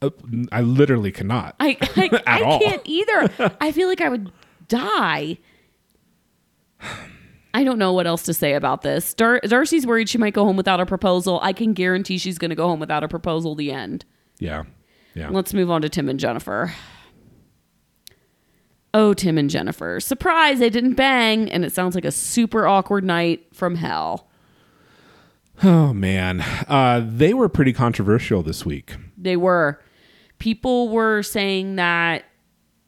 Uh, 0.00 0.10
I 0.52 0.60
literally 0.62 1.12
cannot. 1.12 1.56
I 1.60 1.76
I, 1.96 2.22
I 2.26 2.58
can't 2.58 2.82
either. 2.84 3.56
I 3.60 3.72
feel 3.72 3.88
like 3.88 4.00
I 4.00 4.08
would 4.08 4.30
die. 4.68 5.38
I 7.56 7.64
don't 7.64 7.78
know 7.78 7.94
what 7.94 8.06
else 8.06 8.22
to 8.24 8.34
say 8.34 8.52
about 8.52 8.82
this. 8.82 9.14
Dar- 9.14 9.40
Darcy's 9.40 9.86
worried 9.86 10.10
she 10.10 10.18
might 10.18 10.34
go 10.34 10.44
home 10.44 10.56
without 10.58 10.78
a 10.78 10.84
proposal. 10.84 11.40
I 11.42 11.54
can 11.54 11.72
guarantee 11.72 12.18
she's 12.18 12.36
going 12.36 12.50
to 12.50 12.54
go 12.54 12.68
home 12.68 12.80
without 12.80 13.02
a 13.02 13.08
proposal. 13.08 13.54
The 13.54 13.72
end. 13.72 14.04
yeah. 14.38 14.64
Yeah. 15.14 15.30
Let's 15.30 15.54
move 15.54 15.70
on 15.70 15.80
to 15.80 15.88
Tim 15.88 16.10
and 16.10 16.20
Jennifer. 16.20 16.74
Oh, 18.92 19.14
Tim 19.14 19.38
and 19.38 19.48
Jennifer. 19.48 19.98
Surprise, 20.00 20.58
they 20.58 20.68
didn't 20.68 20.92
bang, 20.94 21.50
and 21.50 21.64
it 21.64 21.72
sounds 21.72 21.94
like 21.94 22.04
a 22.04 22.10
super 22.12 22.66
awkward 22.66 23.02
night 23.04 23.46
from 23.54 23.76
hell. 23.76 24.28
Oh 25.62 25.94
man, 25.94 26.42
uh, 26.68 27.02
they 27.02 27.32
were 27.32 27.48
pretty 27.48 27.72
controversial 27.72 28.42
this 28.42 28.66
week. 28.66 28.96
They 29.16 29.36
were. 29.38 29.80
People 30.38 30.90
were 30.90 31.22
saying 31.22 31.76
that 31.76 32.24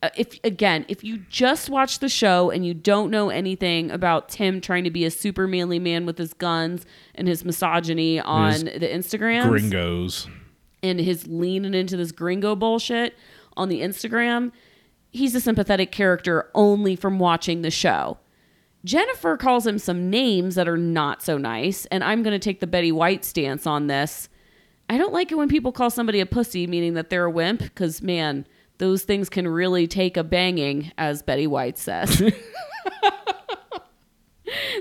Uh, 0.00 0.10
if 0.16 0.38
again, 0.44 0.84
if 0.88 1.02
you 1.02 1.18
just 1.28 1.68
watch 1.68 1.98
the 1.98 2.08
show 2.08 2.50
and 2.50 2.64
you 2.64 2.72
don't 2.72 3.10
know 3.10 3.30
anything 3.30 3.90
about 3.90 4.28
Tim 4.28 4.60
trying 4.60 4.84
to 4.84 4.90
be 4.90 5.04
a 5.04 5.10
super 5.10 5.48
manly 5.48 5.80
man 5.80 6.06
with 6.06 6.18
his 6.18 6.32
guns 6.34 6.86
and 7.16 7.26
his 7.26 7.44
misogyny 7.44 8.20
on 8.20 8.52
his 8.52 8.62
the 8.62 8.88
Instagram 8.88 9.48
Gringos. 9.48 10.28
and 10.84 11.00
his 11.00 11.26
leaning 11.26 11.74
into 11.74 11.96
this 11.96 12.12
gringo 12.12 12.54
bullshit 12.54 13.16
on 13.56 13.68
the 13.68 13.80
Instagram, 13.80 14.52
he's 15.10 15.34
a 15.34 15.40
sympathetic 15.40 15.90
character 15.90 16.48
only 16.54 16.94
from 16.94 17.18
watching 17.18 17.62
the 17.62 17.70
show. 17.70 18.18
Jennifer 18.84 19.36
calls 19.36 19.66
him 19.66 19.80
some 19.80 20.08
names 20.08 20.54
that 20.54 20.68
are 20.68 20.76
not 20.76 21.24
so 21.24 21.36
nice, 21.36 21.86
and 21.86 22.04
I'm 22.04 22.22
going 22.22 22.32
to 22.32 22.38
take 22.38 22.60
the 22.60 22.66
Betty 22.68 22.92
White 22.92 23.24
stance 23.24 23.66
on 23.66 23.88
this. 23.88 24.28
I 24.88 24.96
don't 24.96 25.12
like 25.12 25.32
it 25.32 25.34
when 25.34 25.48
people 25.48 25.72
call 25.72 25.90
somebody 25.90 26.20
a 26.20 26.26
pussy, 26.26 26.68
meaning 26.68 26.94
that 26.94 27.10
they're 27.10 27.24
a 27.24 27.30
wimp, 27.30 27.58
because 27.58 28.00
man, 28.00 28.46
those 28.78 29.02
things 29.02 29.28
can 29.28 29.46
really 29.46 29.86
take 29.86 30.16
a 30.16 30.24
banging, 30.24 30.92
as 30.96 31.22
Betty 31.22 31.46
White 31.46 31.78
says. 31.78 32.22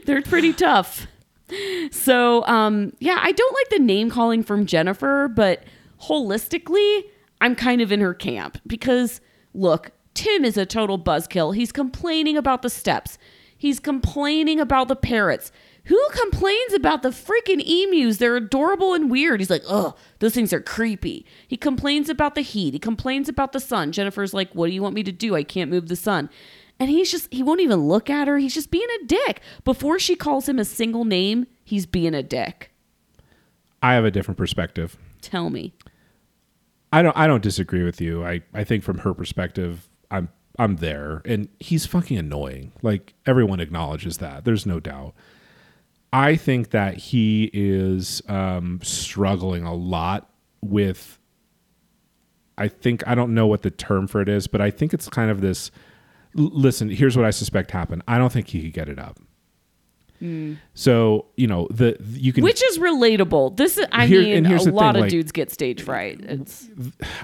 they're 0.05 0.21
pretty 0.21 0.53
tough. 0.53 1.07
So, 1.91 2.45
um, 2.45 2.93
yeah, 2.99 3.19
I 3.21 3.31
don't 3.31 3.53
like 3.53 3.69
the 3.69 3.83
name 3.83 4.09
calling 4.09 4.43
from 4.43 4.65
Jennifer, 4.65 5.27
but 5.27 5.63
holistically, 6.03 7.03
I'm 7.41 7.55
kind 7.55 7.81
of 7.81 7.91
in 7.91 8.01
her 8.01 8.13
camp 8.13 8.59
because 8.67 9.21
look, 9.53 9.91
Tim 10.13 10.45
is 10.45 10.57
a 10.57 10.65
total 10.65 10.99
buzzkill. 10.99 11.55
He's 11.55 11.71
complaining 11.71 12.37
about 12.37 12.61
the 12.61 12.69
steps. 12.69 13.17
He's 13.57 13.79
complaining 13.79 14.59
about 14.59 14.87
the 14.87 14.95
parrots. 14.95 15.51
Who 15.88 16.01
complains 16.11 16.73
about 16.73 17.01
the 17.01 17.09
freaking 17.09 17.65
emus? 17.65 18.17
They're 18.17 18.35
adorable 18.35 18.93
and 18.93 19.09
weird. 19.09 19.39
He's 19.39 19.49
like, 19.49 19.63
oh, 19.67 19.95
those 20.19 20.33
things 20.33 20.51
are 20.51 20.59
creepy. 20.59 21.25
He 21.47 21.55
complains 21.55 22.09
about 22.09 22.35
the 22.35 22.41
heat. 22.41 22.73
He 22.73 22.79
complains 22.79 23.29
about 23.29 23.53
the 23.53 23.59
sun. 23.59 23.93
Jennifer's 23.93 24.33
like, 24.33 24.53
what 24.53 24.67
do 24.67 24.73
you 24.73 24.81
want 24.81 24.95
me 24.95 25.03
to 25.03 25.13
do? 25.13 25.33
I 25.35 25.43
can't 25.43 25.71
move 25.71 25.88
the 25.88 25.95
sun. 25.95 26.29
And 26.77 26.89
he's 26.89 27.09
just, 27.09 27.33
he 27.33 27.41
won't 27.41 27.61
even 27.61 27.88
look 27.88 28.09
at 28.09 28.27
her. 28.27 28.38
He's 28.38 28.53
just 28.53 28.69
being 28.69 28.88
a 29.01 29.05
dick. 29.05 29.41
Before 29.63 29.97
she 29.97 30.15
calls 30.15 30.49
him 30.49 30.59
a 30.59 30.65
single 30.65 31.05
name, 31.05 31.47
he's 31.63 31.85
being 31.85 32.13
a 32.13 32.21
dick. 32.21 32.71
I 33.81 33.93
have 33.93 34.03
a 34.03 34.11
different 34.11 34.38
perspective. 34.38 34.97
Tell 35.21 35.49
me. 35.49 35.73
I 36.91 37.01
don't. 37.01 37.15
I 37.17 37.27
don't 37.27 37.43
disagree 37.43 37.83
with 37.83 38.01
you. 38.01 38.25
I. 38.25 38.41
I 38.53 38.63
think 38.63 38.83
from 38.83 38.99
her 38.99 39.13
perspective, 39.13 39.89
I'm. 40.09 40.29
I'm 40.59 40.77
there, 40.77 41.21
and 41.25 41.49
he's 41.59 41.85
fucking 41.85 42.17
annoying. 42.17 42.71
Like 42.81 43.13
everyone 43.25 43.59
acknowledges 43.59 44.17
that. 44.17 44.45
There's 44.45 44.65
no 44.65 44.79
doubt. 44.79 45.13
I 46.13 46.35
think 46.35 46.69
that 46.71 46.95
he 46.97 47.49
is 47.53 48.21
um, 48.27 48.79
struggling 48.83 49.63
a 49.63 49.73
lot 49.73 50.29
with. 50.61 51.19
I 52.57 52.67
think 52.69 53.05
I 53.07 53.13
don't 53.13 53.33
know 53.35 53.45
what 53.45 53.61
the 53.61 53.69
term 53.71 54.07
for 54.07 54.21
it 54.21 54.29
is, 54.29 54.47
but 54.47 54.61
I 54.61 54.71
think 54.71 54.93
it's 54.93 55.09
kind 55.09 55.29
of 55.29 55.41
this. 55.41 55.69
Listen, 56.33 56.89
here's 56.89 57.15
what 57.15 57.25
I 57.25 57.29
suspect 57.31 57.71
happened. 57.71 58.03
I 58.07 58.17
don't 58.17 58.31
think 58.31 58.47
he 58.47 58.61
could 58.63 58.73
get 58.73 58.89
it 58.89 58.99
up. 58.99 59.19
So 60.73 61.25
you 61.35 61.45
know 61.45 61.67
the 61.69 61.95
you 62.13 62.33
can 62.33 62.43
Which 62.43 62.63
is 62.63 62.79
relatable. 62.79 63.55
This 63.55 63.77
is, 63.77 63.85
I 63.91 64.07
Here- 64.07 64.21
mean, 64.21 64.47
a 64.47 64.49
lot 64.71 64.95
thing, 64.95 64.95
of 64.95 65.01
like- 65.01 65.11
dudes 65.11 65.31
get 65.31 65.51
stage 65.51 65.83
fright. 65.83 66.21
It's 66.21 66.67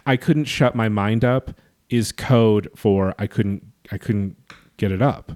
I 0.06 0.16
couldn't 0.16 0.46
shut 0.46 0.76
my 0.76 0.90
mind 0.90 1.26
up 1.26 1.60
is 1.90 2.12
code 2.12 2.70
for 2.76 3.16
I 3.18 3.26
couldn't 3.26 3.66
I 3.92 3.98
couldn't 3.98 4.36
get 4.78 4.92
it 4.92 5.02
up. 5.02 5.32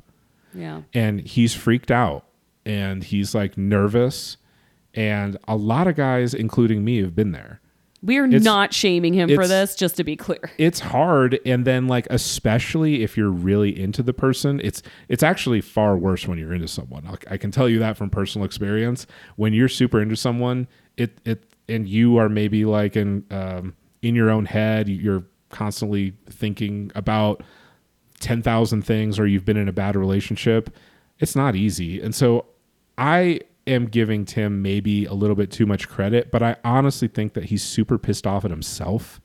yeah. 0.54 0.82
And 0.94 1.22
he's 1.22 1.56
freaked 1.56 1.90
out 1.90 2.26
and 2.68 3.04
he's 3.04 3.34
like 3.34 3.58
nervous 3.58 4.38
and 4.94 5.38
a 5.48 5.56
lot 5.56 5.88
of 5.88 5.96
guys 5.96 6.34
including 6.34 6.84
me 6.84 7.02
have 7.02 7.16
been 7.16 7.32
there. 7.32 7.62
We 8.04 8.18
are 8.18 8.26
It's- 8.26 8.44
not 8.44 8.74
shaming 8.74 9.14
him 9.16 9.28
for 9.34 9.48
this, 9.48 9.76
just 9.76 9.96
to 9.98 10.04
be 10.04 10.16
clear. 10.16 10.52
It's 10.60 10.80
hard 10.80 11.40
and 11.46 11.66
then 11.66 11.88
like 11.88 12.06
especially 12.12 13.02
if 13.04 13.18
you're 13.18 13.32
really 13.32 13.78
into 13.80 14.04
the 14.04 14.14
person, 14.14 14.62
it's 14.64 14.84
it's 15.08 15.24
actually 15.24 15.62
far 15.62 15.98
worse 15.98 16.28
when 16.28 16.38
you're 16.38 16.54
into 16.54 16.68
someone. 16.68 17.08
I, 17.08 17.34
I 17.34 17.38
can 17.38 17.50
tell 17.52 17.68
you 17.68 17.80
that 17.80 17.98
from 17.98 18.10
personal 18.12 18.46
experience. 18.46 19.08
When 19.36 19.52
you're 19.54 19.68
super 19.70 20.00
into 20.02 20.16
someone, 20.16 20.68
it 20.96 21.18
it 21.26 21.44
and 21.68 21.88
you 21.88 22.18
are 22.18 22.30
maybe 22.30 22.66
like 22.66 22.96
in 22.96 23.24
um 23.32 23.74
in 24.04 24.14
your 24.14 24.30
own 24.30 24.46
head, 24.46 24.88
you're 24.88 25.24
constantly 25.50 26.14
thinking 26.30 26.92
about 26.94 27.42
10,000 28.20 28.82
things 28.84 29.20
or 29.20 29.26
you've 29.28 29.46
been 29.46 29.58
in 29.58 29.68
a 29.68 29.74
bad 29.74 29.96
relationship, 29.96 30.70
it's 31.20 31.36
not 31.36 31.56
easy. 31.56 32.02
And 32.02 32.14
so 32.14 32.46
I 32.98 33.42
am 33.66 33.88
giving 33.88 34.26
Tim 34.26 34.62
maybe 34.62 35.06
a 35.06 35.14
little 35.14 35.36
bit 35.36 35.52
too 35.52 35.66
much 35.66 35.88
credit, 35.88 36.32
but 36.32 36.42
I 36.42 36.56
honestly 36.64 37.08
think 37.08 37.34
that 37.34 37.46
he's 37.46 37.64
super 37.64 37.98
pissed 37.98 38.26
off 38.26 38.46
at 38.46 38.52
himself 38.52 39.20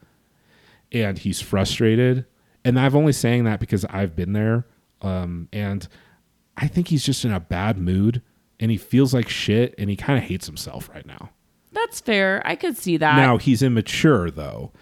and 0.91 1.19
he's 1.19 1.41
frustrated. 1.41 2.27
And 2.65 2.79
I've 2.79 2.95
only 2.95 3.13
saying 3.13 3.45
that 3.45 3.61
because 3.61 3.85
I've 3.87 4.15
been 4.15 4.33
there. 4.33 4.67
Um, 5.01 5.49
and 5.53 5.87
I 6.57 6.69
think 6.69 6.89
he's 6.89 7.05
just 7.05 7.25
in 7.25 7.33
a 7.33 7.41
bad 7.41 7.79
mood 7.79 8.23
and 8.61 8.71
he 8.71 8.77
feels 8.77 9.15
like 9.15 9.29
shit 9.29 9.75
and 9.79 9.89
he 9.89 9.97
kind 9.97 10.19
of 10.19 10.25
hates 10.25 10.47
himself 10.47 10.89
right 10.89 11.07
now. 11.07 11.31
That's 11.73 12.01
fair. 12.01 12.43
I 12.45 12.55
could 12.55 12.77
see 12.77 12.99
that. 12.99 13.17
Now 13.17 13.39
he's 13.39 13.63
immature 13.63 14.31
though, 14.31 14.73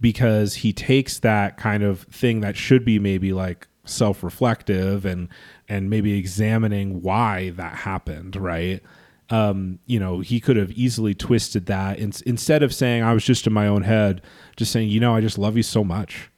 because 0.00 0.56
he 0.56 0.72
takes 0.72 1.18
that 1.20 1.56
kind 1.56 1.82
of 1.82 2.02
thing 2.04 2.40
that 2.40 2.56
should 2.56 2.84
be 2.84 2.98
maybe 2.98 3.32
like 3.32 3.68
self-reflective 3.84 5.04
and 5.04 5.28
and 5.70 5.88
maybe 5.88 6.18
examining 6.18 7.00
why 7.00 7.50
that 7.50 7.76
happened, 7.76 8.34
right? 8.34 8.82
Um, 9.30 9.78
you 9.86 10.00
know, 10.00 10.18
he 10.18 10.40
could 10.40 10.56
have 10.56 10.72
easily 10.72 11.14
twisted 11.14 11.66
that 11.66 12.00
in, 12.00 12.12
instead 12.26 12.64
of 12.64 12.74
saying 12.74 13.04
I 13.04 13.14
was 13.14 13.24
just 13.24 13.46
in 13.46 13.52
my 13.52 13.68
own 13.68 13.82
head, 13.82 14.20
just 14.56 14.72
saying, 14.72 14.88
you 14.88 14.98
know, 14.98 15.14
I 15.14 15.20
just 15.20 15.38
love 15.38 15.56
you 15.56 15.62
so 15.62 15.84
much, 15.84 16.28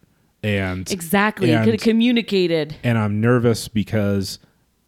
and 0.43 0.89
exactly. 0.93 1.49
You 1.49 1.57
and- 1.57 1.65
could 1.65 1.75
have 1.75 1.81
communicated. 1.81 2.77
and 2.85 2.99
I'm 2.99 3.21
nervous 3.23 3.67
because 3.67 4.39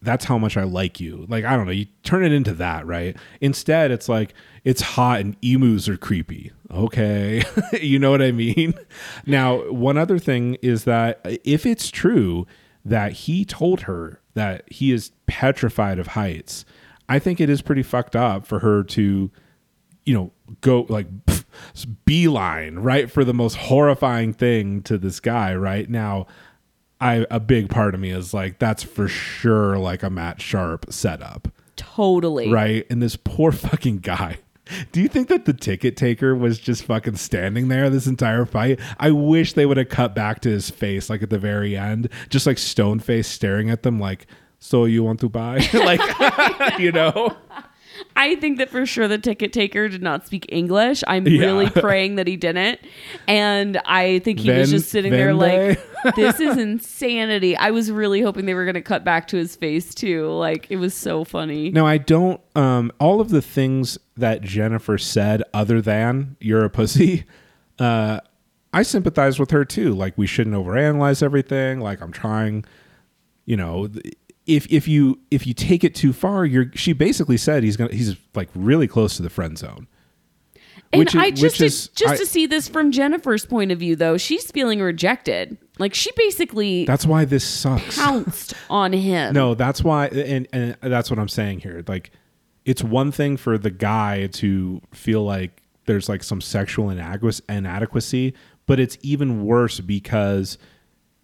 that's 0.03 0.27
how 0.27 0.37
much 0.37 0.59
I 0.59 0.65
like 0.65 1.01
you. 1.01 1.25
Like, 1.31 1.47
I 1.47 1.57
don't 1.57 1.65
know, 1.65 1.73
you 1.73 1.87
turn 2.03 2.23
it 2.23 2.33
into 2.33 2.53
that, 2.55 2.87
right? 2.87 3.17
Instead, 3.41 3.91
it's 3.91 4.07
like, 4.07 4.35
it's 4.63 4.83
hot 4.83 5.21
and 5.21 5.35
emus 5.41 5.89
are 5.89 5.97
creepy. 5.97 6.53
Okay. 6.71 7.43
you 7.81 7.99
know 7.99 8.11
what 8.11 8.21
I 8.21 8.31
mean? 8.31 8.75
Now, 9.25 9.71
one 9.71 9.97
other 9.97 10.19
thing 10.19 10.57
is 10.61 10.85
that 10.85 11.21
if 11.45 11.65
it's 11.65 11.91
true 11.91 12.47
that 12.85 13.13
he 13.13 13.47
told 13.47 13.83
her 13.83 14.21
that 14.35 14.65
he 14.71 14.93
is 14.93 15.13
petrified 15.27 15.99
of 15.99 16.09
heights, 16.09 16.65
I 17.09 17.19
think 17.19 17.41
it 17.41 17.49
is 17.51 17.63
pretty 17.63 17.83
fucked 17.83 18.17
up 18.17 18.47
for 18.47 18.61
her 18.61 18.83
to 18.85 19.31
you 20.07 20.15
know, 20.15 20.33
go 20.61 20.87
like 20.89 21.07
beeline 22.05 22.77
right 22.77 23.11
for 23.11 23.25
the 23.25 23.35
most 23.35 23.57
horrifying 23.57 24.33
thing 24.33 24.83
to 24.83 24.99
this 24.99 25.21
guy 25.21 25.55
right 25.55 25.89
now. 25.89 26.27
I 27.01 27.27
a 27.31 27.41
big 27.41 27.71
part 27.71 27.95
of 27.95 28.01
me 28.01 28.11
is 28.11 28.33
like 28.33 28.59
that's 28.59 28.83
for 28.83 29.09
sure 29.09 29.79
like 29.79 30.03
a 30.03 30.11
Matt 30.11 30.41
Sharp 30.41 30.87
setup, 30.91 31.49
Totally. 31.77 32.51
right? 32.51 32.87
And 32.91 33.03
this 33.03 33.17
poor 33.17 33.51
fucking 33.53 33.99
guy. 33.99 34.39
Do 34.93 35.03
you 35.03 35.09
think 35.09 35.29
that 35.29 35.45
the 35.45 35.53
ticket 35.53 35.97
taker 35.97 36.35
was 36.35 36.59
just 36.59 36.85
fucking 36.85 37.17
standing 37.17 37.69
there 37.69 37.91
this 37.91 38.07
entire 38.07 38.47
fight? 38.47 38.81
I 38.99 39.11
wish 39.11 39.53
they 39.53 39.67
would 39.67 39.77
have 39.77 39.89
cut 39.89 40.15
back 40.15 40.41
to 40.41 40.49
his 40.51 40.71
face 40.71 41.11
like 41.11 41.23
at 41.23 41.31
the 41.31 41.39
very 41.39 41.77
end, 41.77 42.09
just 42.31 42.47
like 42.47 42.59
stone 42.59 42.99
face 42.99 43.29
staring 43.29 43.69
at 43.71 43.83
them 43.83 44.01
like, 44.01 44.27
"So 44.59 44.87
you 44.87 45.05
want 45.05 45.21
to 45.21 45.29
buy?" 45.29 45.59
like, 45.75 46.79
you 46.79 46.93
know. 46.93 47.37
I 48.17 48.37
think 48.37 48.59
that 48.59 48.71
for 48.71 48.87
sure 48.87 49.09
the 49.09 49.19
ticket 49.19 49.53
taker 49.53 49.89
did 49.89 50.03
not 50.03 50.25
speak 50.27 50.47
English. 50.49 51.03
I'm 51.07 51.27
Yeah. 51.27 51.41
really 51.47 51.69
praying 51.71 52.15
that 52.17 52.27
he 52.27 52.37
didn't. 52.37 52.81
And 53.27 53.81
I 53.85 54.21
think 54.21 54.39
he 54.39 54.51
was 54.51 54.71
just 54.71 54.89
sitting 54.91 55.11
there 55.11 55.35
like, 55.35 55.81
this 56.17 56.39
is 56.39 56.57
insanity. 56.59 57.57
I 57.57 57.71
was 57.73 57.91
really 57.91 58.21
hoping 58.23 58.47
they 58.47 58.55
were 58.55 58.65
going 58.65 58.75
to 58.75 58.83
cut 58.83 59.05
back 59.05 59.27
to 59.29 59.37
his 59.37 59.57
face 59.57 59.95
too. 59.95 60.29
Like, 60.31 60.67
it 60.71 60.77
was 60.77 60.95
so 60.95 61.25
funny. 61.25 61.71
No, 61.71 61.87
I 61.87 61.99
don't. 61.99 62.41
Um, 62.55 62.93
all 63.01 63.21
of 63.21 63.31
the 63.31 63.43
things 63.43 63.99
that 64.17 64.43
Jennifer 64.43 64.97
said, 64.97 65.43
other 65.53 65.81
than 65.81 66.37
"you're 66.41 66.65
a 66.65 66.71
pussy," 66.71 67.25
uh, 67.81 68.21
I 68.73 68.83
sympathize 68.85 69.41
with 69.41 69.51
her 69.51 69.65
too. 69.65 69.93
Like 69.93 70.17
we 70.17 70.27
shouldn't 70.29 70.55
overanalyze 70.55 71.21
everything. 71.23 71.81
Like 71.81 72.01
I'm 72.01 72.13
trying, 72.13 72.65
you 73.45 73.57
know, 73.57 73.89
th- 73.89 74.15
if 74.47 74.67
if 74.71 74.87
you 74.89 75.19
if 75.31 75.47
you 75.47 75.55
take 75.55 75.85
it 75.85 75.95
too 75.95 76.13
far, 76.13 76.45
you're. 76.45 76.67
She 76.75 76.93
basically 76.93 77.37
said 77.37 77.63
he's 77.63 77.77
gonna 77.77 77.93
he's 77.95 78.17
like 78.35 78.49
really 78.55 78.87
close 78.87 79.17
to 79.17 79.23
the 79.23 79.31
friend 79.31 79.57
zone. 79.59 79.87
And 80.93 81.01
Which 81.01 81.15
is- 81.15 81.21
I 81.21 81.31
just 81.31 81.43
which 81.43 81.59
to, 81.59 81.65
is- 81.65 81.89
just 81.89 82.15
I- 82.15 82.17
to 82.19 82.27
see 82.27 82.47
this 82.47 82.69
from 82.69 82.93
Jennifer's 82.93 83.45
point 83.47 83.73
of 83.73 83.79
view 83.79 83.97
though, 83.97 84.17
she's 84.17 84.51
feeling 84.51 84.81
rejected. 84.81 85.57
Like 85.79 85.93
she 85.95 86.11
basically 86.17 86.85
That's 86.85 87.05
why 87.07 87.25
this 87.25 87.43
sucks. 87.45 87.97
pounced 87.97 88.55
on 88.71 88.93
him. 88.93 89.35
No, 89.35 89.55
that's 89.55 89.83
why, 89.83 90.07
and 90.09 90.47
and 90.53 90.77
that's 90.81 91.11
what 91.11 91.19
I'm 91.19 91.29
saying 91.29 91.61
here. 91.61 91.83
Like, 91.89 92.11
it's 92.65 92.85
one 92.85 93.11
thing 93.11 93.37
for 93.37 93.59
the 93.59 93.71
guy 93.71 94.27
to 94.29 94.81
feel 94.93 95.25
like 95.25 95.63
there's 95.87 96.09
like 96.09 96.23
some 96.23 96.41
sexual 96.41 96.91
inadequacy 96.91 98.35
but 98.67 98.81
it's 98.81 98.97
even 99.03 99.45
worse 99.45 99.81
because 99.81 100.57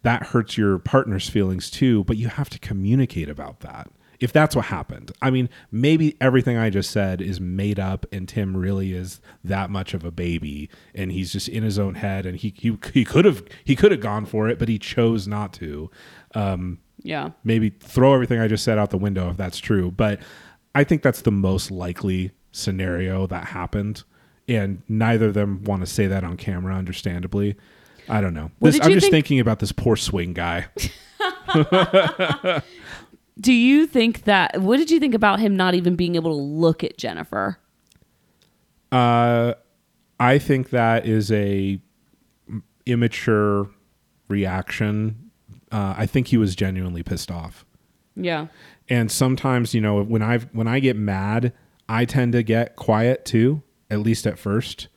that 0.03 0.27
hurts 0.27 0.57
your 0.57 0.79
partner's 0.79 1.29
feelings 1.29 1.69
too. 1.69 2.03
But 2.05 2.17
you 2.17 2.27
have 2.29 2.49
to 2.49 2.59
communicate 2.59 3.29
about 3.29 3.59
that. 3.61 3.89
if 4.21 4.31
that's 4.31 4.55
what 4.55 4.65
happened. 4.65 5.11
I 5.19 5.31
mean, 5.31 5.49
maybe 5.71 6.15
everything 6.21 6.55
I 6.55 6.69
just 6.69 6.91
said 6.91 7.21
is 7.21 7.41
made 7.41 7.79
up 7.79 8.05
and 8.11 8.29
Tim 8.29 8.55
really 8.55 8.93
is 8.93 9.19
that 9.43 9.71
much 9.71 9.95
of 9.95 10.05
a 10.05 10.11
baby 10.11 10.69
and 10.93 11.11
he's 11.11 11.31
just 11.33 11.49
in 11.49 11.63
his 11.63 11.79
own 11.79 11.95
head 11.95 12.25
and 12.27 12.37
he 12.37 12.53
he, 12.55 12.77
he 12.93 13.03
could 13.03 13.25
have 13.25 13.43
he 13.63 13.75
could 13.75 13.91
have 13.91 13.99
gone 13.99 14.25
for 14.27 14.47
it, 14.47 14.59
but 14.59 14.69
he 14.69 14.77
chose 14.77 15.27
not 15.27 15.53
to. 15.53 15.89
Um, 16.35 16.79
yeah. 17.01 17.31
Maybe 17.43 17.71
throw 17.71 18.13
everything 18.13 18.39
I 18.39 18.47
just 18.47 18.63
said 18.63 18.77
out 18.77 18.91
the 18.91 18.97
window 18.97 19.31
if 19.31 19.37
that's 19.37 19.57
true, 19.57 19.89
but 19.89 20.19
I 20.75 20.83
think 20.83 21.01
that's 21.01 21.21
the 21.21 21.31
most 21.31 21.71
likely 21.71 22.31
scenario 22.51 23.25
that 23.27 23.45
happened 23.45 24.03
and 24.47 24.83
neither 24.87 25.27
of 25.27 25.33
them 25.33 25.63
want 25.63 25.81
to 25.81 25.87
say 25.87 26.05
that 26.07 26.23
on 26.23 26.37
camera 26.37 26.75
understandably. 26.75 27.55
I 28.09 28.21
don't 28.21 28.33
know. 28.33 28.51
This, 28.59 28.79
I'm 28.81 28.91
just 28.91 29.05
think- 29.05 29.11
thinking 29.11 29.39
about 29.39 29.59
this 29.59 29.71
poor 29.71 29.95
swing 29.95 30.33
guy. 30.33 30.67
Do 33.39 33.53
you 33.53 33.87
think 33.87 34.25
that 34.25 34.61
what 34.61 34.77
did 34.77 34.91
you 34.91 34.99
think 34.99 35.15
about 35.15 35.39
him 35.39 35.55
not 35.55 35.73
even 35.73 35.95
being 35.95 36.15
able 36.15 36.31
to 36.31 36.41
look 36.41 36.83
at 36.83 36.97
Jennifer? 36.97 37.57
Uh, 38.91 39.53
I 40.19 40.37
think 40.37 40.69
that 40.71 41.07
is 41.07 41.31
a 41.31 41.79
immature 42.85 43.69
reaction. 44.27 45.31
Uh, 45.71 45.95
I 45.97 46.05
think 46.05 46.27
he 46.27 46.37
was 46.37 46.55
genuinely 46.55 47.03
pissed 47.03 47.31
off. 47.31 47.65
Yeah. 48.15 48.47
And 48.89 49.09
sometimes, 49.11 49.73
you 49.73 49.81
know, 49.81 50.03
when 50.03 50.21
I 50.21 50.39
when 50.39 50.67
I 50.67 50.79
get 50.79 50.95
mad, 50.97 51.53
I 51.87 52.05
tend 52.05 52.33
to 52.33 52.43
get 52.43 52.75
quiet 52.75 53.25
too, 53.25 53.63
at 53.89 53.99
least 54.01 54.27
at 54.27 54.37
first, 54.37 54.89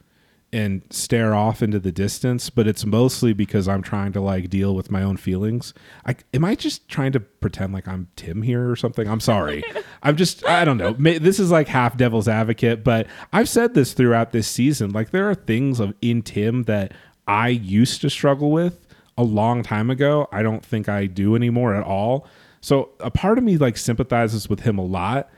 and 0.55 0.83
stare 0.89 1.35
off 1.35 1.63
into 1.63 1.81
the 1.81 1.91
distance. 1.91 2.49
But 2.49 2.69
it's 2.69 2.87
mostly 2.87 3.33
because 3.33 3.67
I'm 3.67 3.83
trying 3.83 4.13
to 4.13 4.21
like 4.21 4.49
deal 4.49 4.75
with 4.75 4.89
my 4.91 5.03
own 5.03 5.17
feelings. 5.17 5.75
I 6.07 6.15
am 6.33 6.45
I 6.45 6.55
just 6.55 6.89
trying 6.89 7.11
to 7.13 7.21
pretend 7.21 7.73
like 7.73 7.89
I'm 7.89 8.09
Tim 8.15 8.43
here 8.43 8.71
or 8.71 8.77
something? 8.77 9.09
I'm 9.09 9.21
sorry. 9.21 9.65
I'm 10.03 10.17
just 10.17 10.47
I 10.47 10.65
don't 10.65 10.79
know. 10.79 10.93
This 10.93 11.41
is 11.41 11.51
like 11.51 11.67
half 11.67 11.97
devil's 11.97 12.29
advocate, 12.29 12.85
but 12.85 13.09
I've 13.33 13.49
said 13.49 13.75
this 13.75 13.93
throughout 13.95 14.31
this 14.31 14.47
season. 14.47 14.93
Like 14.93 15.11
there 15.11 15.29
are 15.29 15.35
things 15.35 15.81
of 15.81 15.93
in 16.01 16.23
Tim 16.23 16.63
that 16.65 16.93
I 17.27 17.49
used 17.49 18.01
to 18.03 18.11
struggle 18.11 18.53
with 18.53 18.87
a 19.19 19.25
long 19.25 19.65
time 19.65 19.91
ago. 19.91 20.29
I 20.31 20.43
don't 20.43 20.65
think 20.65 20.89
I 20.89 21.07
do 21.07 21.35
anymore 21.35 21.75
at 21.75 21.83
all. 21.83 22.29
So 22.61 22.91
a 23.01 23.11
part 23.11 23.39
of 23.39 23.45
me 23.45 23.57
like 23.57 23.77
sympathizes 23.77 24.49
with 24.49 24.61
him 24.61 24.79
a 24.79 24.85
lot. 24.85 25.31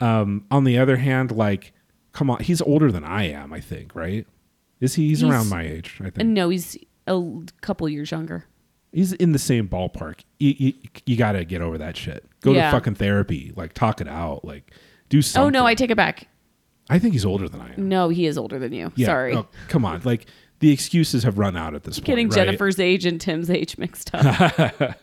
Um, 0.00 0.44
on 0.50 0.64
the 0.64 0.78
other 0.78 0.96
hand, 0.96 1.32
like, 1.32 1.72
come 2.12 2.30
on, 2.30 2.40
he's 2.40 2.60
older 2.60 2.92
than 2.92 3.02
I 3.02 3.24
am. 3.30 3.52
I 3.52 3.60
think, 3.60 3.94
right? 3.94 4.26
Is 4.80 4.94
he? 4.94 5.08
He's, 5.08 5.20
He's- 5.20 5.30
around 5.30 5.48
my 5.48 5.62
age. 5.62 5.98
I 6.00 6.10
think 6.10 6.28
no, 6.28 6.48
he's 6.48 6.76
a 7.06 7.22
couple 7.60 7.88
years 7.88 8.10
younger. 8.10 8.44
he's 8.92 9.12
in 9.14 9.32
the 9.32 9.38
same 9.38 9.68
ballpark. 9.68 10.20
You, 10.38 10.54
you, 10.58 10.72
you 11.06 11.16
got 11.16 11.32
to 11.32 11.44
get 11.44 11.60
over 11.62 11.78
that 11.78 11.96
shit. 11.96 12.24
Go 12.42 12.52
Yeah. 12.52 12.70
to 12.70 12.76
fucking 12.76 12.94
therapy. 12.96 13.52
Like, 13.56 13.72
talk 13.74 14.00
it 14.00 14.08
out. 14.08 14.44
Like, 14.44 14.70
do 15.08 15.20
something. 15.22 15.46
Oh 15.46 15.50
no, 15.50 15.66
I 15.66 15.74
take 15.74 15.90
it 15.90 15.96
back. 15.96 16.28
I 16.90 16.98
think 16.98 17.12
he's 17.14 17.24
older 17.24 17.48
than 17.48 17.60
I 17.60 17.72
am. 17.74 17.88
No, 17.88 18.08
he 18.08 18.26
is 18.26 18.38
older 18.38 18.58
than 18.58 18.72
you. 18.72 18.92
Yeah, 18.94 19.06
Sorry. 19.06 19.34
oh, 19.34 19.46
come 19.68 19.84
on. 19.84 20.00
Like, 20.04 20.26
the 20.60 20.70
excuses 20.72 21.22
have 21.24 21.38
run 21.38 21.56
out 21.56 21.74
at 21.74 21.84
this 21.84 21.98
point. 21.98 22.06
Getting 22.06 22.28
right? 22.28 22.34
Jennifer's 22.34 22.78
age 22.80 23.04
and 23.06 23.20
Tim's 23.20 23.50
age 23.50 23.76
mixed 23.78 24.10
up. 24.14 24.64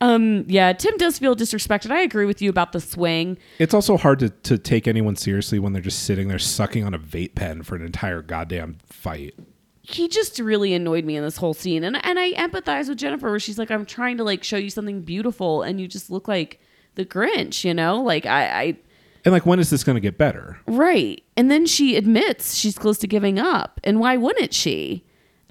um, 0.00 0.44
yeah, 0.48 0.72
Tim 0.72 0.96
does 0.96 1.18
feel 1.18 1.34
disrespected. 1.34 1.90
I 1.90 2.00
agree 2.00 2.26
with 2.26 2.42
you 2.42 2.50
about 2.50 2.72
the 2.72 2.80
swing. 2.80 3.38
It's 3.58 3.74
also 3.74 3.96
hard 3.96 4.18
to, 4.20 4.30
to 4.30 4.58
take 4.58 4.86
anyone 4.88 5.16
seriously 5.16 5.58
when 5.58 5.72
they're 5.72 5.82
just 5.82 6.02
sitting 6.02 6.28
there 6.28 6.38
sucking 6.38 6.84
on 6.84 6.94
a 6.94 6.98
vape 6.98 7.34
pen 7.34 7.62
for 7.62 7.76
an 7.76 7.84
entire 7.84 8.22
goddamn 8.22 8.78
fight. 8.86 9.34
He 9.82 10.08
just 10.08 10.38
really 10.38 10.72
annoyed 10.72 11.04
me 11.04 11.16
in 11.16 11.22
this 11.22 11.36
whole 11.36 11.52
scene. 11.54 11.84
And 11.84 12.02
and 12.04 12.18
I 12.18 12.32
empathize 12.32 12.88
with 12.88 12.96
Jennifer 12.98 13.28
where 13.30 13.38
she's 13.38 13.58
like, 13.58 13.70
I'm 13.70 13.84
trying 13.84 14.16
to 14.16 14.24
like 14.24 14.42
show 14.42 14.56
you 14.56 14.70
something 14.70 15.02
beautiful 15.02 15.62
and 15.62 15.78
you 15.80 15.86
just 15.86 16.10
look 16.10 16.26
like 16.26 16.58
the 16.94 17.04
Grinch, 17.04 17.64
you 17.64 17.74
know? 17.74 18.00
Like 18.00 18.24
I, 18.24 18.46
I 18.46 18.76
And 19.24 19.32
like, 19.32 19.44
when 19.44 19.58
is 19.58 19.68
this 19.68 19.84
going 19.84 19.96
to 19.96 20.00
get 20.00 20.16
better? 20.16 20.58
Right. 20.66 21.22
And 21.36 21.50
then 21.50 21.66
she 21.66 21.96
admits 21.96 22.54
she's 22.54 22.78
close 22.78 22.96
to 22.98 23.06
giving 23.06 23.38
up. 23.38 23.78
And 23.84 24.00
why 24.00 24.16
wouldn't 24.16 24.54
she? 24.54 25.04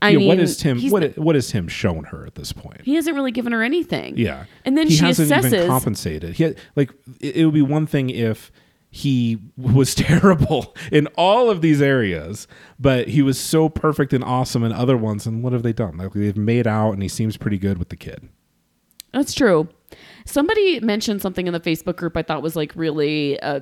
I 0.04 0.10
yeah, 0.10 0.18
mean, 0.18 0.28
what 0.28 0.40
is 0.40 0.58
Tim? 0.58 0.82
What 0.90 1.18
what 1.18 1.36
has 1.36 1.48
Tim 1.48 1.70
shown 1.70 2.04
her 2.06 2.26
at 2.26 2.36
this 2.36 2.52
point? 2.52 2.82
he 2.82 2.96
hasn't 2.96 3.16
really 3.16 3.32
given 3.32 3.54
her 3.54 3.64
anything. 3.64 4.18
Yeah, 4.18 4.46
And 4.66 4.78
then 4.78 4.88
he 4.88 4.96
she 4.96 5.06
hasn't 5.06 5.32
even 5.32 5.68
compensated. 5.68 6.36
He 6.36 6.44
had, 6.44 6.58
like 6.76 6.92
it, 7.22 7.38
it 7.38 7.46
would 7.46 7.54
be 7.54 7.62
one 7.62 7.88
thing 7.88 8.10
if 8.10 8.52
he 8.90 9.40
was 9.56 9.96
terrible 9.96 10.76
in 10.92 11.08
all 11.16 11.50
of 11.50 11.62
these 11.62 11.82
areas, 11.82 12.50
but 12.78 13.08
he 13.08 13.22
was 13.22 13.40
so 13.40 13.70
perfect 13.70 14.12
and 14.12 14.26
awesome 14.26 14.66
in 14.66 14.74
other 14.74 14.98
ones. 14.98 15.26
And 15.26 15.42
what 15.42 15.54
have 15.54 15.64
they 15.64 15.72
done? 15.72 15.96
Like 15.96 16.12
they've 16.12 16.36
made 16.36 16.68
out, 16.68 16.92
and 16.92 17.02
he 17.02 17.08
seems 17.08 17.38
pretty 17.38 17.58
good 17.58 17.78
with 17.78 17.88
the 17.88 17.96
kid. 17.96 18.28
That's 19.14 19.34
true. 19.34 19.70
Somebody 20.26 20.82
mentioned 20.82 21.22
something 21.22 21.48
in 21.48 21.54
the 21.54 21.62
Facebook 21.62 21.96
group 21.96 22.18
I 22.18 22.24
thought 22.24 22.42
was 22.42 22.58
like 22.58 22.74
really 22.76 23.38
a 23.38 23.62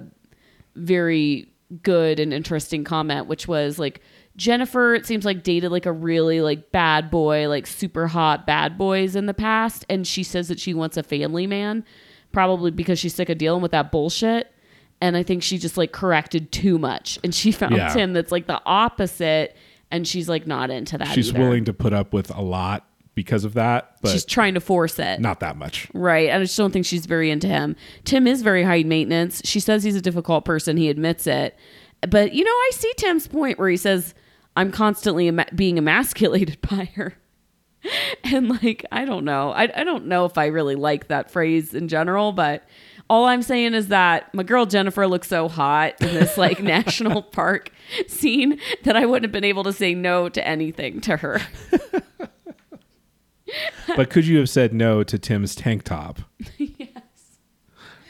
very 0.76 1.52
good 1.84 2.20
and 2.20 2.34
interesting 2.34 2.84
comment, 2.84 3.28
which 3.28 3.48
was 3.48 3.78
like 3.78 4.02
Jennifer, 4.42 4.96
it 4.96 5.06
seems 5.06 5.24
like 5.24 5.44
dated 5.44 5.72
like 5.72 5.86
a 5.86 5.92
really 5.92 6.42
like 6.42 6.72
bad 6.72 7.12
boy, 7.12 7.48
like 7.48 7.68
super 7.68 8.08
hot 8.08 8.48
bad 8.48 8.76
boys 8.76 9.16
in 9.16 9.28
the 9.28 9.36
past. 9.36 9.86
And 9.88 10.08
she 10.08 10.24
says 10.24 10.48
that 10.48 10.60
she 10.60 10.74
wants 10.74 10.98
a 10.98 11.04
family 11.04 11.46
man, 11.46 11.86
probably 12.32 12.72
because 12.72 12.98
she's 12.98 13.14
sick 13.14 13.30
of 13.30 13.38
dealing 13.38 13.62
with 13.62 13.70
that 13.72 13.92
bullshit. 13.92 14.52
And 15.00 15.16
I 15.16 15.22
think 15.22 15.44
she 15.44 15.60
just 15.60 15.78
like 15.78 15.92
corrected 15.92 16.52
too 16.52 16.80
much. 16.80 17.20
And 17.24 17.36
she 17.36 17.52
found 17.62 17.76
Yeah. 17.76 17.94
him 17.94 18.14
that's 18.14 18.32
like 18.32 18.48
the 18.48 18.60
opposite. 18.66 19.56
And 19.92 20.08
she's 20.08 20.28
like 20.28 20.48
not 20.48 20.72
into 20.72 20.98
that. 20.98 21.10
She's 21.10 21.30
either. 21.30 21.40
willing 21.40 21.66
to 21.66 21.74
put 21.74 21.94
up 21.94 22.12
with 22.12 22.36
a 22.36 22.42
lot 22.42 22.88
because 23.14 23.44
of 23.44 23.54
that, 23.54 23.98
but 24.02 24.10
She's 24.10 24.26
trying 24.26 24.56
to 24.56 24.60
force 24.62 24.98
it. 24.98 25.20
not 25.20 25.40
that 25.42 25.56
much. 25.56 25.88
Right. 25.94 26.32
I 26.32 26.40
just 26.40 26.58
don't 26.58 26.72
think 26.72 26.88
she's 26.88 27.06
very 27.06 27.30
into 27.30 27.48
him. 27.48 27.76
Tim 28.06 28.26
is 28.26 28.42
very 28.42 28.64
high 28.64 28.82
maintenance. 28.82 29.42
She 29.46 29.60
says 29.60 29.84
he's 29.84 29.98
a 29.98 30.02
difficult 30.02 30.46
person. 30.46 30.78
He 30.78 30.90
admits 30.90 31.28
it. 31.28 31.56
But, 32.10 32.34
you 32.34 32.44
know, 32.44 32.50
I 32.50 32.72
see 32.74 32.92
Tim's 32.98 33.28
point 33.28 33.60
where 33.60 33.70
he 33.70 33.78
says, 33.78 34.16
I'm 34.56 34.72
constantly 34.72 35.28
ema- 35.28 35.48
being 35.56 35.78
emasculated 35.78 36.60
by 36.70 36.86
her. 36.96 37.16
And, 38.24 38.50
like, 38.62 38.86
I 38.92 39.06
don't 39.06 39.26
know. 39.26 39.52
I, 39.52 39.64
I 39.76 39.84
don't 39.84 40.06
know 40.06 40.26
if 40.26 40.38
I 40.38 40.46
really 40.48 40.76
like 40.76 41.08
that 41.08 41.32
phrase 41.32 41.74
in 41.74 41.88
general, 41.88 42.32
but 42.32 42.64
all 43.10 43.26
I'm 43.26 43.42
saying 43.42 43.74
is 43.74 43.88
that 43.88 44.32
my 44.36 44.44
girl 44.44 44.68
Jennifer 44.68 45.08
looks 45.08 45.28
so 45.28 45.48
hot 45.50 46.00
in 46.00 46.14
this, 46.14 46.38
like, 46.38 46.62
national 46.64 47.24
park 47.24 47.72
scene 48.08 48.60
that 48.84 48.96
I 48.96 49.08
wouldn't 49.08 49.24
have 49.26 49.32
been 49.32 49.44
able 49.44 49.64
to 49.64 49.74
say 49.74 49.96
no 49.96 50.30
to 50.30 50.48
anything 50.48 51.02
to 51.02 51.18
her. 51.18 51.42
but 53.96 54.12
could 54.12 54.28
you 54.28 54.38
have 54.38 54.50
said 54.50 54.74
no 54.74 55.04
to 55.04 55.18
Tim's 55.18 55.56
tank 55.56 55.82
top? 55.84 56.20
yes. 56.58 56.91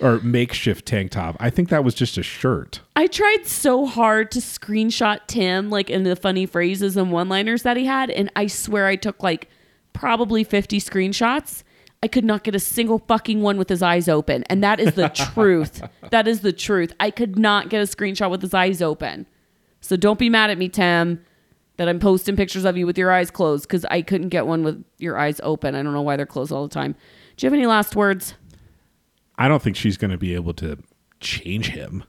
Or 0.02 0.20
makeshift 0.20 0.86
tank 0.86 1.12
top. 1.12 1.38
I 1.40 1.50
think 1.50 1.70
that 1.70 1.84
was 1.84 1.94
just 1.94 2.18
a 2.18 2.24
shirt. 2.24 2.82
I 2.96 3.08
tried 3.08 3.46
so 3.46 3.86
hard 3.86 4.32
to 4.32 4.40
screenshot 4.40 5.20
Tim, 5.28 5.70
like 5.70 5.90
in 5.90 6.04
the 6.04 6.16
funny 6.16 6.46
phrases 6.46 6.98
and 6.98 7.12
one 7.12 7.30
liners 7.30 7.64
that 7.64 7.78
he 7.78 7.86
had, 7.86 8.10
and 8.10 8.32
I 8.36 8.48
swear 8.48 8.88
I 8.88 8.96
took 8.96 9.22
like 9.22 9.50
probably 9.94 10.44
50 10.44 10.80
screenshots. 10.80 11.64
I 12.04 12.08
could 12.08 12.26
not 12.26 12.44
get 12.44 12.56
a 12.56 12.60
single 12.60 13.00
fucking 13.00 13.42
one 13.42 13.58
with 13.58 13.70
his 13.70 13.84
eyes 13.84 14.10
open. 14.10 14.44
And 14.50 14.64
that 14.64 14.80
is 14.80 14.94
the 14.96 15.10
truth. 15.10 15.84
That 16.10 16.28
is 16.28 16.42
the 16.42 16.52
truth. 16.52 16.94
I 17.00 17.10
could 17.10 17.38
not 17.38 17.70
get 17.70 17.80
a 17.80 17.86
screenshot 17.86 18.30
with 18.30 18.42
his 18.42 18.54
eyes 18.54 18.82
open. 18.82 19.28
So 19.80 19.96
don't 19.96 20.20
be 20.20 20.30
mad 20.30 20.50
at 20.50 20.58
me, 20.58 20.68
Tim, 20.68 21.24
that 21.78 21.88
I'm 21.88 22.00
posting 22.00 22.36
pictures 22.36 22.66
of 22.66 22.76
you 22.76 22.86
with 22.86 22.98
your 22.98 23.12
eyes 23.12 23.32
closed 23.32 23.64
because 23.64 23.86
I 23.86 24.02
couldn't 24.02 24.28
get 24.30 24.46
one 24.46 24.64
with 24.64 24.84
your 24.98 25.18
eyes 25.18 25.40
open. 25.42 25.74
I 25.74 25.84
don't 25.84 25.94
know 25.94 26.02
why 26.02 26.18
they're 26.18 26.26
closed 26.26 26.52
all 26.52 26.68
the 26.68 26.74
time. 26.74 26.96
Do 27.38 27.46
you 27.46 27.48
have 27.50 27.58
any 27.58 27.66
last 27.66 27.96
words? 27.96 28.34
I 29.42 29.48
don't 29.48 29.60
think 29.60 29.76
she's 29.76 29.98
going 29.98 30.12
to 30.12 30.20
be 30.20 30.36
able 30.36 30.54
to 30.56 30.78
change 31.20 31.70
him 31.70 32.04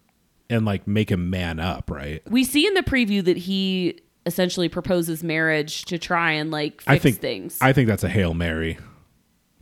and 0.51 0.67
like 0.67 0.87
make 0.87 1.11
him 1.11 1.31
man 1.31 1.61
up, 1.61 1.91
right? 1.91 2.23
We 2.31 2.45
see 2.45 2.67
in 2.67 2.75
the 2.75 2.83
preview 2.83 3.25
that 3.25 3.39
he 3.39 4.01
essentially 4.27 4.69
proposes 4.69 5.25
marriage 5.25 5.87
to 5.87 5.99
try 5.99 6.33
and 6.33 6.51
like 6.51 6.83
fix 6.83 6.89
I 6.89 6.99
think 6.99 7.21
things. 7.21 7.59
I 7.63 7.73
think 7.73 7.89
that's 7.89 8.05
a 8.05 8.09
hail 8.11 8.35
mary. 8.35 8.79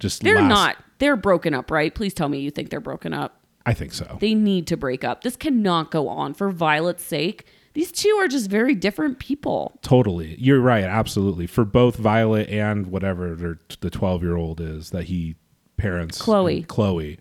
Just 0.00 0.24
they're 0.24 0.34
last- 0.36 0.48
not. 0.48 0.76
They're 0.98 1.14
broken 1.16 1.54
up, 1.54 1.70
right? 1.70 1.94
Please 1.94 2.12
tell 2.12 2.28
me 2.28 2.40
you 2.40 2.50
think 2.50 2.70
they're 2.70 2.80
broken 2.80 3.14
up. 3.14 3.40
I 3.64 3.72
think 3.72 3.92
so. 3.92 4.18
They 4.20 4.34
need 4.34 4.66
to 4.66 4.76
break 4.76 5.04
up. 5.04 5.22
This 5.22 5.36
cannot 5.36 5.92
go 5.92 6.08
on 6.08 6.34
for 6.34 6.50
Violet's 6.50 7.04
sake. 7.04 7.46
These 7.74 7.92
two 7.92 8.16
are 8.18 8.26
just 8.26 8.50
very 8.50 8.74
different 8.74 9.20
people. 9.20 9.78
totally, 9.82 10.34
you're 10.40 10.60
right. 10.60 10.82
Absolutely, 10.82 11.46
for 11.46 11.64
both 11.64 11.94
Violet 11.94 12.48
and 12.48 12.88
whatever 12.88 13.58
the 13.80 13.90
twelve 13.90 14.24
year 14.24 14.34
old 14.34 14.60
is 14.60 14.90
that 14.90 15.04
he 15.04 15.36
parents 15.76 16.20
Chloe. 16.20 16.64
Chloe, 16.64 17.20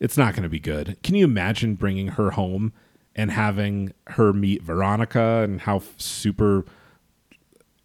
it's 0.00 0.16
not 0.16 0.34
going 0.34 0.44
to 0.44 0.48
be 0.48 0.60
good. 0.60 0.96
Can 1.02 1.14
you 1.14 1.24
imagine 1.24 1.74
bringing 1.74 2.08
her 2.08 2.30
home 2.30 2.72
and 3.14 3.30
having 3.30 3.92
her 4.08 4.32
meet 4.32 4.62
Veronica 4.62 5.42
and 5.42 5.60
how 5.60 5.82
super, 5.96 6.64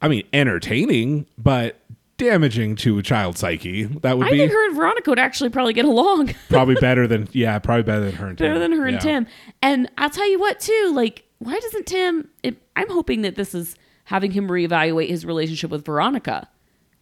I 0.01 0.07
mean, 0.07 0.24
entertaining, 0.32 1.26
but 1.38 1.80
damaging 2.18 2.76
to 2.78 2.99
a 2.99 3.03
child 3.03 3.38
psyche. 3.38 3.84
That 3.84 4.18
would 4.18 4.28
I 4.28 4.32
be 4.32 4.38
think 4.38 4.51
her 4.51 4.66
and 4.68 4.76
Veronica 4.76 5.09
would 5.09 5.20
actually 5.20 5.49
probably 5.49 5.74
get 5.74 5.86
along 5.86 6.34
probably 6.49 6.76
better 6.76 7.07
than 7.07 7.28
yeah, 7.32 7.57
probably 7.59 7.84
better 7.84 8.05
than 8.05 8.16
her 8.16 8.28
and 8.28 8.38
better 8.38 8.53
Tim. 8.53 8.61
than 8.61 8.72
her 8.80 8.86
and 8.86 9.01
Tim. 9.01 9.28
And 9.61 9.89
I'll 9.97 10.09
tell 10.09 10.30
you 10.30 10.39
what, 10.39 10.59
too. 10.59 10.91
Like, 10.93 11.24
why 11.39 11.59
doesn't 11.59 11.88
Tim? 11.88 12.30
It, 12.43 12.57
I'm 12.76 12.89
hoping 12.89 13.24
that 13.24 13.36
this 13.36 13.55
is 13.55 13.76
having 14.05 14.32
him 14.32 14.47
reevaluate 14.47 15.09
his 15.09 15.26
relationship 15.26 15.72
with 15.72 15.86
Veronica, 15.86 16.47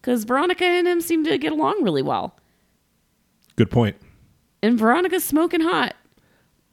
because 0.02 0.24
Veronica 0.24 0.64
and 0.64 0.88
him 0.88 1.02
seem 1.02 1.24
to 1.26 1.38
get 1.38 1.52
along 1.52 1.84
really 1.84 2.02
well. 2.02 2.38
Good 3.56 3.70
point. 3.70 3.98
And 4.64 4.78
Veronica's 4.78 5.24
smoking 5.24 5.62
hot. 5.62 5.96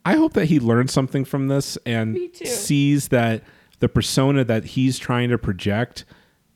I 0.05 0.15
hope 0.17 0.33
that 0.35 0.47
he 0.47 0.61
learns 0.61 0.93
something 0.93 1.25
from 1.25 1.49
this 1.49 1.77
and 1.85 2.19
sees 2.35 3.09
that 3.09 3.43
the 3.81 3.89
persona 3.89 4.45
that 4.45 4.65
he's 4.65 4.99
trying 4.99 5.29
to 5.31 5.39
project 5.39 6.05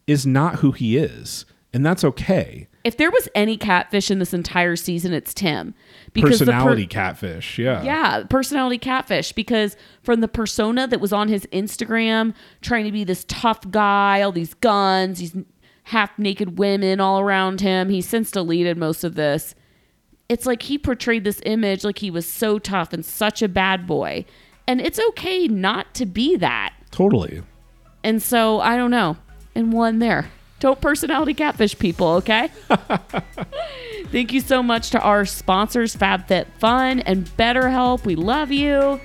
is 0.07 0.27
not 0.27 0.57
who 0.57 0.73
he 0.73 0.97
is. 0.97 1.45
And 1.75 1.85
that's 1.85 2.05
okay. 2.05 2.69
If 2.85 2.97
there 2.97 3.11
was 3.11 3.29
any 3.35 3.57
catfish 3.57 4.11
in 4.11 4.19
this 4.19 4.35
entire 4.35 4.77
season, 4.77 5.13
it's 5.13 5.33
Tim. 5.33 5.75
Because 6.13 6.41
the 6.41 6.47
per- 6.47 6.53
Personality 6.53 6.87
catfish. 6.87 7.59
Yeah. 7.59 7.83
Yeah, 7.83 8.25
personality 8.29 8.79
catfish 8.79 9.33
because 9.33 9.77
from 10.03 10.21
the 10.21 10.29
persona 10.29 10.87
that 10.89 11.01
was 11.01 11.13
on 11.13 11.29
his 11.29 11.47
Instagram, 11.47 12.35
trying 12.61 12.85
to 12.85 12.93
be 12.93 13.05
this 13.05 13.25
tough 13.29 13.71
guy, 13.71 14.21
all 14.21 14.33
these 14.33 14.55
guns, 14.55 15.21
these 15.21 15.37
half 15.85 16.19
naked 16.19 16.59
women 16.59 17.01
all 17.01 17.21
around 17.21 17.61
him, 17.61 17.89
he's 17.89 18.09
since 18.09 18.31
deleted 18.31 18.77
most 18.77 19.05
of 19.05 19.15
this. 19.15 19.55
It's 20.33 20.47
like 20.47 20.63
he 20.63 20.79
portrayed 20.79 21.25
this 21.25 21.43
image 21.45 21.85
like 21.85 21.99
he 21.99 22.11
was 22.11 22.27
so 22.27 22.59
tough 22.59 22.95
and 22.95 23.05
such 23.05 23.43
a 23.43 23.49
bad 23.49 23.87
boy. 23.87 24.25
And 24.67 24.81
it's 24.81 24.99
okay 24.99 25.47
not 25.47 25.93
to 25.97 26.07
be 26.07 26.37
that. 26.37 26.73
Totally. 26.91 27.43
And 28.03 28.23
so 28.23 28.59
I 28.59 28.77
don't 28.77 28.91
know. 28.91 29.19
And 29.55 29.75
one 29.75 29.99
there. 29.99 30.31
Don't 30.59 30.81
personality 30.81 31.35
catfish 31.35 31.79
people, 31.79 32.07
okay? 32.13 32.49
Thank 34.07 34.33
you 34.33 34.41
so 34.41 34.63
much 34.63 34.89
to 34.93 35.01
our 35.03 35.27
sponsors, 35.27 35.95
FabFitFun 35.95 37.03
and 37.05 37.27
BetterHelp. 37.37 38.07
We 38.07 38.15
love 38.15 38.51
you. 38.51 38.99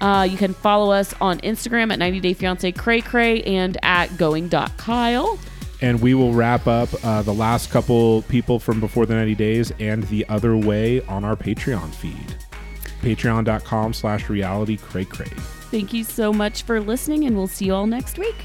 Uh, 0.00 0.28
you 0.30 0.36
can 0.36 0.54
follow 0.54 0.92
us 0.92 1.12
on 1.20 1.40
Instagram 1.40 1.92
at 1.92 1.98
90 1.98 2.20
Day 2.20 2.32
Fiance 2.32 2.70
Cray 2.70 3.00
Cray 3.00 3.42
and 3.42 3.76
at 3.82 4.16
going.kyle. 4.16 5.36
And 5.82 6.00
we 6.00 6.14
will 6.14 6.32
wrap 6.32 6.66
up 6.66 6.88
uh, 7.04 7.22
the 7.22 7.32
last 7.32 7.70
couple 7.70 8.22
people 8.22 8.58
from 8.58 8.80
before 8.80 9.06
the 9.06 9.14
90 9.14 9.34
days 9.34 9.72
and 9.78 10.02
the 10.04 10.28
other 10.28 10.56
way 10.56 11.00
on 11.02 11.24
our 11.24 11.36
Patreon 11.36 11.94
feed. 11.94 12.34
Patreon.com 13.00 13.92
slash 13.94 14.28
reality 14.28 14.76
cray 14.76 15.06
cray. 15.06 15.32
Thank 15.70 15.92
you 15.92 16.04
so 16.04 16.32
much 16.32 16.62
for 16.64 16.80
listening, 16.80 17.24
and 17.24 17.36
we'll 17.36 17.46
see 17.46 17.66
you 17.66 17.74
all 17.74 17.86
next 17.86 18.18
week. 18.18 18.36